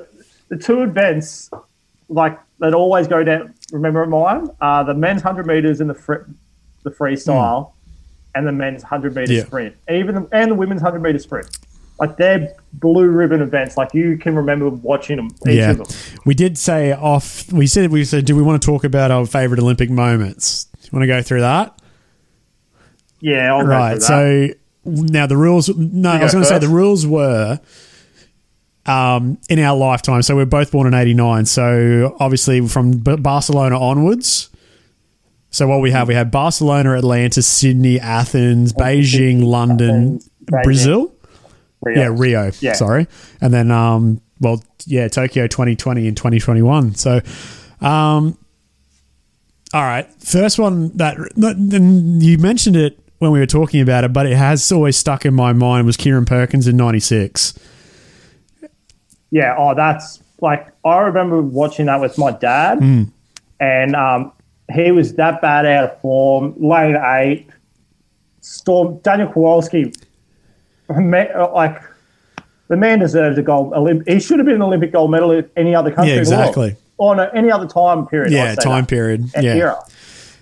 the 0.49 0.57
two 0.57 0.81
events 0.83 1.49
like 2.09 2.39
that 2.59 2.73
always 2.73 3.07
go 3.07 3.23
down. 3.23 3.53
Remember 3.71 4.05
mine? 4.05 4.47
Uh, 4.61 4.83
the 4.83 4.93
men's 4.93 5.23
100 5.23 5.45
meters 5.45 5.79
and 5.81 5.89
the 5.89 5.93
fr- 5.93 6.23
the 6.83 6.89
freestyle, 6.91 7.71
and 8.33 8.47
the 8.47 8.51
men's 8.51 8.81
100 8.83 9.15
meter 9.15 9.33
Yeah. 9.33 9.43
sprint. 9.45 9.75
Even 9.89 10.15
the, 10.15 10.27
and 10.31 10.49
the 10.51 10.55
women's 10.55 10.81
100 10.81 11.01
meter 11.01 11.19
sprint. 11.19 11.55
Like 11.99 12.17
they're 12.17 12.53
blue 12.73 13.07
ribbon 13.07 13.41
events. 13.41 13.75
Like 13.77 13.93
you 13.93 14.17
can 14.17 14.35
remember 14.35 14.69
watching 14.69 15.17
them. 15.17 15.27
Each 15.47 15.55
Yeah, 15.55 15.71
of 15.71 15.77
them. 15.79 15.87
we 16.25 16.33
did 16.35 16.57
say 16.57 16.91
off. 16.93 17.51
We 17.51 17.65
said 17.67 17.91
we 17.91 18.05
said, 18.05 18.25
do 18.25 18.35
we 18.35 18.41
want 18.43 18.61
to 18.61 18.65
talk 18.65 18.83
about 18.83 19.09
our 19.11 19.25
favorite 19.25 19.59
Olympic 19.59 19.89
moments? 19.89 20.65
Do 20.65 20.79
you 20.83 20.89
want 20.91 21.03
to 21.03 21.07
go 21.07 21.21
through 21.21 21.41
that? 21.41 21.79
Yeah. 23.19 23.53
I'll 23.53 23.61
go 23.63 23.67
right. 23.67 23.89
through 23.93 23.99
that. 23.99 24.55
So 24.85 24.93
now 25.13 25.25
the 25.27 25.37
rules. 25.37 25.69
No, 25.75 26.11
I 26.11 26.23
was 26.23 26.33
going 26.33 26.43
to 26.43 26.49
say 26.49 26.59
the 26.59 26.67
rules 26.69 27.05
were 27.07 27.59
um, 28.85 29.37
in 29.49 29.59
our 29.59 29.75
lifetime. 29.75 30.21
So 30.21 30.35
we're 30.35 30.45
both 30.45 30.71
born 30.71 30.87
in 30.87 30.93
'89. 30.93 31.45
So 31.45 32.15
obviously 32.19 32.65
from 32.67 32.91
B- 32.99 33.15
Barcelona 33.17 33.79
onwards. 33.79 34.49
So 35.49 35.65
what 35.67 35.81
we 35.81 35.91
have, 35.91 36.07
we 36.09 36.13
have 36.13 36.29
Barcelona, 36.29 36.95
Atlanta, 36.97 37.41
Sydney, 37.41 37.99
Athens, 37.99 38.73
Beijing, 38.73 39.43
London, 39.43 40.19
Beijing. 40.43 40.63
Brazil. 40.63 41.13
Rio. 41.81 41.99
Yeah, 41.99 42.09
Rio. 42.11 42.51
Yeah. 42.59 42.73
Sorry, 42.73 43.07
and 43.41 43.53
then 43.53 43.71
um, 43.71 44.21
well, 44.39 44.63
yeah, 44.85 45.07
Tokyo 45.07 45.47
2020 45.47 46.07
and 46.07 46.17
2021. 46.17 46.95
So, 46.95 47.21
um, 47.81 48.37
all 49.73 49.81
right, 49.83 50.07
first 50.21 50.57
one 50.59 50.95
that 50.97 51.17
and 51.37 52.23
you 52.23 52.37
mentioned 52.37 52.75
it 52.75 52.99
when 53.19 53.31
we 53.31 53.39
were 53.39 53.45
talking 53.47 53.81
about 53.81 54.03
it, 54.03 54.13
but 54.13 54.25
it 54.25 54.37
has 54.37 54.71
always 54.71 54.95
stuck 54.97 55.25
in 55.25 55.33
my 55.33 55.53
mind 55.53 55.85
was 55.85 55.97
Kieren 55.97 56.25
Perkins 56.25 56.67
in 56.67 56.77
'96. 56.77 57.57
Yeah, 59.29 59.55
oh, 59.57 59.73
that's 59.75 60.21
like 60.41 60.67
I 60.85 60.99
remember 60.99 61.41
watching 61.41 61.87
that 61.87 61.99
with 61.99 62.17
my 62.17 62.31
dad, 62.31 62.79
Hmm. 62.79 63.03
and 63.59 63.95
um, 63.95 64.31
he 64.73 64.91
was 64.91 65.13
that 65.15 65.41
bad 65.41 65.65
out 65.65 65.83
of 65.91 66.01
form. 66.01 66.53
Lane 66.57 66.95
eight, 66.95 67.47
Storm 68.41 68.99
Daniel 68.99 69.31
Kowalski, 69.31 69.91
like 70.89 71.81
the 72.67 72.77
man 72.77 72.99
deserves 72.99 73.37
a 73.37 73.41
gold. 73.41 73.73
Olymp- 73.73 74.07
he 74.07 74.19
should 74.19 74.39
have 74.39 74.45
been 74.45 74.55
an 74.55 74.61
Olympic 74.61 74.91
gold 74.91 75.11
medal 75.11 75.31
in 75.31 75.49
any 75.55 75.73
other 75.75 75.91
country. 75.91 76.13
Yeah, 76.13 76.19
in 76.19 76.23
the 76.25 76.31
world. 76.31 76.41
exactly. 76.47 76.75
Or 76.97 77.15
no, 77.15 77.29
any 77.29 77.51
other 77.51 77.67
time 77.67 78.07
period. 78.07 78.31
Yeah, 78.33 78.55
time 78.55 78.83
that. 78.83 78.89
period. 78.89 79.29
And 79.35 79.43
Yeah. 79.45 79.53
era. 79.55 79.77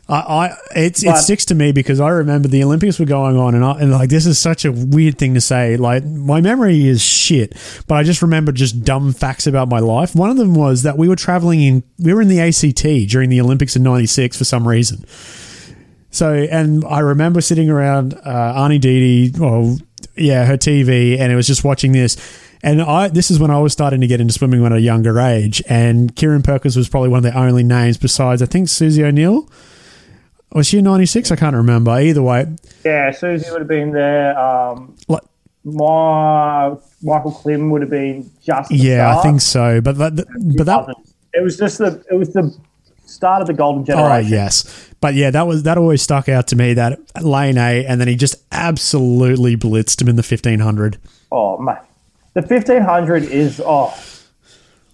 I, 0.07 0.13
I 0.15 0.55
it's 0.75 1.03
it 1.03 1.17
sticks 1.17 1.45
to 1.45 1.55
me 1.55 1.71
because 1.71 1.99
I 1.99 2.09
remember 2.09 2.47
the 2.47 2.63
Olympics 2.63 2.99
were 2.99 3.07
going 3.07 3.37
on, 3.37 3.55
and 3.55 3.65
I, 3.65 3.71
and 3.79 3.91
like 3.91 4.09
this 4.09 4.27
is 4.27 4.37
such 4.37 4.63
a 4.63 4.71
weird 4.71 5.17
thing 5.17 5.33
to 5.33 5.41
say. 5.41 5.77
Like 5.77 6.05
my 6.05 6.41
memory 6.41 6.85
is 6.87 7.01
shit, 7.01 7.53
but 7.87 7.95
I 7.95 8.03
just 8.03 8.21
remember 8.21 8.51
just 8.51 8.83
dumb 8.83 9.13
facts 9.13 9.47
about 9.47 9.67
my 9.67 9.79
life. 9.79 10.15
One 10.15 10.29
of 10.29 10.37
them 10.37 10.53
was 10.53 10.83
that 10.83 10.95
we 10.99 11.09
were 11.09 11.15
traveling 11.15 11.61
in, 11.63 11.83
we 11.97 12.13
were 12.13 12.21
in 12.21 12.27
the 12.27 12.39
ACT 12.39 12.83
during 13.09 13.31
the 13.31 13.41
Olympics 13.41 13.75
in 13.75 13.81
'96 13.81 14.37
for 14.37 14.43
some 14.43 14.67
reason. 14.67 15.05
So, 16.11 16.33
and 16.33 16.85
I 16.85 16.99
remember 16.99 17.41
sitting 17.41 17.69
around 17.71 18.13
uh, 18.13 18.53
Arnie 18.55 18.79
Didi, 18.79 19.37
well, 19.39 19.77
yeah, 20.15 20.45
her 20.45 20.57
TV, 20.57 21.19
and 21.19 21.31
it 21.31 21.35
was 21.35 21.47
just 21.47 21.63
watching 21.63 21.91
this. 21.91 22.17
And 22.63 22.81
I, 22.81 23.09
this 23.09 23.29
is 23.29 23.39
when 23.39 23.51
I 23.51 23.59
was 23.59 23.73
starting 23.73 24.01
to 24.01 24.07
get 24.07 24.19
into 24.19 24.33
swimming 24.33 24.61
when 24.61 24.71
at 24.71 24.79
a 24.79 24.81
younger 24.81 25.19
age. 25.19 25.61
And 25.69 26.15
Kieren 26.15 26.43
Perkins 26.43 26.75
was 26.75 26.89
probably 26.89 27.09
one 27.09 27.17
of 27.17 27.23
the 27.31 27.37
only 27.37 27.63
names 27.63 27.97
besides, 27.97 28.41
I 28.41 28.47
think, 28.47 28.69
Susie 28.69 29.03
O'Neill. 29.03 29.47
Was 30.51 30.67
she 30.67 30.79
in 30.79 30.85
96? 30.85 31.31
I 31.31 31.35
can't 31.35 31.55
remember. 31.55 31.91
Either 31.91 32.23
way, 32.23 32.47
Yeah, 32.83 33.11
Susie 33.11 33.51
would 33.51 33.59
have 33.59 33.67
been 33.67 33.91
there. 33.91 34.37
Um, 34.39 34.95
like, 35.07 35.21
my 35.63 36.75
Michael 37.01 37.31
Klim 37.31 37.69
would 37.71 37.81
have 37.81 37.89
been 37.89 38.29
just. 38.43 38.71
yeah, 38.71 39.17
I 39.17 39.21
think 39.21 39.41
so. 39.41 39.81
But 39.81 39.97
that, 39.97 40.15
but 40.57 40.65
that, 40.65 40.95
It 41.33 41.43
was 41.43 41.57
just 41.57 41.79
the. 41.79 42.03
It 42.09 42.15
was 42.15 42.31
the 42.33 42.55
start 43.05 43.41
of 43.41 43.47
the 43.47 43.53
golden 43.53 43.81
oh 43.83 43.85
generation. 43.85 44.31
yes, 44.31 44.91
but 45.05 45.13
yeah, 45.13 45.29
that 45.29 45.45
was 45.45 45.61
that 45.63 45.77
always 45.77 46.01
stuck 46.01 46.27
out 46.27 46.47
to 46.47 46.55
me. 46.55 46.73
That 46.73 46.99
lane 47.21 47.59
A, 47.59 47.85
and 47.85 48.01
then 48.01 48.07
he 48.07 48.15
just 48.15 48.43
absolutely 48.51 49.55
blitzed 49.55 50.01
him 50.01 50.07
in 50.07 50.15
the 50.15 50.23
1500. 50.23 50.97
Oh 51.31 51.59
mate, 51.59 51.77
the 52.33 52.41
fifteen 52.41 52.81
hundred 52.81 53.21
is 53.21 53.61
oh. 53.63 53.93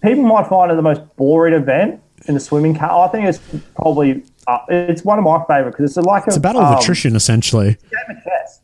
People 0.02 0.24
might 0.24 0.48
find 0.48 0.70
it 0.70 0.74
the 0.74 0.82
most 0.82 1.00
boring 1.16 1.54
event 1.54 2.02
in 2.28 2.34
the 2.34 2.40
swimming 2.40 2.76
car. 2.76 3.08
I 3.08 3.10
think 3.10 3.26
it's 3.26 3.40
probably 3.74 4.22
uh, 4.46 4.58
it's 4.68 5.02
one 5.02 5.16
of 5.16 5.24
my 5.24 5.42
favorite 5.48 5.70
because 5.70 5.96
it's 5.96 6.06
like 6.06 6.24
It's 6.26 6.36
a 6.36 6.40
battle 6.40 6.60
of 6.60 6.74
um, 6.74 6.78
attrition, 6.78 7.16
essentially. 7.16 7.68
game 7.90 8.16
of 8.18 8.22
chess. 8.22 8.60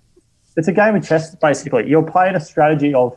It's 0.58 0.68
a 0.68 0.72
game 0.72 0.96
of 0.96 1.08
chess 1.08 1.34
basically. 1.36 1.88
You're 1.88 2.02
playing 2.02 2.34
a 2.34 2.40
strategy 2.40 2.92
of, 2.92 3.16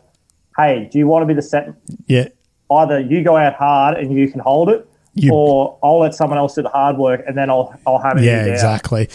hey, 0.55 0.87
do 0.89 0.99
you 0.99 1.05
want 1.05 1.23
to 1.23 1.27
be 1.27 1.33
the 1.33 1.41
set? 1.41 1.73
Yeah, 2.07 2.29
Either 2.69 3.01
you 3.01 3.25
go 3.25 3.35
out 3.35 3.55
hard 3.55 3.97
and 3.97 4.17
you 4.17 4.31
can 4.31 4.39
hold 4.39 4.69
it, 4.69 4.87
You- 5.13 5.33
or 5.33 5.77
I'll 5.83 5.99
let 5.99 6.15
someone 6.15 6.37
else 6.37 6.55
do 6.55 6.61
the 6.61 6.69
hard 6.69 6.97
work 6.97 7.23
and 7.27 7.37
then 7.37 7.49
I'll 7.49 7.77
I'll 7.85 7.97
have 7.99 8.17
it. 8.17 8.23
Yeah, 8.23 8.45
exactly. 8.45 9.09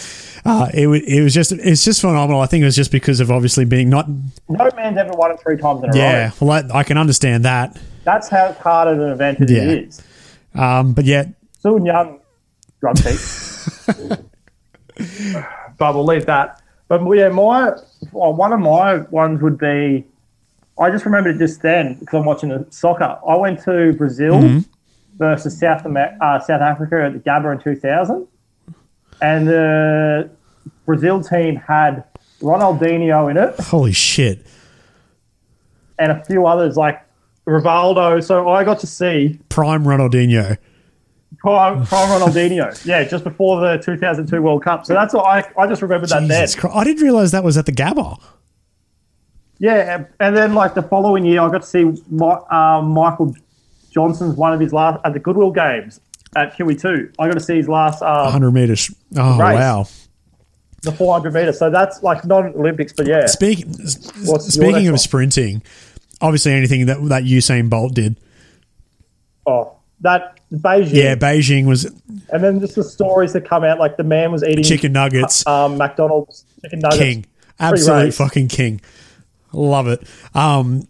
Uh, 0.45 0.69
it, 0.75 0.87
wa- 0.87 0.95
it 1.07 1.23
was 1.23 1.33
just 1.33 1.53
it's 1.53 1.85
just 1.85 2.01
phenomenal. 2.03 2.41
I 2.41 2.47
think 2.47 2.63
it 2.63 2.67
was 2.67 2.77
just 2.77 2.93
because 2.93 3.19
of 3.21 3.31
obviously 3.31 3.65
being 3.65 3.89
not. 3.89 4.07
No 4.49 4.69
man's 4.77 4.99
ever 4.99 5.13
won 5.15 5.31
it 5.31 5.41
three 5.41 5.57
times 5.57 5.83
in 5.85 5.91
a 5.91 5.97
Yeah, 5.97 6.03
row. 6.05 6.11
Yeah, 6.19 6.31
well, 6.41 6.51
I, 6.73 6.81
I 6.81 6.83
can 6.85 6.99
understand 6.99 7.45
that. 7.47 7.79
That's 8.05 8.29
how 8.29 8.53
hard 8.53 8.89
of 8.89 9.01
an 9.01 9.09
event 9.11 9.41
it 9.41 9.51
Yeah. 9.51 9.63
is. 9.63 10.03
Um, 10.55 10.93
but 10.93 11.05
yeah, 11.07 11.25
Sun 11.61 11.85
Yang 11.87 12.21
drug 12.81 12.97
but 15.79 15.95
we'll 15.95 16.05
leave 16.05 16.27
that. 16.27 16.61
But 16.89 17.03
yeah, 17.15 17.29
my 17.31 17.73
well, 18.13 18.33
one 18.35 18.53
of 18.53 18.61
my 18.61 18.99
ones 19.11 19.41
would 19.43 19.59
be. 19.59 20.05
I 20.79 20.91
just 20.91 21.07
remembered 21.07 21.37
it 21.37 21.39
just 21.39 21.63
then 21.63 21.95
because 21.99 22.19
I'm 22.21 22.27
watching 22.27 22.51
the 22.51 22.67
soccer. 22.71 23.19
I 23.27 23.35
went 23.37 23.63
to 23.65 23.95
Brazil 23.95 24.63
versus 25.19 25.59
South 25.59 25.85
Amer- 25.87 26.17
uh, 26.21 26.39
South 26.41 26.61
Africa 26.61 27.05
at 27.05 27.13
the 27.13 27.19
Gabba 27.19 27.53
in 27.53 27.59
2000, 27.63 28.27
and 29.21 29.47
the 29.49 30.31
Brazil 30.85 31.23
team 31.23 31.57
had 31.57 32.05
Ronaldinho 32.41 33.31
in 33.31 33.37
it 33.37 33.59
holy 33.61 33.93
shit, 33.93 34.45
and 35.99 36.13
a 36.13 36.25
few 36.25 36.47
others 36.47 36.77
like 36.77 37.03
Rivaldo. 37.47 38.23
So 38.23 38.49
I 38.51 38.65
got 38.65 38.79
to 38.81 38.87
see 38.87 39.39
prime 39.49 39.85
Ronaldinho. 39.85 40.59
prime, 41.39 41.87
prime 41.87 42.09
Ronaldinho. 42.21 42.85
Yeah, 42.85 43.05
just 43.05 43.25
before 43.25 43.61
the 43.61 43.79
2002 43.83 44.43
World 44.43 44.63
Cup. 44.65 44.85
So 44.85 44.93
that's 44.95 45.15
what 45.15 45.25
I 45.25 45.45
I 45.59 45.67
just 45.67 45.81
remembered 45.83 46.11
that 46.11 46.29
then. 46.29 46.49
Christ. 46.49 46.77
I 46.77 46.85
didn't 46.85 47.03
realize 47.03 47.33
that 47.33 47.43
was 47.45 47.57
at 47.57 47.65
the 47.67 47.73
Gabba. 47.73 48.21
Yeah, 49.59 50.05
and- 50.21 50.37
then 50.37 50.53
like 50.55 50.75
the 50.75 50.83
following 50.83 51.25
year, 51.25 51.41
I 51.41 51.51
got 51.51 51.63
to 51.63 51.67
see 51.67 51.85
Mi- 52.11 52.37
um, 52.51 52.91
Michael 52.91 53.35
Johnson's 53.97 54.37
one 54.37 54.53
of 54.53 54.61
his 54.61 54.75
last 54.75 55.01
at 55.07 55.15
the 55.15 55.19
Goodwill 55.19 55.51
Games 55.51 56.01
at 56.37 56.55
QE2. 56.55 57.15
I 57.19 57.27
got 57.29 57.33
to 57.33 57.41
see 57.41 57.57
his 57.57 57.67
last 57.69 58.03
um, 58.03 58.25
100 58.25 58.51
meters. 58.53 58.95
Oh 59.17 59.39
Race. 59.39 59.59
wow. 59.59 59.87
the 60.83 60.93
400 60.93 61.33
meter. 61.33 61.53
So 61.55 61.71
that's 61.71 62.03
like 62.03 62.27
not 62.27 62.45
Olympics, 62.55 62.93
but 62.93 63.07
yeah, 63.07 63.25
Speaking 63.25 63.73
speaking 63.73 64.89
of 64.89 64.93
one? 64.93 64.99
sprinting, 64.99 65.63
obviously 66.21 66.53
anything 66.53 66.85
that 66.87 67.03
that 67.09 67.23
Usain 67.25 67.71
Bolt 67.71 67.95
did. 67.95 68.21
oh 69.47 69.73
that 70.01 70.39
Beijing. 70.53 70.93
Yeah, 70.93 71.15
Beijing 71.15 71.65
was 71.67 71.87
and 72.29 72.45
then 72.45 72.61
just 72.61 72.75
the 72.75 72.85
stories 72.85 73.33
that 73.33 73.49
come 73.49 73.65
out, 73.65 73.79
like 73.79 73.97
the 73.97 74.05
man 74.05 74.31
was 74.31 74.45
eating 74.45 74.63
chicken 74.63 74.93
nuggets. 74.93 75.47
um, 75.47 75.79
McDonald's 75.79 76.45
chicken 76.63 76.81
nuggets. 76.81 77.01
king, 77.01 77.27
absolute 77.59 78.13
fucking 78.13 78.49
king. 78.49 78.83
Love 79.55 79.89
it. 79.89 80.07
Um, 80.35 80.87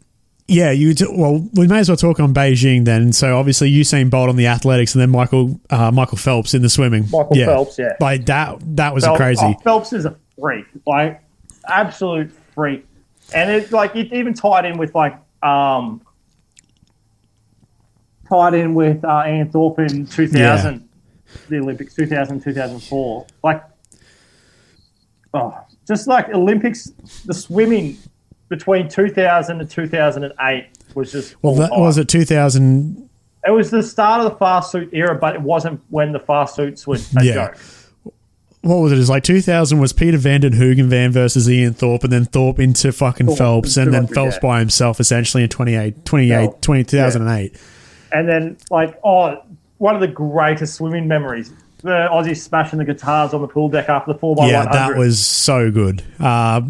yeah, 0.48 0.70
you 0.70 0.94
t- 0.94 1.06
well, 1.10 1.48
we 1.54 1.66
may 1.66 1.80
as 1.80 1.88
well 1.88 1.96
talk 1.96 2.20
on 2.20 2.32
Beijing 2.32 2.84
then. 2.84 3.12
So 3.12 3.36
obviously 3.36 3.70
Usain 3.70 4.10
Bolt 4.10 4.28
on 4.28 4.36
the 4.36 4.46
athletics, 4.46 4.94
and 4.94 5.02
then 5.02 5.10
Michael 5.10 5.60
uh, 5.70 5.90
Michael 5.90 6.18
Phelps 6.18 6.54
in 6.54 6.62
the 6.62 6.68
swimming. 6.68 7.04
Michael 7.10 7.34
Phelps, 7.34 7.78
yeah. 7.78 7.96
like 8.00 8.26
that. 8.26 8.58
That 8.76 8.94
was 8.94 9.04
Phelps, 9.04 9.18
crazy. 9.18 9.42
oh, 9.44 9.54
Phelps 9.62 9.92
is 9.92 10.04
a 10.04 10.16
freak, 10.38 10.66
like 10.86 11.20
absolute 11.66 12.30
freak, 12.54 12.86
and 13.34 13.50
it's 13.50 13.72
like 13.72 13.96
it 13.96 14.12
even 14.12 14.34
tied 14.34 14.64
in 14.64 14.78
with 14.78 14.94
like 14.94 15.18
um 15.42 16.00
tied 18.28 18.54
in 18.54 18.74
with 18.74 19.04
uh, 19.04 19.24
Ian 19.26 19.50
Thorpe 19.50 19.80
in 19.80 20.06
2000, 20.06 20.88
the 21.48 21.58
Olympics 21.58 21.94
2000 21.94 22.40
2004. 22.40 23.26
Like, 23.42 23.64
oh, 25.34 25.58
just 25.86 26.06
like 26.06 26.28
Olympics, 26.28 26.92
the 27.24 27.34
swimming 27.34 27.96
between 28.48 28.88
2000 28.88 29.60
and 29.60 29.70
2008 29.70 30.66
was 30.94 31.12
just. 31.12 31.36
Well, 31.42 31.54
that 31.56 31.70
was 31.72 31.98
it. 31.98 32.08
Two 32.08 32.24
thousand. 32.24 33.08
It 33.46 33.50
was 33.50 33.70
the 33.70 33.82
start 33.82 34.24
of 34.24 34.32
the 34.32 34.38
fast 34.38 34.72
suit 34.72 34.90
era, 34.92 35.14
but 35.14 35.36
it 35.36 35.40
wasn't 35.40 35.80
when 35.90 36.12
the 36.12 36.18
fast 36.18 36.56
suits 36.56 36.86
were 36.86 36.96
a 36.96 37.24
Yeah. 37.24 37.34
joke. 37.34 37.58
What 38.62 38.78
was 38.78 38.90
it? 38.90 38.96
It 38.96 38.98
was 38.98 39.10
like 39.10 39.22
two 39.22 39.40
thousand 39.40 39.78
was 39.78 39.92
Peter 39.92 40.18
Van 40.18 40.40
Den 40.40 40.52
Hoogenband 40.52 41.12
versus 41.12 41.48
Ian 41.48 41.72
Thorpe, 41.74 42.02
and 42.02 42.12
then 42.12 42.24
Thorpe 42.24 42.58
into 42.58 42.90
fucking 42.90 43.26
Thorpe 43.26 43.38
Phelps, 43.38 43.76
and 43.76 43.94
then 43.94 44.08
Phelps 44.08 44.36
yeah. 44.36 44.40
by 44.40 44.58
himself 44.58 44.98
essentially 44.98 45.44
in 45.44 45.48
28, 45.48 46.04
28 46.04 46.62
20, 46.62 46.84
2008. 46.84 47.56
And 48.12 48.28
then, 48.28 48.56
like, 48.70 48.98
oh, 49.04 49.42
one 49.78 49.94
of 49.94 50.00
the 50.00 50.08
greatest 50.08 50.74
swimming 50.74 51.06
memories. 51.06 51.52
The 51.82 52.08
Aussie 52.10 52.36
smashing 52.36 52.78
the 52.78 52.84
guitars 52.84 53.34
on 53.34 53.42
the 53.42 53.48
pool 53.48 53.68
deck 53.68 53.88
after 53.88 54.12
the 54.12 54.18
four 54.18 54.34
by 54.34 54.44
one 54.46 54.54
hundred. 54.54 54.72
Yeah, 54.74 54.88
that 54.88 54.96
was 54.96 55.24
so 55.24 55.70
good. 55.70 56.02
Uh, 56.18 56.62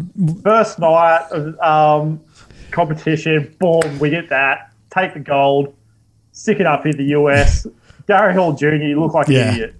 first 0.43 0.79
night 0.79 1.25
of 1.31 1.57
um, 1.59 2.19
competition, 2.71 3.55
boom, 3.59 3.99
we 3.99 4.09
get 4.09 4.29
that. 4.29 4.73
Take 4.89 5.13
the 5.13 5.19
gold, 5.21 5.75
stick 6.33 6.59
it 6.59 6.65
up 6.65 6.85
in 6.85 6.97
the 6.97 7.05
US. 7.19 7.65
Gary 8.07 8.33
Hall 8.33 8.53
Jr., 8.53 8.75
you 8.75 8.99
look 8.99 9.13
like 9.13 9.27
an 9.27 9.33
Yeah. 9.33 9.53
idiot. 9.53 9.75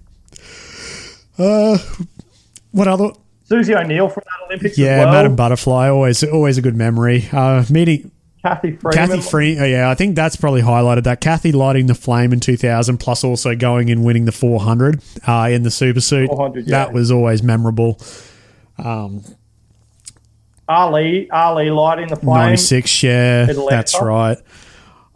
what 2.72 2.88
other? 2.88 3.10
Susie 3.44 3.74
O'Neill 3.74 4.08
from 4.08 4.24
that 4.26 4.46
Olympics 4.46 4.76
Yeah, 4.76 4.88
as 4.88 5.04
well. 5.04 5.12
Madam 5.14 5.36
Butterfly, 5.36 5.88
always 5.88 6.22
always 6.24 6.58
a 6.58 6.62
good 6.62 6.76
memory. 6.76 7.28
Uh, 7.32 7.64
meeting 7.70 8.10
Cathy 8.42 8.76
Freeman. 8.76 9.08
Cathy 9.08 9.20
Free, 9.20 9.58
oh, 9.58 9.64
yeah, 9.64 9.90
I 9.90 9.94
think 9.94 10.14
that's 10.14 10.36
probably 10.36 10.62
highlighted 10.62 11.04
that. 11.04 11.20
Cathy 11.20 11.52
lighting 11.52 11.86
the 11.86 11.94
flame 11.94 12.32
in 12.32 12.40
2000, 12.40 12.98
plus 12.98 13.24
also 13.24 13.54
going 13.56 13.90
and 13.90 14.04
winning 14.04 14.24
the 14.26 14.32
400 14.32 15.00
uh, 15.26 15.48
in 15.50 15.62
the 15.64 15.70
super 15.70 16.00
suit. 16.00 16.28
400, 16.28 16.66
yeah. 16.66 16.70
That 16.70 16.92
was 16.92 17.10
always 17.10 17.42
memorable. 17.42 18.00
Ali, 20.68 21.30
Ali 21.30 21.70
lighting 21.70 22.08
the 22.08 22.16
flame. 22.16 22.36
96, 22.36 23.02
yeah, 23.02 23.46
that's 23.68 24.00
right. 24.00 24.38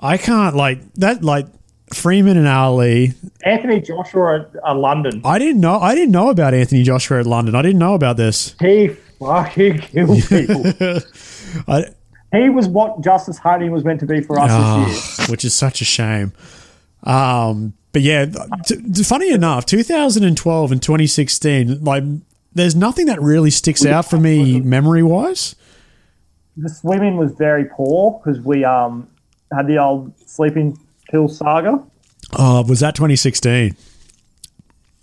I 0.00 0.16
can't, 0.16 0.56
like, 0.56 0.92
that, 0.94 1.22
like, 1.22 1.46
Freeman 1.94 2.36
and 2.36 2.48
Ali. 2.48 3.12
Anthony 3.44 3.80
Joshua 3.80 4.46
at 4.66 4.76
London. 4.76 5.20
I 5.24 5.38
didn't 5.38 5.60
know, 5.60 5.78
I 5.78 5.94
didn't 5.94 6.12
know 6.12 6.30
about 6.30 6.54
Anthony 6.54 6.82
Joshua 6.82 7.20
at 7.20 7.26
London. 7.26 7.54
I 7.54 7.62
didn't 7.62 7.78
know 7.78 7.94
about 7.94 8.16
this. 8.16 8.56
He 8.60 8.88
fucking 9.20 9.78
killed 9.78 10.22
people. 10.24 10.64
I, 11.68 11.84
he 12.32 12.48
was 12.48 12.66
what 12.68 13.00
Justis 13.02 13.40
Huni 13.40 13.70
was 13.70 13.84
meant 13.84 14.00
to 14.00 14.06
be 14.06 14.20
for 14.22 14.38
us 14.38 14.50
Ah, 14.50 14.84
this 14.86 15.18
year. 15.18 15.26
which 15.28 15.44
is 15.44 15.54
such 15.54 15.80
a 15.80 15.84
shame. 15.84 16.32
Um, 17.04 17.74
but 17.92 18.02
yeah, 18.02 18.26
t- 18.64 18.76
t- 18.92 19.02
funny 19.04 19.30
enough, 19.32 19.66
2012 19.66 20.72
and 20.72 20.82
2016, 20.82 21.84
like, 21.84 22.04
there's 22.54 22.74
nothing 22.76 23.06
that 23.06 23.20
really 23.20 23.50
sticks 23.50 23.84
out 23.84 24.04
for 24.06 24.18
me 24.18 24.60
memory 24.60 25.02
wise. 25.02 25.54
The 26.56 26.68
swimming 26.68 27.16
was 27.16 27.32
very 27.32 27.64
poor 27.64 28.20
because 28.22 28.40
we 28.40 28.64
um 28.64 29.08
had 29.54 29.66
the 29.66 29.78
old 29.78 30.12
sleeping 30.26 30.78
pill 31.10 31.28
saga. 31.28 31.82
Oh, 32.38 32.62
was 32.66 32.80
that 32.80 32.94
2016? 32.94 33.74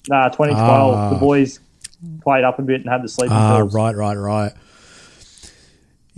Nah, 0.08 0.30
2012. 0.30 0.96
Ah. 0.96 1.10
The 1.14 1.20
boys 1.20 1.60
played 2.22 2.44
up 2.44 2.60
a 2.60 2.62
bit 2.62 2.82
and 2.82 2.90
had 2.90 3.04
the 3.04 3.10
sleeping 3.10 3.36
Ah, 3.36 3.58
pills. 3.58 3.74
right, 3.74 3.96
right, 3.96 4.16
right. 4.16 4.54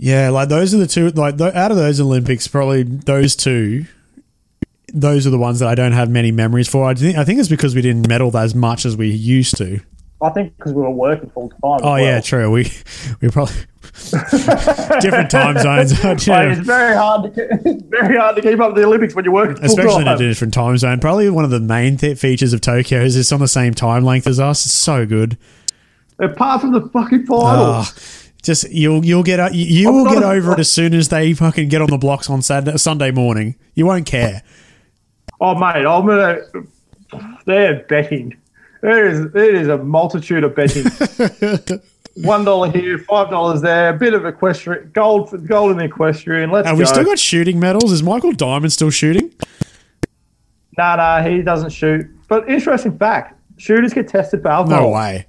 Yeah, 0.02 0.30
like 0.30 0.48
those 0.48 0.74
are 0.74 0.78
the 0.78 0.88
two. 0.88 1.10
Like 1.10 1.38
th- 1.38 1.54
out 1.54 1.70
of 1.70 1.76
those 1.76 2.00
Olympics, 2.00 2.48
probably 2.48 2.82
those 2.82 3.36
two. 3.36 3.84
Those 4.92 5.28
are 5.28 5.30
the 5.30 5.38
ones 5.38 5.60
that 5.60 5.68
I 5.68 5.76
don't 5.76 5.92
have 5.92 6.10
many 6.10 6.32
memories 6.32 6.68
for. 6.68 6.88
I 6.88 6.94
think 6.94 7.16
I 7.16 7.24
think 7.24 7.38
it's 7.38 7.48
because 7.48 7.76
we 7.76 7.82
didn't 7.82 8.08
medal 8.08 8.36
as 8.36 8.52
much 8.52 8.84
as 8.84 8.96
we 8.96 9.10
used 9.10 9.56
to. 9.58 9.78
I 10.20 10.30
think 10.30 10.56
because 10.56 10.72
we 10.72 10.82
were 10.82 10.90
working 10.90 11.30
full 11.30 11.50
time. 11.50 11.60
Oh 11.62 11.92
well. 11.92 12.00
yeah, 12.00 12.20
true. 12.20 12.50
We 12.50 12.72
we 13.20 13.28
probably 13.28 13.54
different 15.00 15.30
time 15.30 15.58
zones. 15.58 16.02
Like, 16.02 16.16
it's 16.18 16.66
very 16.66 16.96
hard 16.96 17.32
to 17.32 17.48
it's 17.64 17.84
very 17.84 18.16
hard 18.16 18.34
to 18.34 18.42
keep 18.42 18.58
up 18.58 18.70
with 18.70 18.82
the 18.82 18.84
Olympics 18.84 19.14
when 19.14 19.24
you're 19.24 19.32
working 19.32 19.54
full 19.54 19.66
Especially 19.66 20.02
in 20.02 20.08
a 20.08 20.18
different 20.18 20.52
time 20.52 20.76
zone. 20.78 20.98
Probably 20.98 21.30
one 21.30 21.44
of 21.44 21.50
the 21.50 21.60
main 21.60 21.96
th- 21.96 22.18
features 22.18 22.52
of 22.52 22.60
Tokyo 22.60 23.02
is 23.02 23.16
it's 23.16 23.30
on 23.30 23.38
the 23.38 23.46
same 23.46 23.72
time 23.72 24.04
length 24.04 24.26
as 24.26 24.40
us. 24.40 24.66
It's 24.66 24.74
so 24.74 25.06
good. 25.06 25.38
Apart 26.18 26.60
from 26.60 26.72
the 26.72 26.80
fucking 26.88 27.24
final. 27.26 27.66
Ah, 27.66 27.92
just 28.42 28.70
you'll 28.70 29.04
you'll 29.04 29.22
get 29.22 29.40
uh, 29.40 29.48
you, 29.52 29.64
you 29.64 29.92
will 29.92 30.04
get 30.12 30.22
a- 30.22 30.26
over 30.28 30.52
it 30.52 30.58
as 30.58 30.70
soon 30.70 30.94
as 30.94 31.08
they 31.08 31.32
fucking 31.32 31.68
get 31.68 31.80
on 31.80 31.88
the 31.88 31.98
blocks 31.98 32.28
on 32.28 32.42
Saturday, 32.42 32.76
Sunday 32.76 33.10
morning. 33.10 33.54
You 33.74 33.86
won't 33.86 34.06
care. 34.06 34.42
Oh 35.40 35.54
mate, 35.54 35.86
I'm 35.86 36.06
gonna. 36.06 36.38
They're 37.46 37.80
betting. 37.84 38.36
There 38.80 39.06
is 39.06 39.30
there 39.32 39.54
is 39.54 39.68
a 39.68 39.78
multitude 39.78 40.44
of 40.44 40.54
betting. 40.54 40.84
One 42.16 42.44
dollar 42.44 42.70
here, 42.70 42.98
five 42.98 43.30
dollars 43.30 43.62
there. 43.62 43.88
A 43.94 43.96
bit 43.96 44.12
of 44.12 44.26
equestrian 44.26 44.90
gold 44.92 45.46
gold 45.46 45.70
in 45.72 45.78
the 45.78 45.84
equestrian. 45.84 46.50
Let's 46.50 46.66
Have 46.68 46.76
go. 46.76 46.80
we 46.80 46.86
still 46.86 47.04
got 47.04 47.18
shooting 47.18 47.58
medals? 47.58 47.90
Is 47.90 48.02
Michael 48.02 48.32
Diamond 48.32 48.72
still 48.72 48.90
shooting? 48.90 49.30
nah, 50.76 50.96
nah, 50.96 51.22
he 51.22 51.40
doesn't 51.42 51.70
shoot. 51.70 52.06
But 52.28 52.48
interesting 52.50 52.98
fact: 52.98 53.40
shooters 53.56 53.94
get 53.94 54.08
tested 54.08 54.42
for 54.42 54.48
alcohol. 54.48 54.82
No 54.82 54.88
way. 54.90 55.26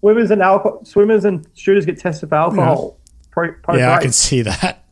Swimmers 0.00 0.30
and 0.30 0.42
alcohol, 0.42 0.84
swimmers 0.84 1.24
and 1.24 1.46
shooters 1.54 1.86
get 1.86 1.98
tested 1.98 2.28
for 2.28 2.34
alcohol. 2.34 2.98
Pre, 3.30 3.52
post 3.62 3.78
Yeah, 3.78 3.94
I 3.94 4.00
can 4.02 4.12
see 4.12 4.42
that. 4.42 4.84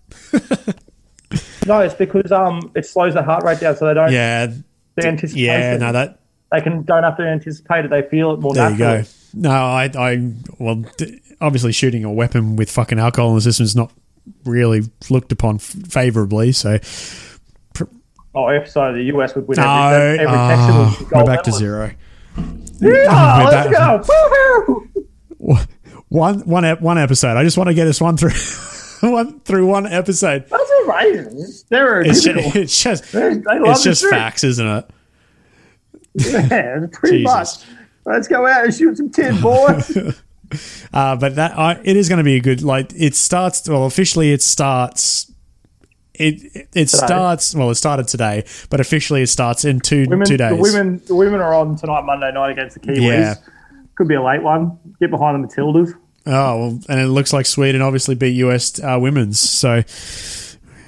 No, 1.67 1.81
it's 1.81 1.95
because 1.95 2.33
um 2.33 2.73
it 2.75 2.87
slows 2.87 3.15
the 3.15 3.23
heart 3.23 3.45
rate 3.45 3.61
down, 3.61 3.77
so 3.77 3.87
they 3.87 3.95
don't. 3.95 4.11
Yeah, 4.13 4.47
they 4.95 5.09
anticipate. 5.09 5.43
yeah. 5.43 5.75
it. 5.75 5.81
No, 5.81 5.93
that 5.93 6.21
they 6.51 6.61
can 6.61 6.83
don't 6.83 7.03
have 7.03 7.17
to 7.19 7.23
anticipate 7.25 7.85
it. 7.85 7.91
They 7.91 8.03
feel 8.03 8.33
it 8.33 8.41
more 8.41 8.55
there 8.55 8.71
you 8.71 8.79
go. 8.79 9.03
No, 9.35 9.51
I, 9.51 9.91
I, 9.95 10.33
well, 10.59 10.83
obviously 11.41 11.73
shooting 11.73 12.05
a 12.05 12.11
weapon 12.11 12.57
with 12.57 12.71
fucking 12.71 12.99
alcohol 12.99 13.31
in 13.31 13.35
the 13.35 13.41
system 13.43 13.65
is 13.65 13.77
not 13.77 13.93
really 14.47 14.83
looked 15.11 15.33
upon 15.33 15.57
f- 15.57 15.63
favorably. 15.63 16.53
So 16.53 16.79
Oh, 18.35 18.49
if 18.49 18.71
so, 18.71 18.93
the 18.93 19.03
US 19.15 19.35
would 19.35 19.49
win 19.49 19.57
no, 19.57 19.65
every, 19.65 20.21
every 20.21 20.37
ah, 20.37 20.95
Texan 20.97 21.09
we're 21.19 21.25
back 21.25 21.43
to 21.45 21.53
zero. 21.53 21.91
Yeah, 22.81 23.45
let's 23.51 23.69
back- 23.69 24.07
go. 24.07 24.89
Woohoo! 25.41 25.67
One, 26.09 26.41
one, 26.41 26.65
one 26.81 26.99
episode. 26.99 27.37
I 27.37 27.45
just 27.45 27.59
want 27.59 27.69
to 27.69 27.75
get 27.75 27.87
us 27.87 28.01
one 28.01 28.17
through, 28.17 28.31
one 29.11 29.41
through 29.41 29.67
one 29.67 29.87
episode. 29.87 30.47
That's 30.49 30.71
amazing. 30.85 31.45
They're 31.69 32.01
It's 32.01 32.25
just, 32.25 32.57
it's 32.57 32.83
just, 32.83 33.13
They 33.13 33.35
love 33.41 33.63
it's 33.67 33.83
just 33.83 34.07
facts, 34.07 34.43
isn't 34.45 34.67
it? 34.67 34.91
Yeah, 36.15 36.87
pretty 36.93 37.19
Jesus. 37.19 37.25
much. 37.67 37.75
Let's 38.07 38.27
go 38.27 38.47
out 38.47 38.65
and 38.65 38.75
shoot 38.75 38.97
some 38.97 39.11
tin, 39.11 39.41
boys. 39.41 39.97
Uh, 40.95 41.15
but 41.17 41.35
that 41.37 41.59
I, 41.59 41.79
it 41.85 41.97
is 41.97 42.09
going 42.09 42.17
to 42.19 42.25
be 42.25 42.37
a 42.37 42.41
good. 42.41 42.63
Like 42.63 42.93
it 42.97 43.15
starts. 43.15 43.69
Well, 43.69 43.85
officially 43.85 44.33
it 44.33 44.41
starts. 44.41 45.31
It 46.19 46.43
it, 46.55 46.69
it 46.75 46.91
starts. 46.91 47.55
Well, 47.55 47.71
it 47.71 47.77
started 47.77 48.09
today, 48.09 48.45
but 48.71 48.81
officially 48.81 49.23
it 49.23 49.29
starts 49.29 49.65
in 49.65 49.81
two 49.81 50.07
women, 50.09 50.27
two 50.27 50.37
days. 50.37 50.57
The 50.57 50.63
women, 50.63 51.03
the 51.07 51.15
women 51.15 51.41
are 51.41 51.55
on 51.55 51.77
tonight, 51.77 52.03
Monday 52.03 52.31
night 52.33 52.51
against 52.51 52.75
the 52.75 52.81
Kiwis. 52.81 53.01
Yeah. 53.03 53.35
Could 53.95 54.09
be 54.09 54.15
a 54.15 54.23
late 54.23 54.43
one. 54.43 54.79
Get 55.01 55.11
behind 55.11 55.43
the 55.43 55.49
Matildas. 55.49 55.93
Oh, 56.27 56.59
well, 56.59 56.81
and 56.89 57.01
it 57.01 57.07
looks 57.09 57.33
like 57.33 57.47
Sweden 57.47 57.81
obviously 57.83 58.15
beat 58.15 58.35
US 58.37 58.79
uh, 58.83 58.99
women's. 59.01 59.41
So 59.41 59.83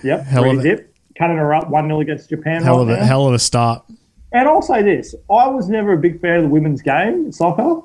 Yep. 0.03 0.25
Hell 0.27 0.51
of 0.51 0.59
a- 0.59 0.63
dip. 0.63 0.95
Cutting 1.19 1.37
her 1.37 1.53
up 1.53 1.69
1 1.69 1.87
0 1.87 2.01
against 2.01 2.31
Japan. 2.31 2.63
hell 2.63 2.77
right 2.79 2.83
of 2.83 2.89
a 2.89 2.97
now. 3.01 3.05
hell 3.05 3.27
of 3.27 3.35
a 3.35 3.39
start. 3.39 3.85
And 4.33 4.49
I'll 4.49 4.63
say 4.63 4.83
this 4.83 5.15
I 5.31 5.49
was 5.49 5.69
never 5.69 5.93
a 5.93 5.99
big 5.99 6.21
fan 6.21 6.37
of 6.37 6.43
the 6.45 6.49
women's 6.49 6.81
game, 6.83 7.31
soccer. 7.33 7.83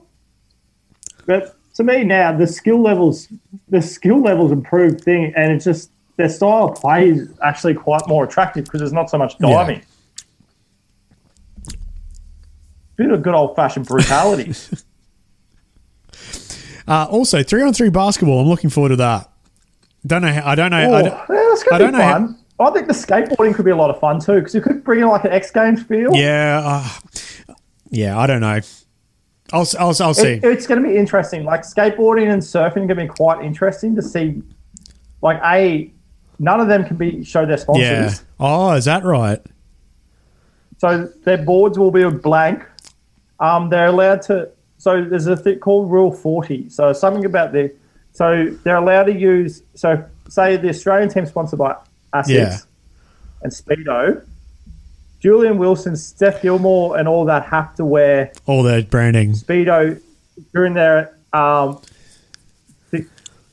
But 1.25 1.55
to 1.75 1.83
me 1.83 2.03
now, 2.03 2.31
the 2.37 2.47
skill 2.47 2.81
levels, 2.81 3.27
the 3.69 3.81
skill 3.81 4.21
levels 4.21 4.51
improved 4.51 5.01
thing, 5.01 5.33
and 5.35 5.51
it's 5.51 5.65
just 5.65 5.91
their 6.17 6.29
style 6.29 6.69
of 6.69 6.75
play 6.79 7.09
is 7.09 7.29
actually 7.43 7.73
quite 7.73 8.01
more 8.07 8.23
attractive 8.23 8.65
because 8.65 8.79
there's 8.79 8.93
not 8.93 9.09
so 9.09 9.17
much 9.17 9.37
diving. 9.37 9.81
Bit 12.95 13.11
of 13.11 13.21
good 13.21 13.35
old 13.35 13.55
fashioned 13.55 13.85
brutality. 13.87 14.53
Uh, 16.87 17.07
also, 17.09 17.41
three 17.41 17.63
on 17.63 17.73
three 17.73 17.89
basketball. 17.89 18.39
I'm 18.39 18.47
looking 18.47 18.69
forward 18.69 18.89
to 18.89 18.95
that. 18.97 19.31
Don't 20.05 20.21
know. 20.21 20.31
How, 20.31 20.51
I 20.51 20.53
don't 20.53 20.69
know. 20.69 20.91
oh, 20.91 20.93
I 20.93 21.01
don't, 21.01 21.27
that's 21.27 21.63
I 21.63 21.65
gonna 21.65 21.79
don't 21.79 21.91
be 21.93 21.97
know 21.97 22.03
how- 22.59 22.67
I 22.67 22.71
think 22.73 22.85
the 22.87 22.93
skateboarding 22.93 23.55
could 23.55 23.65
be 23.65 23.71
a 23.71 23.75
lot 23.75 23.89
of 23.89 23.99
fun 23.99 24.19
too 24.19 24.35
because 24.35 24.53
you 24.53 24.61
could 24.61 24.83
bring 24.83 24.99
in 24.99 25.07
like 25.07 25.23
an 25.25 25.31
X 25.31 25.49
Games 25.49 25.81
feel. 25.81 26.13
yeah. 26.15 26.61
Uh, 26.63 27.53
yeah. 27.89 28.19
I 28.19 28.27
don't 28.27 28.39
know. 28.39 28.59
I'll 29.51 29.67
I'll, 29.79 29.95
I'll 29.99 30.13
see. 30.13 30.33
It, 30.33 30.43
it's 30.43 30.67
going 30.67 30.79
to 30.83 30.87
be 30.87 30.95
interesting. 30.95 31.43
Like 31.43 31.61
skateboarding 31.61 32.31
and 32.31 32.39
surfing 32.39 32.67
are 32.83 32.85
going 32.85 32.87
to 32.89 32.95
be 32.95 33.07
quite 33.07 33.43
interesting 33.43 33.95
to 33.95 34.03
see. 34.03 34.43
Like 35.23 35.41
a, 35.43 35.91
none 36.39 36.59
of 36.59 36.67
them 36.67 36.85
can 36.85 36.97
be 36.97 37.23
show 37.23 37.45
their 37.45 37.57
sponsors, 37.57 37.83
yeah. 37.83 38.13
Oh, 38.39 38.71
is 38.73 38.85
that 38.85 39.03
right? 39.03 39.41
so 40.77 41.05
their 41.23 41.37
boards 41.37 41.79
will 41.79 41.91
be 41.91 42.01
a 42.01 42.11
blank. 42.11 42.63
Um, 43.39 43.69
they're 43.69 43.87
allowed 43.87 44.21
to. 44.23 44.49
So 44.77 45.03
there's 45.03 45.27
a 45.27 45.37
thing 45.37 45.59
called 45.59 45.89
Rule 45.91 46.11
Forty. 46.11 46.69
So 46.69 46.93
something 46.93 47.25
about 47.25 47.51
the. 47.53 47.73
So 48.13 48.49
they're 48.63 48.75
allowed 48.77 49.03
to 49.05 49.13
use. 49.13 49.63
So 49.75 50.03
say 50.29 50.57
the 50.57 50.69
Australian 50.69 51.09
team 51.09 51.25
sponsored 51.25 51.59
by 51.59 51.75
Asics 52.13 52.27
Yeah. 52.29 52.57
and 53.41 53.51
Speedo. 53.51 54.23
Julian 55.21 55.57
Wilson, 55.57 55.95
Steph 55.95 56.41
Gilmore, 56.43 56.97
and 56.99 57.07
all 57.07 57.25
that 57.25 57.45
have 57.47 57.73
to 57.75 57.85
wear 57.85 58.31
All 58.45 58.61
the 58.61 58.85
branding. 58.87 59.31
speedo 59.31 59.99
during 60.53 60.75
their 60.75 61.17
um, 61.33 61.81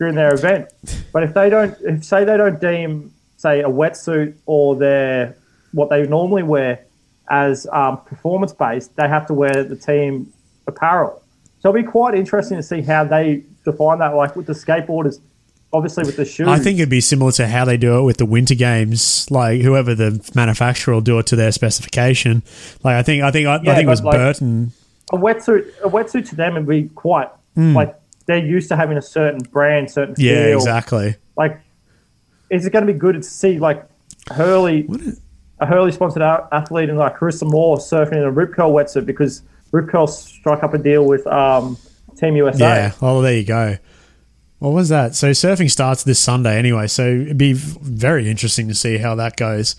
during 0.03 0.17
their 0.17 0.35
event. 0.35 0.69
But 1.13 1.23
if 1.23 1.33
they 1.33 1.49
don't, 1.49 1.77
if 1.83 2.03
say 2.05 2.25
they 2.25 2.37
don't 2.37 2.61
deem, 2.61 3.13
say, 3.37 3.61
a 3.61 3.69
wetsuit 3.69 4.35
or 4.47 4.75
their 4.75 5.37
what 5.71 5.91
they 5.91 6.05
normally 6.09 6.43
wear 6.43 6.85
as 7.31 7.69
um, 7.71 7.99
performance 7.99 8.53
based, 8.53 8.97
they 8.97 9.07
have 9.07 9.27
to 9.29 9.35
wear 9.35 9.63
the 9.63 9.77
team 9.77 10.33
apparel. 10.67 11.23
So 11.61 11.69
it'll 11.69 11.81
be 11.81 11.87
quite 11.89 12.17
interesting 12.17 12.57
to 12.57 12.63
see 12.65 12.83
how 12.83 13.05
they 13.05 13.45
define 13.65 14.01
that. 14.01 14.09
Like 14.17 14.35
with 14.35 14.47
the 14.47 14.55
skateboarders, 14.55 15.21
obviously 15.73 16.03
with 16.05 16.17
the 16.17 16.25
shoes. 16.25 16.49
I 16.49 16.59
think 16.59 16.81
it'd 16.81 16.91
be 16.91 17.01
similar 17.01 17.31
to 17.33 17.47
how 17.47 17.65
they 17.65 17.77
do 17.77 17.99
it 18.01 18.03
with 18.03 18.17
the 18.17 18.27
winter 18.27 18.57
games. 18.57 19.31
Like 19.31 19.61
whoever 19.61 19.95
the 19.95 20.21
manufacturer 20.35 20.95
will 20.95 21.01
do 21.01 21.21
it 21.21 21.27
to 21.27 21.37
their 21.37 21.53
specification. 21.53 22.43
Like 22.83 22.97
I 22.97 23.05
think 23.05 23.23
I 23.23 23.31
think 23.31 23.47
I, 23.47 23.61
Yeah, 23.63 23.71
I 23.71 23.75
think 23.77 23.87
it 23.87 23.91
was 23.91 24.03
like- 24.03 24.17
Burton. 24.17 24.73
a 25.13 25.17
wetsuit, 25.17 25.69
a 25.85 25.89
wetsuit 25.89 26.29
to 26.31 26.35
them 26.35 26.55
would 26.55 26.67
be 26.67 26.89
quite 26.89 27.29
like 27.55 27.95
they're 28.33 28.47
used 28.47 28.69
to 28.69 28.77
having 28.77 28.97
a 28.97 29.03
certain 29.03 29.41
brand, 29.41 29.91
certain. 29.91 30.15
Yeah, 30.19 30.47
feel. 30.47 30.59
exactly. 30.59 31.17
Like, 31.37 31.61
is 32.51 32.67
it 32.67 32.73
going 32.73 32.87
to 32.87 32.93
be 32.93 32.99
good 32.99 33.15
to 33.15 33.23
see 33.23 33.59
like 33.59 33.87
Hurley, 34.31 34.89
a 35.61 35.67
Hurley 35.67 35.93
sponsored 35.93 36.23
athlete, 36.23 36.89
and 36.89 36.99
like 36.99 37.17
Carissa 37.17 37.49
Moore 37.49 37.77
surfing 37.77 38.13
in 38.13 38.23
a 38.23 38.31
Rip 38.31 38.55
Curl 38.55 38.73
wetsuit 38.73 39.07
because 39.07 39.43
Rip 39.73 39.89
Curl 39.89 40.07
struck 40.07 40.63
up 40.63 40.75
a 40.75 40.79
deal 40.79 41.05
with 41.07 41.27
um, 41.27 41.77
Team 42.17 42.37
USA. 42.37 42.59
Yeah. 42.59 42.93
Well, 43.01 43.21
there 43.21 43.37
you 43.37 43.45
go. 43.45 43.77
What 44.59 44.71
was 44.71 44.89
that? 44.91 45.15
So 45.15 45.31
surfing 45.33 45.71
starts 45.71 46.05
this 46.05 46.21
Sunday 46.21 46.57
anyway. 46.57 46.87
So 46.87 47.07
it'd 47.07 47.39
be 47.39 47.53
very 47.53 48.31
interesting 48.31 48.69
to 48.69 48.75
see 48.75 48.99
how 48.99 49.15
that 49.17 49.37
goes. 49.37 49.75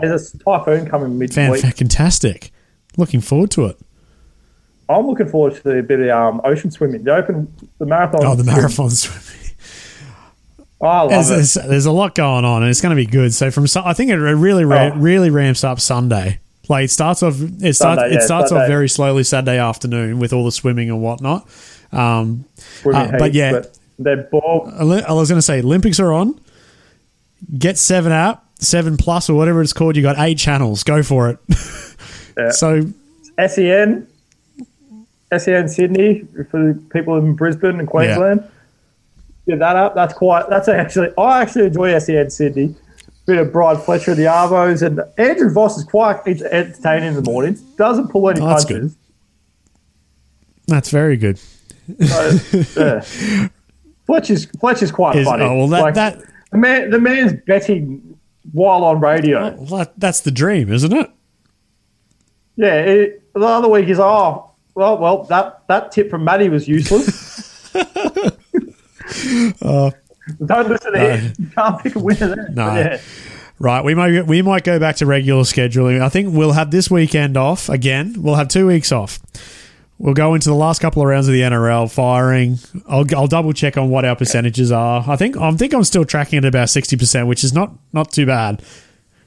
There's 0.00 0.34
a 0.34 0.38
typhoon 0.38 0.86
coming 0.86 1.28
Fan, 1.28 1.52
midweek. 1.52 1.76
fantastic. 1.76 2.50
Looking 2.96 3.20
forward 3.20 3.52
to 3.52 3.66
it. 3.66 3.78
I'm 4.88 5.06
looking 5.06 5.28
forward 5.28 5.54
to 5.62 5.78
a 5.78 5.82
bit 5.82 6.00
of 6.00 6.08
um, 6.10 6.40
ocean 6.44 6.70
swimming. 6.70 7.04
The 7.04 7.14
open, 7.14 7.52
the 7.78 7.86
marathon. 7.86 8.20
Oh, 8.24 8.34
the 8.34 8.44
marathon 8.44 8.90
swimming. 8.90 9.50
Oh, 10.80 10.86
I 10.86 11.00
love 11.02 11.10
There's, 11.10 11.30
it. 11.30 11.34
there's, 11.34 11.68
there's 11.68 11.86
a 11.86 11.92
lot 11.92 12.14
going 12.14 12.44
on, 12.44 12.62
and 12.62 12.70
it's 12.70 12.80
going 12.82 12.94
to 12.94 13.00
be 13.02 13.06
good. 13.06 13.32
So 13.32 13.50
from 13.50 13.66
I 13.84 13.94
think 13.94 14.10
it 14.10 14.16
really 14.16 14.64
ra- 14.64 14.90
Oh. 14.92 14.96
really 14.96 15.30
ramps 15.30 15.64
up 15.64 15.80
Sunday. 15.80 16.40
Like 16.68 16.84
it 16.86 16.90
starts 16.90 17.22
off 17.22 17.40
it 17.40 17.74
starts 17.74 17.78
Sunday, 17.78 18.06
it 18.08 18.12
yeah, 18.20 18.26
starts 18.26 18.52
off 18.52 18.66
very 18.66 18.88
slowly 18.88 19.22
Saturday 19.22 19.58
afternoon 19.58 20.18
with 20.18 20.32
all 20.32 20.44
the 20.44 20.52
swimming 20.52 20.90
and 20.90 21.00
whatnot. 21.02 21.46
Um, 21.92 22.44
uh, 22.86 23.18
but 23.18 23.34
yeah. 23.34 23.62
they're 23.98 24.24
ball. 24.24 24.70
I 24.78 25.12
was 25.12 25.28
going 25.28 25.38
to 25.38 25.42
say 25.42 25.60
Olympics 25.60 26.00
are 26.00 26.12
on. 26.12 26.38
Get 27.58 27.76
seven 27.78 28.12
app, 28.12 28.44
seven 28.58 28.96
plus, 28.96 29.28
or 29.28 29.34
whatever 29.36 29.60
it's 29.62 29.74
called. 29.74 29.96
You 29.96 30.02
got 30.02 30.18
eight 30.18 30.38
channels. 30.38 30.82
Go 30.84 31.02
for 31.02 31.30
it. 31.30 31.38
Yeah. 32.36 32.50
So 32.50 32.82
SEN, 33.46 34.08
SEN 35.38 35.68
Sydney 35.68 36.26
for 36.50 36.72
the 36.72 36.80
people 36.92 37.16
in 37.18 37.34
Brisbane 37.34 37.78
and 37.78 37.88
Queensland. 37.88 38.48
Get 39.46 39.58
that 39.58 39.76
up. 39.76 39.94
That's 39.94 40.14
quite. 40.14 40.48
That's 40.48 40.68
actually. 40.68 41.08
I 41.18 41.42
actually 41.42 41.66
enjoy 41.66 41.98
SEN 41.98 42.30
Sydney. 42.30 42.74
Bit 43.26 43.38
of 43.38 43.52
Brian 43.52 43.78
Fletcher 43.78 44.10
of 44.12 44.16
the 44.18 44.24
Arvos 44.24 44.82
and 44.82 45.00
Andrew 45.18 45.50
Voss 45.50 45.78
is 45.78 45.84
quite 45.84 46.20
ent- 46.26 46.42
entertaining 46.42 47.08
in 47.08 47.14
the 47.14 47.22
mornings. 47.22 47.60
Doesn't 47.62 48.08
pull 48.08 48.28
any 48.28 48.40
Oh, 48.40 48.46
that's 48.48 48.64
punches. 48.66 48.96
that's 50.66 50.90
very 50.90 51.16
good. 51.16 51.38
So, 51.38 52.38
yeah. 52.76 53.00
Fletcher's 54.06 54.44
Fletcher's 54.60 54.92
quite 54.92 55.16
Is- 55.16 55.26
funny. 55.26 55.44
oh, 55.44 55.56
well, 55.56 55.68
that- 55.68 55.82
Like, 55.82 55.94
that- 55.94 56.22
the 56.52 56.58
man 56.58 56.90
the 56.90 57.00
man's 57.00 57.32
betting 57.46 58.18
while 58.52 58.84
on 58.84 59.00
radio. 59.00 59.38
Oh, 59.38 59.56
well, 59.58 59.78
that, 59.78 59.98
that's 59.98 60.20
the 60.20 60.30
dream, 60.30 60.70
isn't 60.72 60.92
it? 60.92 61.10
Yeah, 62.56 62.74
it, 62.74 63.32
the 63.34 63.40
other 63.40 63.68
week 63.68 63.88
is 63.88 63.98
oh 63.98 64.50
well 64.74 64.98
well 64.98 65.24
that 65.24 65.66
that 65.68 65.92
tip 65.92 66.10
from 66.10 66.24
Matty 66.24 66.48
was 66.48 66.68
useless. 66.68 67.72
Don't 70.44 70.68
listen 70.68 70.92
to 70.92 70.98
him. 70.98 71.32
You 71.38 71.46
can't 71.48 71.82
pick 71.82 71.96
a 71.96 71.98
winner 71.98 72.34
there. 72.34 72.48
No. 72.50 72.74
Yeah. 72.74 73.00
Right, 73.60 73.84
we 73.84 73.94
might 73.94 74.26
we 74.26 74.42
might 74.42 74.64
go 74.64 74.80
back 74.80 74.96
to 74.96 75.06
regular 75.06 75.42
scheduling. 75.42 76.00
I 76.02 76.08
think 76.08 76.34
we'll 76.34 76.52
have 76.52 76.70
this 76.70 76.90
weekend 76.90 77.36
off 77.36 77.68
again. 77.68 78.14
We'll 78.18 78.34
have 78.34 78.48
two 78.48 78.66
weeks 78.66 78.90
off. 78.90 79.20
We'll 79.98 80.14
go 80.14 80.34
into 80.34 80.48
the 80.48 80.56
last 80.56 80.80
couple 80.80 81.02
of 81.02 81.08
rounds 81.08 81.28
of 81.28 81.34
the 81.34 81.42
NRL 81.42 81.90
firing. 81.90 82.58
I'll, 82.88 83.04
I'll 83.14 83.28
double 83.28 83.52
check 83.52 83.76
on 83.76 83.90
what 83.90 84.04
our 84.04 84.16
percentages 84.16 84.72
are. 84.72 85.04
I 85.06 85.14
think 85.14 85.36
I 85.36 85.52
think 85.52 85.72
I'm 85.72 85.84
still 85.84 86.04
tracking 86.04 86.38
at 86.38 86.44
about 86.44 86.68
sixty 86.68 86.96
percent, 86.96 87.28
which 87.28 87.44
is 87.44 87.52
not 87.52 87.72
not 87.92 88.10
too 88.10 88.26
bad. 88.26 88.60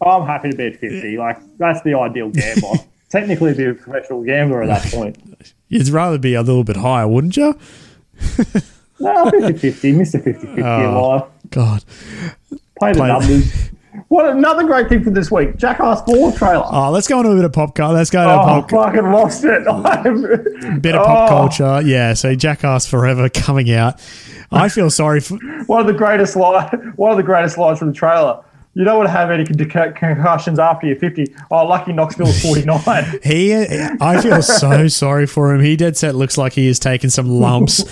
I'm 0.06 0.26
happy 0.28 0.52
to 0.52 0.58
be 0.58 0.68
at 0.68 0.78
50. 0.78 1.18
Like 1.18 1.38
that's 1.58 1.82
the 1.84 1.94
ideal 1.96 2.30
gambler. 2.30 2.78
Technically, 3.10 3.54
be 3.54 3.66
a 3.66 3.74
professional 3.74 4.24
gambler 4.24 4.64
at 4.64 4.68
that 4.84 4.92
point. 4.94 5.18
You'd 5.70 5.88
rather 5.90 6.18
be 6.18 6.34
a 6.34 6.42
little 6.42 6.64
bit 6.64 6.78
higher, 6.78 7.08
wouldn't 7.08 7.38
you? 7.38 7.58
No, 9.00 9.30
50 9.30 9.54
50, 9.60 9.94
Mr. 9.94 10.24
50 10.24 10.32
50 10.48 10.62
Oh. 10.64 10.66
Ah, 10.66 11.00
life. 11.08 11.24
God. 11.52 11.84
Play 12.80 12.94
the 12.94 12.98
Play- 12.98 13.08
numbers. 13.08 13.70
What 14.08 14.28
another 14.30 14.64
great 14.64 14.90
thing 14.90 15.04
for 15.04 15.10
this 15.12 15.30
week 15.32 15.56
Jackass 15.58 16.02
4 16.04 16.32
trailer. 16.32 16.66
Oh, 16.72 16.90
let's 16.92 17.08
go 17.08 17.20
into 17.20 17.32
a 17.32 17.36
bit 17.36 17.46
of 17.46 17.54
pop 17.54 17.76
culture. 17.76 17.94
Let's 17.94 18.10
go 18.10 18.24
to 18.24 18.34
Oh, 18.34 18.38
pop, 18.64 18.70
fucking 18.72 19.12
lost 19.12 19.44
it. 19.44 19.68
I'm, 19.70 20.80
bit 20.82 20.96
of 20.96 21.06
pop 21.06 21.30
Oh. 21.32 21.36
culture. 21.50 21.82
Yeah, 21.88 22.14
so 22.16 22.34
Jackass 22.34 22.88
Forever 22.88 23.30
coming 23.30 23.70
out. 23.72 24.02
I 24.52 24.68
feel 24.70 24.90
sorry 24.90 25.20
for. 25.20 25.38
one 25.68 25.82
of 25.82 25.88
the 25.88 25.94
greatest 25.94 26.36
line, 26.36 26.94
one 26.96 27.12
of 27.12 27.18
the 27.18 27.24
greatest 27.24 27.58
lines 27.60 27.78
from 27.78 27.90
the 27.90 27.94
trailer. 27.94 28.44
You 28.78 28.84
don't 28.84 28.98
want 28.98 29.08
to 29.08 29.12
have 29.12 29.32
any 29.32 29.44
concussions 29.44 30.60
after 30.60 30.86
you're 30.86 30.98
50. 30.98 31.34
Oh, 31.50 31.66
lucky 31.66 31.94
Knoxville's 31.94 32.40
49. 32.44 33.20
He, 33.24 33.52
I 33.56 34.22
feel 34.22 34.44
so 34.44 34.88
sorry 34.88 35.26
for 35.26 35.52
him. 35.52 35.62
He 35.62 35.76
dead 35.76 35.98
set 35.98 36.14
looks 36.14 36.38
like 36.38 36.54
he 36.54 36.68
has 36.68 36.78
taken 36.78 37.10
some 37.10 37.28
lumps. 37.28 37.84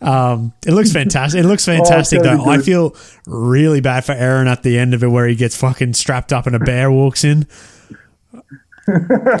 Um, 0.00 0.54
it 0.66 0.72
looks 0.72 0.92
fantastic. 0.92 1.44
It 1.44 1.46
looks 1.46 1.66
fantastic 1.66 2.22
gonna 2.22 2.42
though. 2.42 2.50
I 2.50 2.56
feel 2.56 2.96
really 3.26 3.82
bad 3.82 4.06
for 4.06 4.14
Ehren 4.14 4.46
at 4.46 4.62
the 4.62 4.78
end 4.78 4.94
of 4.94 5.04
it 5.04 5.08
where 5.08 5.26
he 5.26 5.34
gets 5.34 5.58
fucking 5.58 5.92
strapped 5.92 6.32
up 6.32 6.46
and 6.46 6.56
a 6.56 6.58
bear 6.58 6.90
walks 6.90 7.22
in. 7.22 7.46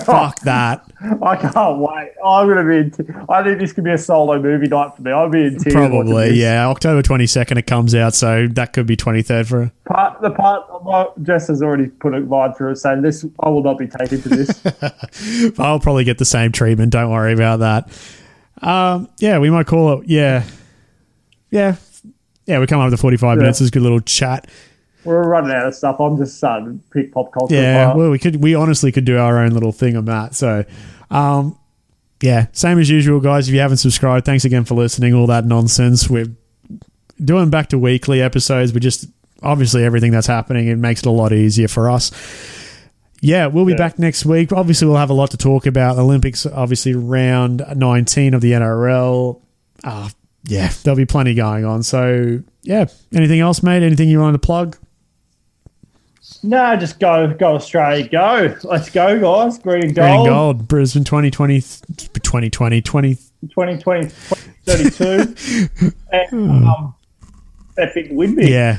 Fuck 0.04 0.40
that. 0.40 0.84
I 1.22 1.36
can't 1.36 1.78
wait. 1.78 2.12
I'm 2.24 2.48
gonna 2.48 2.64
be. 2.64 2.76
In 2.76 2.90
t- 2.90 3.04
I 3.28 3.42
think 3.42 3.58
this 3.58 3.72
could 3.72 3.84
be 3.84 3.92
a 3.92 3.98
solo 3.98 4.40
movie 4.40 4.68
night 4.68 4.94
for 4.94 5.02
me. 5.02 5.12
I'll 5.12 5.30
be 5.30 5.46
in 5.46 5.58
tears. 5.58 5.74
Probably, 5.74 6.34
yeah. 6.34 6.68
October 6.68 7.02
twenty 7.02 7.26
second 7.26 7.58
it 7.58 7.66
comes 7.66 7.94
out, 7.94 8.14
so 8.14 8.46
that 8.48 8.72
could 8.72 8.86
be 8.86 8.96
twenty 8.96 9.22
third 9.22 9.48
for. 9.48 9.72
Part 9.86 10.20
the 10.20 10.30
part. 10.30 10.84
My, 10.84 11.06
Jess 11.22 11.48
has 11.48 11.62
already 11.62 11.88
put 11.88 12.14
a 12.14 12.18
line 12.18 12.52
through 12.54 12.72
it 12.72 12.76
saying 12.76 13.02
this. 13.02 13.24
I 13.40 13.48
will 13.48 13.62
not 13.62 13.78
be 13.78 13.86
taken 13.86 14.20
to 14.22 14.28
this. 14.28 14.62
I'll 15.58 15.80
probably 15.80 16.04
get 16.04 16.18
the 16.18 16.24
same 16.24 16.52
treatment. 16.52 16.92
Don't 16.92 17.10
worry 17.10 17.32
about 17.32 17.60
that. 17.60 17.88
Um, 18.62 19.08
yeah, 19.18 19.38
we 19.38 19.48
might 19.50 19.66
call 19.66 20.00
it. 20.00 20.08
Yeah, 20.08 20.44
yeah, 21.50 21.76
yeah. 22.46 22.58
We 22.58 22.66
come 22.66 22.80
up 22.80 22.90
to 22.90 22.96
forty 22.98 23.16
five 23.16 23.38
minutes. 23.38 23.60
It's 23.60 23.70
a 23.70 23.72
good 23.72 23.82
little 23.82 24.00
chat. 24.00 24.48
We're 25.04 25.22
running 25.28 25.52
out 25.52 25.66
of 25.66 25.74
stuff. 25.74 25.98
I'm 26.00 26.16
just 26.16 26.36
starting 26.36 26.78
to 26.78 26.84
pick 26.90 27.12
pop 27.12 27.32
culture. 27.32 27.54
Yeah, 27.54 27.82
apart. 27.84 27.96
well, 27.96 28.10
we 28.10 28.18
could. 28.18 28.42
We 28.42 28.54
honestly 28.54 28.92
could 28.92 29.04
do 29.04 29.18
our 29.18 29.38
own 29.38 29.50
little 29.50 29.72
thing 29.72 29.96
on 29.96 30.04
that. 30.06 30.34
So, 30.34 30.64
um, 31.10 31.58
yeah, 32.22 32.46
same 32.52 32.78
as 32.78 32.90
usual, 32.90 33.20
guys. 33.20 33.48
If 33.48 33.54
you 33.54 33.60
haven't 33.60 33.78
subscribed, 33.78 34.26
thanks 34.26 34.44
again 34.44 34.64
for 34.64 34.74
listening. 34.74 35.14
All 35.14 35.26
that 35.28 35.46
nonsense. 35.46 36.08
We're 36.10 36.26
doing 37.22 37.48
back 37.50 37.68
to 37.70 37.78
weekly 37.78 38.20
episodes. 38.20 38.72
We 38.74 38.80
just 38.80 39.06
obviously 39.42 39.84
everything 39.84 40.12
that's 40.12 40.26
happening. 40.26 40.68
It 40.68 40.76
makes 40.76 41.00
it 41.00 41.06
a 41.06 41.10
lot 41.10 41.32
easier 41.32 41.68
for 41.68 41.90
us. 41.90 42.10
Yeah, 43.22 43.46
we'll 43.46 43.64
be 43.66 43.72
Yeah. 43.72 43.78
back 43.78 43.98
next 43.98 44.24
week. 44.26 44.52
Obviously, 44.52 44.86
we'll 44.88 44.96
have 44.96 45.10
a 45.10 45.14
lot 45.14 45.30
to 45.32 45.36
talk 45.36 45.66
about. 45.66 45.98
Olympics, 45.98 46.44
obviously, 46.46 46.94
round 46.94 47.62
19 47.76 48.34
of 48.34 48.40
the 48.40 48.52
NRL. 48.52 49.40
Uh, 49.84 50.08
yeah, 50.44 50.70
there'll 50.82 50.96
be 50.96 51.04
plenty 51.06 51.34
going 51.34 51.64
on. 51.66 51.82
So, 51.82 52.40
yeah, 52.62 52.86
anything 53.14 53.40
else, 53.40 53.62
mate? 53.62 53.82
Anything 53.82 54.08
you 54.08 54.20
wanted 54.20 54.40
to 54.40 54.46
plug? 54.46 54.76
No, 56.42 56.74
just 56.76 56.98
go, 56.98 57.32
go 57.34 57.54
Australia, 57.54 58.08
go. 58.08 58.56
Let's 58.64 58.88
go, 58.90 59.20
guys. 59.20 59.58
Green 59.58 59.84
and 59.84 59.94
gold. 59.94 60.06
Green 60.06 60.18
and 60.20 60.26
gold, 60.26 60.68
Brisbane 60.68 61.04
2020, 61.04 61.60
2020, 61.60 62.80
20. 62.80 63.14
2020, 63.14 64.08
2032. 64.08 65.92
and 66.12 66.50
um, 66.66 66.94
that 67.76 67.94
big 67.94 68.12
win 68.12 68.34
big. 68.36 68.48
Yeah. 68.48 68.78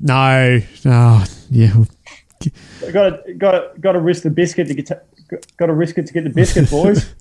No. 0.00 0.60
Oh, 0.84 1.24
yeah. 1.50 1.72
Got 2.92 3.24
to, 3.26 3.34
got 3.34 3.52
to, 3.52 3.80
got 3.80 3.92
to 3.92 4.00
risk 4.00 4.22
the 4.22 4.30
biscuit 4.30 4.68
to 4.68 4.74
get. 4.74 4.86
To, 4.86 5.00
got 5.56 5.66
to 5.66 5.74
risk 5.74 5.98
it 5.98 6.06
to 6.06 6.12
get 6.12 6.24
the 6.24 6.30
biscuit, 6.30 6.70
boys. 6.70 7.14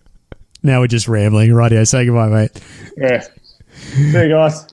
Now 0.64 0.82
we're 0.82 0.88
just 0.88 1.08
rambling. 1.08 1.54
Radio, 1.54 1.84
say 1.86 2.06
goodbye, 2.06 2.28
mate. 2.28 2.62
yeah. 2.98 3.24
See 3.72 4.12
you 4.12 4.30
guys. 4.30 4.66